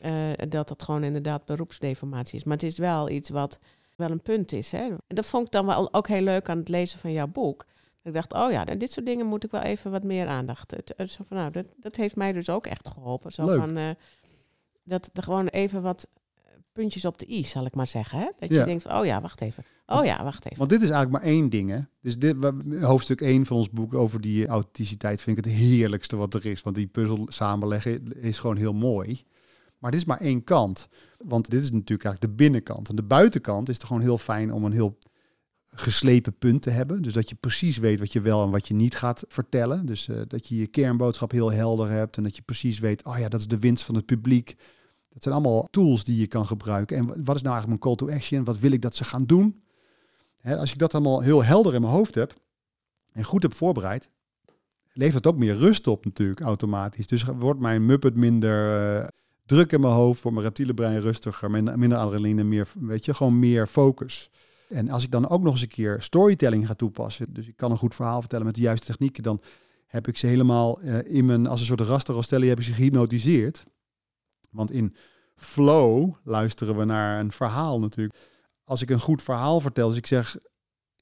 Uh, 0.00 0.30
dat 0.48 0.68
het 0.68 0.82
gewoon 0.82 1.04
inderdaad 1.04 1.44
beroepsdeformatie 1.44 2.38
is. 2.38 2.44
Maar 2.44 2.56
het 2.56 2.62
is 2.62 2.78
wel 2.78 3.10
iets 3.10 3.30
wat 3.30 3.58
wel 3.96 4.10
een 4.10 4.22
punt 4.22 4.52
is. 4.52 4.70
Hè? 4.70 4.78
En 4.78 5.00
dat 5.06 5.26
vond 5.26 5.46
ik 5.46 5.52
dan 5.52 5.66
wel 5.66 5.94
ook 5.94 6.08
heel 6.08 6.22
leuk 6.22 6.48
aan 6.48 6.58
het 6.58 6.68
lezen 6.68 6.98
van 6.98 7.12
jouw 7.12 7.26
boek. 7.26 7.66
Ik 8.02 8.12
dacht, 8.12 8.32
oh 8.32 8.50
ja, 8.50 8.64
dit 8.64 8.92
soort 8.92 9.06
dingen 9.06 9.26
moet 9.26 9.44
ik 9.44 9.50
wel 9.50 9.60
even 9.60 9.90
wat 9.90 10.04
meer 10.04 10.26
aandacht. 10.26 10.70
Het, 10.70 10.94
het, 10.96 11.12
van, 11.12 11.36
nou, 11.36 11.50
dat, 11.50 11.74
dat 11.78 11.96
heeft 11.96 12.16
mij 12.16 12.32
dus 12.32 12.50
ook 12.50 12.66
echt 12.66 12.88
geholpen. 12.88 13.32
Zo 13.32 13.44
leuk. 13.44 13.58
van, 13.58 13.78
uh, 13.78 13.88
dat 14.84 15.10
er 15.12 15.22
gewoon 15.22 15.46
even 15.46 15.82
wat 15.82 16.06
puntjes 16.72 17.04
op 17.04 17.18
de 17.18 17.30
i, 17.30 17.44
zal 17.44 17.66
ik 17.66 17.74
maar 17.74 17.86
zeggen. 17.86 18.18
Hè? 18.18 18.28
Dat 18.38 18.48
je 18.48 18.64
denkt, 18.64 18.82
van, 18.82 18.98
oh 18.98 19.04
ja, 19.04 19.20
wacht 19.20 19.40
even. 19.40 19.64
Oh 19.86 20.04
ja, 20.04 20.24
wacht 20.24 20.44
even. 20.44 20.58
Want 20.58 20.70
dit 20.70 20.82
is 20.82 20.90
eigenlijk 20.90 21.24
maar 21.24 21.32
één 21.32 21.48
ding, 21.48 21.70
hè? 21.70 21.80
Dus 22.00 22.18
dit, 22.18 22.36
hoofdstuk 22.80 23.20
1 23.20 23.46
van 23.46 23.56
ons 23.56 23.70
boek 23.70 23.94
over 23.94 24.20
die 24.20 24.46
authenticiteit 24.46 25.22
vind 25.22 25.38
ik 25.38 25.44
het 25.44 25.54
heerlijkste 25.54 26.16
wat 26.16 26.34
er 26.34 26.46
is. 26.46 26.62
Want 26.62 26.76
die 26.76 26.86
puzzel 26.86 27.26
samenleggen 27.28 28.22
is 28.22 28.38
gewoon 28.38 28.56
heel 28.56 28.72
mooi. 28.72 29.24
Maar 29.78 29.90
dit 29.90 30.00
is 30.00 30.06
maar 30.06 30.20
één 30.20 30.44
kant. 30.44 30.88
Want 31.18 31.50
dit 31.50 31.62
is 31.62 31.70
natuurlijk 31.70 32.08
eigenlijk 32.08 32.36
de 32.36 32.44
binnenkant. 32.44 32.88
En 32.88 32.96
de 32.96 33.02
buitenkant 33.02 33.68
is 33.68 33.74
het 33.74 33.84
gewoon 33.84 34.02
heel 34.02 34.18
fijn 34.18 34.52
om 34.52 34.64
een 34.64 34.72
heel 34.72 34.98
geslepen 35.76 36.38
punt 36.38 36.62
te 36.62 36.70
hebben. 36.70 37.02
Dus 37.02 37.12
dat 37.12 37.28
je 37.28 37.34
precies 37.34 37.78
weet 37.78 37.98
wat 37.98 38.12
je 38.12 38.20
wel 38.20 38.42
en 38.44 38.50
wat 38.50 38.68
je 38.68 38.74
niet 38.74 38.96
gaat 38.96 39.24
vertellen. 39.28 39.86
Dus 39.86 40.08
uh, 40.08 40.20
dat 40.28 40.48
je 40.48 40.56
je 40.56 40.66
kernboodschap 40.66 41.30
heel 41.30 41.52
helder 41.52 41.90
hebt. 41.90 42.16
En 42.16 42.22
dat 42.22 42.36
je 42.36 42.42
precies 42.42 42.78
weet, 42.78 43.04
oh 43.04 43.18
ja, 43.18 43.28
dat 43.28 43.40
is 43.40 43.48
de 43.48 43.58
winst 43.58 43.84
van 43.84 43.94
het 43.94 44.06
publiek. 44.06 44.56
Dat 45.12 45.22
zijn 45.22 45.34
allemaal 45.34 45.68
tools 45.70 46.04
die 46.04 46.18
je 46.18 46.26
kan 46.26 46.46
gebruiken. 46.46 46.96
En 46.96 47.06
wat 47.06 47.36
is 47.36 47.42
nou 47.42 47.54
eigenlijk 47.54 47.66
mijn 47.66 47.78
call 47.78 47.94
to 47.94 48.14
action? 48.14 48.44
Wat 48.44 48.58
wil 48.58 48.72
ik 48.72 48.82
dat 48.82 48.96
ze 48.96 49.04
gaan 49.04 49.26
doen? 49.26 49.62
Als 50.42 50.72
ik 50.72 50.78
dat 50.78 50.94
allemaal 50.94 51.20
heel 51.20 51.44
helder 51.44 51.74
in 51.74 51.80
mijn 51.80 51.92
hoofd 51.92 52.14
heb 52.14 52.34
en 53.12 53.24
goed 53.24 53.42
heb 53.42 53.54
voorbereid, 53.54 54.10
levert 54.92 55.24
het 55.24 55.32
ook 55.32 55.38
meer 55.38 55.56
rust 55.56 55.86
op 55.86 56.04
natuurlijk 56.04 56.40
automatisch. 56.40 57.06
Dus 57.06 57.24
wordt 57.24 57.60
mijn 57.60 57.86
muppet 57.86 58.14
minder 58.14 58.96
uh, 59.00 59.08
druk 59.46 59.72
in 59.72 59.80
mijn 59.80 59.92
hoofd, 59.92 60.22
wordt 60.22 60.36
mijn 60.36 60.48
reptiele 60.48 60.74
brein 60.74 61.00
rustiger, 61.00 61.50
minder 61.50 61.98
adrenaline, 61.98 62.44
meer, 62.44 62.68
weet 62.80 63.04
je, 63.04 63.14
gewoon 63.14 63.38
meer 63.38 63.66
focus. 63.66 64.30
En 64.72 64.88
als 64.88 65.04
ik 65.04 65.10
dan 65.10 65.28
ook 65.28 65.42
nog 65.42 65.52
eens 65.52 65.62
een 65.62 65.68
keer 65.68 66.02
storytelling 66.02 66.66
ga 66.66 66.74
toepassen, 66.74 67.32
dus 67.32 67.48
ik 67.48 67.56
kan 67.56 67.70
een 67.70 67.76
goed 67.76 67.94
verhaal 67.94 68.20
vertellen 68.20 68.46
met 68.46 68.54
de 68.54 68.60
juiste 68.60 68.86
technieken, 68.86 69.22
dan 69.22 69.40
heb 69.86 70.08
ik 70.08 70.16
ze 70.16 70.26
helemaal 70.26 70.82
uh, 70.82 70.98
in 71.04 71.26
mijn, 71.26 71.46
als 71.46 71.60
een 71.60 71.66
soort 71.66 71.80
rasterrostellie, 71.80 72.48
heb 72.48 72.58
ik 72.58 72.64
ze 72.64 72.72
gehypnotiseerd. 72.72 73.64
Want 74.50 74.70
in 74.70 74.94
flow 75.36 76.14
luisteren 76.24 76.76
we 76.76 76.84
naar 76.84 77.20
een 77.20 77.32
verhaal 77.32 77.80
natuurlijk. 77.80 78.18
Als 78.64 78.82
ik 78.82 78.90
een 78.90 79.00
goed 79.00 79.22
verhaal 79.22 79.60
vertel, 79.60 79.88
dus 79.88 79.96
ik 79.96 80.06
zeg, 80.06 80.36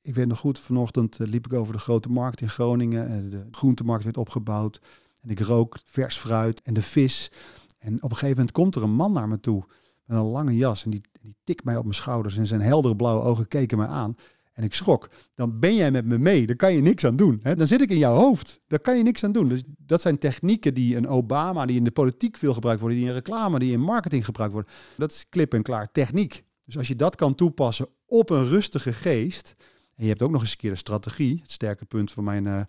ik 0.02 0.14
weet 0.14 0.26
nog 0.26 0.38
goed, 0.38 0.58
vanochtend 0.58 1.20
eh, 1.20 1.26
liep 1.26 1.46
ik 1.46 1.52
over 1.52 1.72
de 1.72 1.78
grote 1.78 2.08
markt 2.08 2.40
in 2.40 2.48
Groningen. 2.48 3.06
en 3.06 3.28
De 3.30 3.46
groentemarkt 3.50 4.04
werd 4.04 4.16
opgebouwd. 4.16 4.80
En 5.20 5.30
ik 5.30 5.40
rook 5.40 5.78
vers 5.84 6.16
fruit 6.16 6.62
en 6.62 6.74
de 6.74 6.82
vis. 6.82 7.30
En 7.78 7.94
op 7.94 8.10
een 8.10 8.16
gegeven 8.16 8.36
moment 8.36 8.52
komt 8.52 8.74
er 8.74 8.82
een 8.82 8.94
man 8.94 9.12
naar 9.12 9.28
me 9.28 9.40
toe 9.40 9.64
met 10.04 10.18
een 10.18 10.24
lange 10.24 10.56
jas. 10.56 10.84
En 10.84 10.90
die, 10.90 11.02
die 11.22 11.36
tikt 11.44 11.64
mij 11.64 11.76
op 11.76 11.82
mijn 11.82 11.94
schouders 11.94 12.36
en 12.36 12.46
zijn 12.46 12.60
heldere 12.60 12.96
blauwe 12.96 13.22
ogen 13.22 13.48
keken 13.48 13.78
mij 13.78 13.86
aan. 13.86 14.16
En 14.52 14.64
ik 14.64 14.74
schrok. 14.74 15.10
Dan 15.34 15.58
ben 15.58 15.74
jij 15.74 15.90
met 15.90 16.04
me 16.04 16.18
mee. 16.18 16.46
Daar 16.46 16.56
kan 16.56 16.72
je 16.72 16.80
niks 16.80 17.04
aan 17.04 17.16
doen. 17.16 17.40
Hè? 17.42 17.56
Dan 17.56 17.66
zit 17.66 17.80
ik 17.80 17.90
in 17.90 17.98
jouw 17.98 18.14
hoofd. 18.14 18.60
Daar 18.66 18.78
kan 18.78 18.96
je 18.96 19.02
niks 19.02 19.24
aan 19.24 19.32
doen. 19.32 19.48
Dus 19.48 19.62
dat 19.66 20.00
zijn 20.00 20.18
technieken 20.18 20.74
die 20.74 20.96
een 20.96 21.08
Obama, 21.08 21.66
die 21.66 21.76
in 21.76 21.84
de 21.84 21.90
politiek 21.90 22.36
veel 22.36 22.54
gebruikt 22.54 22.80
worden, 22.80 22.98
die 22.98 23.08
in 23.08 23.14
reclame, 23.14 23.58
die 23.58 23.72
in 23.72 23.80
marketing 23.80 24.24
gebruikt 24.24 24.52
worden. 24.52 24.72
Dat 24.96 25.12
is 25.12 25.28
klip 25.28 25.54
en 25.54 25.62
klaar 25.62 25.92
techniek. 25.92 26.44
Dus 26.64 26.76
als 26.76 26.88
je 26.88 26.96
dat 26.96 27.16
kan 27.16 27.34
toepassen 27.34 27.88
op 28.06 28.30
een 28.30 28.48
rustige 28.48 28.92
geest. 28.92 29.54
En 29.94 30.02
je 30.02 30.08
hebt 30.08 30.22
ook 30.22 30.30
nog 30.30 30.40
eens 30.40 30.50
een 30.50 30.56
keer 30.56 30.70
de 30.70 30.76
strategie. 30.76 31.38
Het 31.42 31.50
sterke 31.50 31.84
punt 31.84 32.10
van 32.10 32.24
mijn 32.24 32.46
uh, 32.46 32.60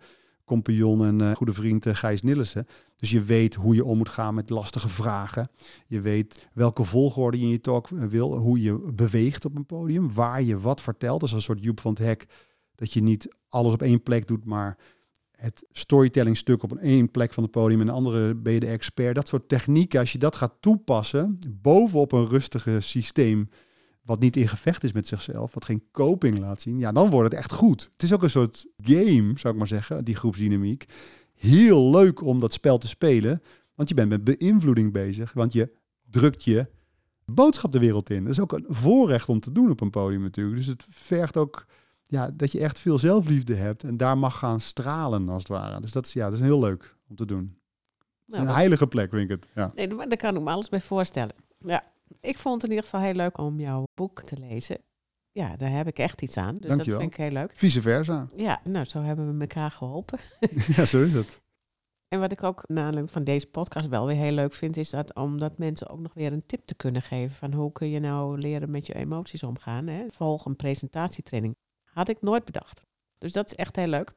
compagnon 0.45 1.05
en 1.05 1.19
uh, 1.19 1.31
goede 1.31 1.53
vriend 1.53 1.85
uh, 1.85 1.95
Gijs 1.95 2.21
Nillissen. 2.21 2.67
Dus 2.95 3.09
je 3.09 3.21
weet 3.21 3.55
hoe 3.55 3.75
je 3.75 3.85
om 3.85 3.97
moet 3.97 4.09
gaan 4.09 4.33
met 4.33 4.49
lastige 4.49 4.89
vragen. 4.89 5.49
Je 5.87 6.01
weet 6.01 6.49
welke 6.53 6.83
volgorde 6.83 7.37
je 7.37 7.43
in 7.43 7.49
je 7.49 7.61
talk 7.61 7.87
wil. 7.87 8.37
Hoe 8.37 8.61
je 8.61 8.91
beweegt 8.93 9.45
op 9.45 9.55
een 9.55 9.65
podium. 9.65 10.13
Waar 10.13 10.41
je 10.41 10.59
wat 10.59 10.81
vertelt. 10.81 11.19
Dus 11.19 11.31
een 11.31 11.41
soort 11.41 11.63
Joep 11.63 11.79
van 11.79 11.91
het 11.91 11.99
Hek. 11.99 12.25
Dat 12.75 12.93
je 12.93 13.01
niet 13.01 13.35
alles 13.49 13.73
op 13.73 13.81
één 13.81 14.03
plek 14.03 14.27
doet, 14.27 14.45
maar 14.45 14.77
het 15.41 15.65
storytelling 15.71 16.37
stuk 16.37 16.63
op 16.63 16.71
een 16.71 16.79
één 16.79 17.11
plek 17.11 17.33
van 17.33 17.43
het 17.43 17.51
podium 17.51 17.79
en 17.79 17.85
de 17.85 17.91
andere 17.91 18.35
ben 18.35 18.53
je 18.53 18.59
de 18.59 18.67
expert. 18.67 19.15
Dat 19.15 19.27
soort 19.27 19.49
technieken, 19.49 19.99
als 19.99 20.11
je 20.11 20.17
dat 20.17 20.35
gaat 20.35 20.53
toepassen, 20.59 21.39
bovenop 21.49 22.11
een 22.11 22.27
rustige 22.27 22.79
systeem, 22.79 23.49
wat 24.01 24.19
niet 24.19 24.35
in 24.35 24.47
gevecht 24.47 24.83
is 24.83 24.91
met 24.91 25.07
zichzelf, 25.07 25.53
wat 25.53 25.65
geen 25.65 25.83
coping 25.91 26.39
laat 26.39 26.61
zien, 26.61 26.79
ja, 26.79 26.91
dan 26.91 27.09
wordt 27.09 27.31
het 27.31 27.39
echt 27.39 27.51
goed. 27.51 27.89
Het 27.93 28.03
is 28.03 28.13
ook 28.13 28.23
een 28.23 28.29
soort 28.29 28.65
game, 28.77 29.31
zou 29.35 29.53
ik 29.53 29.59
maar 29.59 29.67
zeggen, 29.67 30.03
die 30.03 30.15
groepsdynamiek. 30.15 30.85
Heel 31.33 31.89
leuk 31.89 32.21
om 32.21 32.39
dat 32.39 32.53
spel 32.53 32.77
te 32.77 32.87
spelen, 32.87 33.41
want 33.75 33.89
je 33.89 33.95
bent 33.95 34.09
met 34.09 34.23
beïnvloeding 34.23 34.91
bezig, 34.91 35.33
want 35.33 35.53
je 35.53 35.71
drukt 36.09 36.43
je 36.43 36.67
boodschap 37.25 37.71
de 37.71 37.79
wereld 37.79 38.09
in. 38.09 38.23
Dat 38.23 38.31
is 38.31 38.39
ook 38.39 38.51
een 38.51 38.65
voorrecht 38.67 39.29
om 39.29 39.39
te 39.39 39.51
doen 39.51 39.69
op 39.69 39.81
een 39.81 39.89
podium 39.89 40.21
natuurlijk. 40.21 40.57
Dus 40.57 40.65
het 40.65 40.85
vergt 40.89 41.37
ook 41.37 41.65
ja, 42.03 42.31
dat 42.33 42.51
je 42.51 42.59
echt 42.59 42.79
veel 42.79 42.97
zelfliefde 42.97 43.55
hebt 43.55 43.83
en 43.83 43.97
daar 43.97 44.17
mag 44.17 44.37
gaan 44.37 44.59
stralen 44.59 45.29
als 45.29 45.43
het 45.43 45.51
ware. 45.51 45.81
Dus 45.81 45.91
dat 45.91 46.05
is, 46.05 46.13
ja, 46.13 46.25
dat 46.25 46.33
is 46.33 46.39
heel 46.39 46.59
leuk 46.59 46.95
om 47.09 47.15
te 47.15 47.25
doen. 47.25 47.55
Nou, 48.25 48.43
een 48.43 48.53
heilige 48.53 48.87
plek, 48.87 49.09
vind 49.09 49.23
ik 49.23 49.29
het. 49.29 49.47
Ja. 49.55 49.71
Nee, 49.75 49.87
daar 49.87 50.17
kan 50.17 50.35
ik 50.35 50.41
me 50.41 50.49
alles 50.49 50.69
bij 50.69 50.81
voorstellen. 50.81 51.35
Ja, 51.59 51.83
ik 52.19 52.37
vond 52.37 52.61
het 52.61 52.63
in 52.63 52.75
ieder 52.75 52.89
geval 52.89 53.05
heel 53.05 53.13
leuk 53.13 53.37
om 53.37 53.59
jouw 53.59 53.83
boek 53.93 54.21
te 54.21 54.37
lezen. 54.37 54.77
Ja, 55.31 55.55
daar 55.55 55.71
heb 55.71 55.87
ik 55.87 55.99
echt 55.99 56.21
iets 56.21 56.37
aan. 56.37 56.55
Dus 56.55 56.67
Dankjewel. 56.67 56.85
dat 56.85 56.99
vind 56.99 57.11
ik 57.11 57.17
heel 57.17 57.41
leuk. 57.41 57.51
Vice 57.55 57.81
versa. 57.81 58.29
Ja, 58.35 58.61
nou, 58.63 58.85
zo 58.85 59.01
hebben 59.01 59.33
we 59.33 59.41
elkaar 59.41 59.71
geholpen. 59.71 60.19
ja, 60.75 60.85
zo 60.85 61.03
is 61.03 61.13
het. 61.13 61.41
En 62.07 62.19
wat 62.19 62.31
ik 62.31 62.43
ook 62.43 62.63
na 62.67 63.05
van 63.05 63.23
deze 63.23 63.47
podcast 63.47 63.87
wel 63.87 64.05
weer 64.05 64.15
heel 64.15 64.31
leuk 64.31 64.53
vind, 64.53 64.77
is 64.77 64.89
dat 64.89 65.15
omdat 65.15 65.57
mensen 65.57 65.89
ook 65.89 65.99
nog 65.99 66.13
weer 66.13 66.33
een 66.33 66.45
tip 66.45 66.65
te 66.65 66.75
kunnen 66.75 67.01
geven 67.01 67.35
van 67.35 67.53
hoe 67.53 67.71
kun 67.71 67.89
je 67.89 67.99
nou 67.99 68.37
leren 68.37 68.71
met 68.71 68.87
je 68.87 68.95
emoties 68.95 69.43
omgaan. 69.43 69.87
Hè? 69.87 70.05
Volg 70.09 70.45
een 70.45 70.55
presentatietraining. 70.55 71.55
Had 71.83 72.09
ik 72.09 72.21
nooit 72.21 72.45
bedacht. 72.45 72.81
Dus 73.17 73.31
dat 73.31 73.45
is 73.45 73.55
echt 73.55 73.75
heel 73.75 73.87
leuk. 73.87 74.13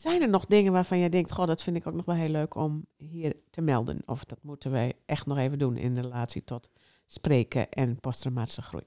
Zijn 0.00 0.22
er 0.22 0.28
nog 0.28 0.46
dingen 0.46 0.72
waarvan 0.72 0.98
je 0.98 1.08
denkt, 1.08 1.32
goh, 1.32 1.46
dat 1.46 1.62
vind 1.62 1.76
ik 1.76 1.86
ook 1.86 1.94
nog 1.94 2.04
wel 2.04 2.14
heel 2.14 2.28
leuk 2.28 2.54
om 2.54 2.86
hier 2.96 3.36
te 3.50 3.60
melden? 3.60 4.02
Of 4.06 4.24
dat 4.24 4.38
moeten 4.42 4.70
wij 4.70 4.92
echt 5.06 5.26
nog 5.26 5.38
even 5.38 5.58
doen 5.58 5.76
in 5.76 5.98
relatie 5.98 6.44
tot 6.44 6.70
spreken 7.06 7.70
en 7.70 8.00
posttraumatische 8.00 8.62
groei? 8.62 8.84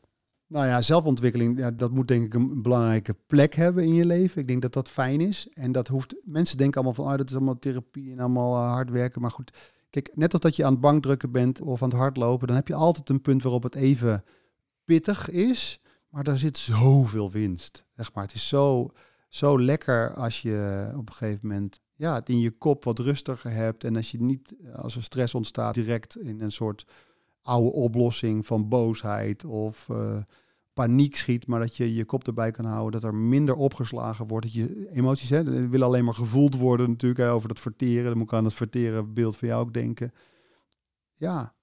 Nou 0.47 0.65
ja, 0.65 0.81
zelfontwikkeling, 0.81 1.59
ja, 1.59 1.71
dat 1.71 1.91
moet 1.91 2.07
denk 2.07 2.25
ik 2.25 2.33
een 2.33 2.61
belangrijke 2.61 3.15
plek 3.27 3.55
hebben 3.55 3.83
in 3.83 3.93
je 3.93 4.05
leven. 4.05 4.41
Ik 4.41 4.47
denk 4.47 4.61
dat 4.61 4.73
dat 4.73 4.89
fijn 4.89 5.21
is. 5.21 5.47
En 5.53 5.71
dat 5.71 5.87
hoeft, 5.87 6.15
mensen 6.23 6.57
denken 6.57 6.75
allemaal 6.75 7.03
van, 7.03 7.11
oh, 7.11 7.17
dat 7.17 7.29
is 7.29 7.35
allemaal 7.35 7.59
therapie 7.59 8.11
en 8.11 8.19
allemaal 8.19 8.55
uh, 8.55 8.71
hard 8.71 8.89
werken. 8.89 9.21
Maar 9.21 9.31
goed, 9.31 9.53
kijk, 9.89 10.11
net 10.13 10.31
als 10.31 10.41
dat 10.41 10.55
je 10.55 10.65
aan 10.65 10.71
het 10.71 10.81
bankdrukken 10.81 11.31
bent 11.31 11.61
of 11.61 11.83
aan 11.83 11.89
het 11.89 11.97
hardlopen, 11.97 12.47
dan 12.47 12.55
heb 12.55 12.67
je 12.67 12.75
altijd 12.75 13.09
een 13.09 13.21
punt 13.21 13.43
waarop 13.43 13.63
het 13.63 13.75
even 13.75 14.23
pittig 14.85 15.29
is. 15.29 15.79
Maar 16.09 16.23
daar 16.23 16.37
zit 16.37 16.57
zoveel 16.57 17.31
winst. 17.31 17.85
Zeg 17.95 18.13
maar. 18.13 18.23
Het 18.23 18.33
is 18.33 18.47
zo, 18.47 18.91
zo 19.31 19.61
lekker 19.61 20.13
als 20.13 20.41
je 20.41 20.91
op 20.97 21.09
een 21.09 21.15
gegeven 21.15 21.47
moment 21.47 21.79
ja, 21.95 22.13
het 22.13 22.29
in 22.29 22.39
je 22.39 22.51
kop 22.51 22.83
wat 22.83 22.99
rustiger 22.99 23.51
hebt. 23.51 23.83
En 23.83 23.95
als 23.95 24.11
je 24.11 24.21
niet, 24.21 24.55
als 24.73 24.95
er 24.95 25.03
stress 25.03 25.35
ontstaat, 25.35 25.73
direct 25.73 26.17
in 26.17 26.41
een 26.41 26.51
soort 26.51 26.85
oude 27.41 27.71
oplossing 27.71 28.45
van 28.45 28.69
boosheid 28.69 29.45
of 29.45 29.87
uh, 29.91 30.17
paniek 30.73 31.15
schiet, 31.15 31.47
maar 31.47 31.59
dat 31.59 31.75
je 31.75 31.93
je 31.93 32.05
kop 32.05 32.27
erbij 32.27 32.51
kan 32.51 32.65
houden, 32.65 33.01
dat 33.01 33.09
er 33.09 33.15
minder 33.15 33.55
opgeslagen 33.55 34.27
wordt. 34.27 34.45
Dat 34.45 34.55
je 34.55 34.89
emoties 34.89 35.29
hè, 35.29 35.67
willen 35.69 35.87
alleen 35.87 36.05
maar 36.05 36.13
gevoeld 36.13 36.55
worden 36.55 36.89
natuurlijk 36.89 37.29
over 37.29 37.47
dat 37.47 37.59
verteren. 37.59 38.05
Dan 38.05 38.17
moet 38.17 38.27
ik 38.27 38.33
aan 38.33 38.45
het 38.45 38.53
verteren 38.53 39.13
beeld 39.13 39.37
van 39.37 39.47
jou 39.47 39.61
ook 39.61 39.73
denken. 39.73 40.13
Ja, 41.15 41.53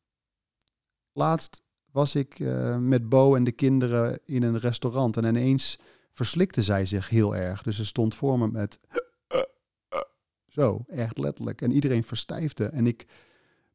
laatst 1.13 1.63
was 1.93 2.15
ik 2.15 2.39
uh, 2.39 2.79
met 2.79 3.09
Bo 3.09 3.35
en 3.35 3.45
de 3.45 3.53
kinderen 3.53 4.21
in 4.25 4.43
een 4.43 4.59
restaurant 4.59 5.17
en 5.17 5.25
ineens 5.25 5.79
verslikte 6.19 6.63
zij 6.63 6.87
zich 6.87 7.09
heel 7.09 7.37
erg. 7.37 7.63
Dus 7.63 7.77
ze 7.77 7.85
stond 7.85 8.15
voor 8.15 8.39
me 8.39 8.49
met 8.49 8.79
Zo, 10.59 10.85
echt 10.87 11.19
letterlijk. 11.19 11.63
En 11.63 11.73
iedereen 11.73 12.05
verstijfde. 12.05 12.65
En 12.65 12.87
ik 12.87 13.07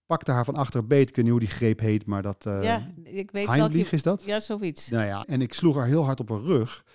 pakte 0.05 0.31
haar 0.31 0.45
van 0.45 0.55
achter 0.55 0.87
beet. 0.87 1.09
Ik 1.09 1.15
weet 1.15 1.25
niet 1.25 1.33
hoe 1.33 1.43
die 1.43 1.49
greep 1.49 1.79
heet, 1.79 2.05
maar 2.05 2.21
dat... 2.21 2.45
Uh, 2.45 2.63
ja, 2.63 2.91
ik 3.03 3.31
weet 3.31 3.47
Heimlich 3.47 3.91
is 3.91 4.03
dat? 4.03 4.23
Ja, 4.23 4.39
zoiets. 4.39 4.89
Nou 4.89 5.05
ja, 5.05 5.23
en 5.23 5.41
ik 5.41 5.53
sloeg 5.53 5.75
haar 5.75 5.85
heel 5.85 6.05
hard 6.05 6.19
op 6.19 6.29
haar 6.29 6.41
rug. 6.41 6.85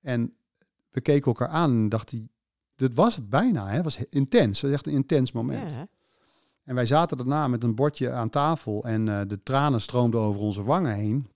En 0.00 0.34
we 0.90 1.00
keken 1.00 1.26
elkaar 1.26 1.48
aan 1.48 1.70
en 1.70 1.88
dacht 1.88 2.10
hij... 2.10 2.28
Dit 2.74 2.94
was 2.94 3.14
het 3.14 3.28
bijna, 3.28 3.66
hè? 3.66 3.74
Het 3.74 3.84
was 3.84 4.04
intens. 4.10 4.60
Het 4.60 4.70
was 4.70 4.78
echt 4.78 4.86
een 4.86 4.92
intens 4.92 5.32
moment. 5.32 5.72
Ja. 5.72 5.88
En 6.64 6.74
wij 6.74 6.86
zaten 6.86 7.16
daarna 7.16 7.48
met 7.48 7.62
een 7.62 7.74
bordje 7.74 8.10
aan 8.10 8.30
tafel 8.30 8.82
en 8.84 9.06
uh, 9.06 9.20
de 9.26 9.42
tranen 9.42 9.80
stroomden 9.80 10.20
over 10.20 10.40
onze 10.40 10.62
wangen 10.62 10.94
heen. 10.94 11.28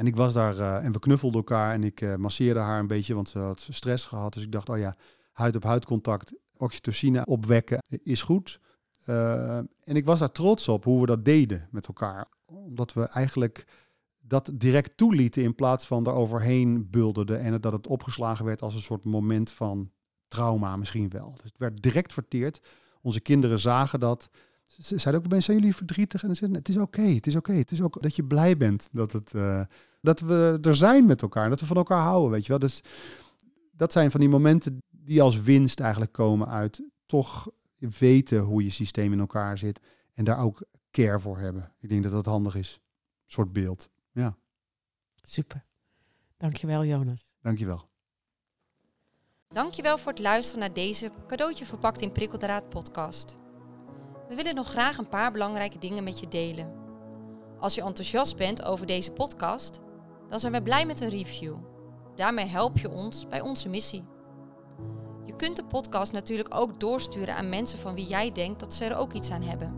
En 0.00 0.06
ik 0.06 0.16
was 0.16 0.32
daar 0.32 0.56
uh, 0.56 0.84
en 0.84 0.92
we 0.92 0.98
knuffelden 0.98 1.38
elkaar 1.38 1.72
en 1.72 1.84
ik 1.84 2.00
uh, 2.00 2.14
masseerde 2.14 2.60
haar 2.60 2.78
een 2.78 2.86
beetje, 2.86 3.14
want 3.14 3.28
ze 3.28 3.38
had 3.38 3.66
stress 3.70 4.04
gehad. 4.04 4.32
Dus 4.32 4.42
ik 4.42 4.52
dacht, 4.52 4.68
oh 4.68 4.78
ja, 4.78 4.96
huid 5.32 5.56
op 5.56 5.62
huid 5.62 5.84
contact, 5.84 6.34
oxytocine 6.56 7.24
opwekken 7.24 7.78
is 8.02 8.22
goed. 8.22 8.60
en 9.04 9.68
ik 9.84 10.04
was 10.04 10.18
daar 10.18 10.32
trots 10.32 10.68
op 10.68 10.84
hoe 10.84 11.00
we 11.00 11.06
dat 11.06 11.24
deden 11.24 11.68
met 11.70 11.86
elkaar. 11.86 12.28
Omdat 12.44 12.92
we 12.92 13.02
eigenlijk 13.02 13.66
dat 14.20 14.50
direct 14.54 14.96
toelieten 14.96 15.42
in 15.42 15.54
plaats 15.54 15.86
van 15.86 16.04
daar 16.04 16.14
overheen 16.14 16.90
bulderden. 16.90 17.40
En 17.40 17.60
dat 17.60 17.72
het 17.72 17.86
opgeslagen 17.86 18.44
werd 18.44 18.62
als 18.62 18.74
een 18.74 18.80
soort 18.80 19.04
moment 19.04 19.50
van 19.50 19.90
trauma 20.28 20.76
misschien 20.76 21.08
wel. 21.08 21.30
Dus 21.32 21.50
het 21.50 21.58
werd 21.58 21.82
direct 21.82 22.12
verteerd. 22.12 22.60
Onze 23.00 23.20
kinderen 23.20 23.58
zagen 23.58 24.00
dat. 24.00 24.30
Ze 24.78 24.98
zeiden 24.98 25.24
ook, 25.24 25.42
zijn 25.42 25.58
jullie 25.58 25.76
verdrietig? 25.76 26.22
En 26.22 26.28
ze 26.28 26.34
zeiden, 26.34 26.58
het 26.58 26.68
is 26.68 26.76
oké, 26.76 27.02
het 27.02 27.26
is 27.26 27.36
oké. 27.36 27.52
Het 27.52 27.70
is 27.70 27.82
ook 27.82 28.02
dat 28.02 28.16
je 28.16 28.24
blij 28.24 28.56
bent 28.56 28.88
dat, 28.92 29.12
het, 29.12 29.32
uh, 29.32 29.64
dat 30.00 30.20
we 30.20 30.58
er 30.62 30.76
zijn 30.76 31.06
met 31.06 31.22
elkaar. 31.22 31.48
Dat 31.48 31.60
we 31.60 31.66
van 31.66 31.76
elkaar 31.76 32.02
houden, 32.02 32.30
weet 32.30 32.42
je 32.42 32.48
wel. 32.48 32.58
Dus 32.58 32.82
dat 33.72 33.92
zijn 33.92 34.10
van 34.10 34.20
die 34.20 34.28
momenten 34.28 34.82
die 34.90 35.22
als 35.22 35.40
winst 35.40 35.80
eigenlijk 35.80 36.12
komen 36.12 36.48
uit 36.48 36.82
toch 37.06 37.50
weten 37.78 38.38
hoe 38.38 38.64
je 38.64 38.70
systeem 38.70 39.12
in 39.12 39.20
elkaar 39.20 39.58
zit. 39.58 39.80
En 40.14 40.24
daar 40.24 40.38
ook 40.38 40.62
care 40.90 41.20
voor 41.20 41.38
hebben. 41.38 41.72
Ik 41.80 41.88
denk 41.88 42.02
dat 42.02 42.12
dat 42.12 42.26
handig 42.26 42.54
is. 42.54 42.74
Een 42.74 43.32
soort 43.32 43.52
beeld. 43.52 43.88
Ja. 44.12 44.36
Super. 45.22 45.64
Dankjewel, 46.36 46.84
Jonas. 46.84 47.32
Dankjewel. 47.42 47.88
Dankjewel 49.48 49.98
voor 49.98 50.12
het 50.12 50.20
luisteren 50.20 50.60
naar 50.60 50.72
deze 50.72 51.10
cadeautje 51.26 51.64
verpakt 51.64 52.00
in 52.00 52.12
prikkeldraad 52.12 52.68
podcast. 52.68 53.39
We 54.30 54.36
willen 54.36 54.54
nog 54.54 54.68
graag 54.68 54.98
een 54.98 55.08
paar 55.08 55.32
belangrijke 55.32 55.78
dingen 55.78 56.04
met 56.04 56.20
je 56.20 56.28
delen. 56.28 56.72
Als 57.58 57.74
je 57.74 57.82
enthousiast 57.82 58.36
bent 58.36 58.64
over 58.64 58.86
deze 58.86 59.10
podcast, 59.10 59.80
dan 60.28 60.40
zijn 60.40 60.52
we 60.52 60.62
blij 60.62 60.86
met 60.86 61.00
een 61.00 61.08
review. 61.08 61.56
Daarmee 62.14 62.46
help 62.46 62.78
je 62.78 62.90
ons 62.90 63.28
bij 63.28 63.40
onze 63.40 63.68
missie. 63.68 64.04
Je 65.24 65.36
kunt 65.36 65.56
de 65.56 65.64
podcast 65.64 66.12
natuurlijk 66.12 66.54
ook 66.54 66.80
doorsturen 66.80 67.36
aan 67.36 67.48
mensen 67.48 67.78
van 67.78 67.94
wie 67.94 68.06
jij 68.06 68.32
denkt 68.32 68.60
dat 68.60 68.74
ze 68.74 68.84
er 68.84 68.96
ook 68.96 69.12
iets 69.12 69.30
aan 69.30 69.42
hebben. 69.42 69.74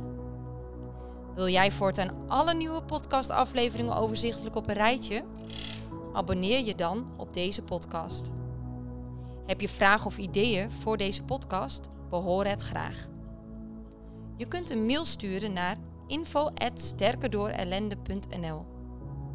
Wil 1.34 1.48
jij 1.48 1.70
voortaan 1.70 2.28
alle 2.28 2.54
nieuwe 2.54 2.82
podcastafleveringen 2.82 3.96
overzichtelijk 3.96 4.56
op 4.56 4.68
een 4.68 4.74
rijtje? 4.74 5.24
Abonneer 6.12 6.64
je 6.64 6.74
dan 6.74 7.08
op 7.16 7.34
deze 7.34 7.62
podcast. 7.62 8.30
Heb 9.46 9.60
je 9.60 9.68
vragen 9.68 10.06
of 10.06 10.18
ideeën 10.18 10.70
voor 10.70 10.96
deze 10.96 11.22
podcast? 11.22 11.88
We 12.10 12.16
horen 12.16 12.50
het 12.50 12.62
graag. 12.62 13.10
Je 14.36 14.48
kunt 14.48 14.70
een 14.70 14.86
mail 14.86 15.04
sturen 15.04 15.52
naar 15.52 15.76
info@sterkerdoorellende.nl 16.06 18.66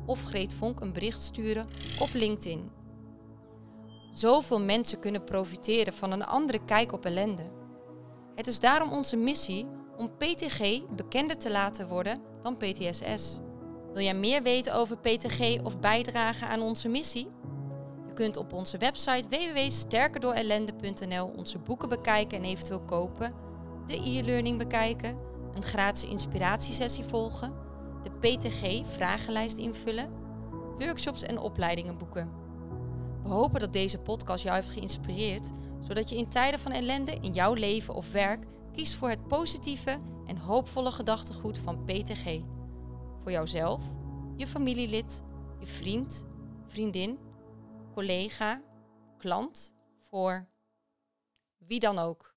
of 0.06 0.24
Greet 0.24 0.54
Vonk 0.54 0.80
een 0.80 0.93
bericht 0.93 1.22
sturen 1.22 1.68
op 2.00 2.10
LinkedIn. 2.14 2.72
Zoveel 4.12 4.62
mensen 4.62 5.00
kunnen 5.00 5.24
profiteren 5.24 5.93
van 5.93 6.12
een 6.12 6.26
andere 6.26 6.66
kijk 6.66 6.91
op 6.91 7.06
ellende. 7.06 7.52
Het 8.36 8.48
is 8.48 8.60
daarom 8.60 8.91
onze 8.91 9.18
missie 9.18 9.68
om 9.98 10.12
PTG 10.18 10.82
bekender 10.95 11.38
te 11.38 11.52
laten 11.52 11.88
worden 11.88 12.22
dan 12.41 12.58
PTSS. 12.58 13.39
Wil 13.93 14.04
jij 14.04 14.16
meer 14.16 14.43
weten 14.43 14.74
over 14.74 14.98
PTG 14.98 15.62
of 15.64 15.80
bijdragen 15.80 16.48
aan 16.48 16.62
onze 16.62 16.89
missie? 16.89 17.28
Je 18.08 18.14
kunt 18.14 18.38
op 18.38 18.54
onze 18.54 18.78
website 18.78 19.30
www.sterkerdoorellende.nl 19.30 21.34
onze 21.38 21.60
boeken 21.60 21.89
bekijken 21.89 22.38
en 22.38 22.43
eventueel 22.43 22.82
kopen, 22.82 23.34
de 23.88 24.10
e-learning 24.10 24.58
bekijken, 24.58 25.18
een 25.54 25.64
gratis 25.64 26.10
inspiratiesessie 26.10 27.04
volgen, 27.04 27.54
de 28.04 28.10
PTG-vragenlijst 28.10 29.58
invullen, 29.58 30.12
workshops 30.78 31.24
en 31.24 31.40
opleidingen 31.40 31.98
boeken. 31.98 32.32
We 33.24 33.30
hopen 33.30 33.60
dat 33.60 33.74
deze 33.74 34.00
podcast 34.00 34.44
jou 34.44 34.56
heeft 34.56 34.72
geïnspireerd, 34.72 35.52
zodat 35.80 36.10
je 36.10 36.18
in 36.18 36.30
tijden 36.30 36.60
van 36.60 36.72
ellende 36.72 37.18
in 37.22 37.34
jouw 37.34 37.54
leven 37.54 37.94
of 37.94 38.12
werk 38.12 38.46
kiest 38.72 38.94
voor 38.94 39.10
het 39.10 39.28
positieve 39.28 40.00
en 40.26 40.38
hoopvolle 40.38 40.92
gedachtegoed 40.92 41.58
van 41.58 41.84
PTG. 41.84 42.42
Voor 43.22 43.32
jouzelf, 43.32 43.84
je 44.36 44.48
familielid, 44.48 45.24
je 45.60 45.66
vriend, 45.66 46.26
vriendin, 46.68 47.20
collega, 47.94 48.62
klant, 49.18 49.74
voor 50.10 50.48
wie 51.58 51.80
dan 51.80 51.98
ook. 51.98 52.37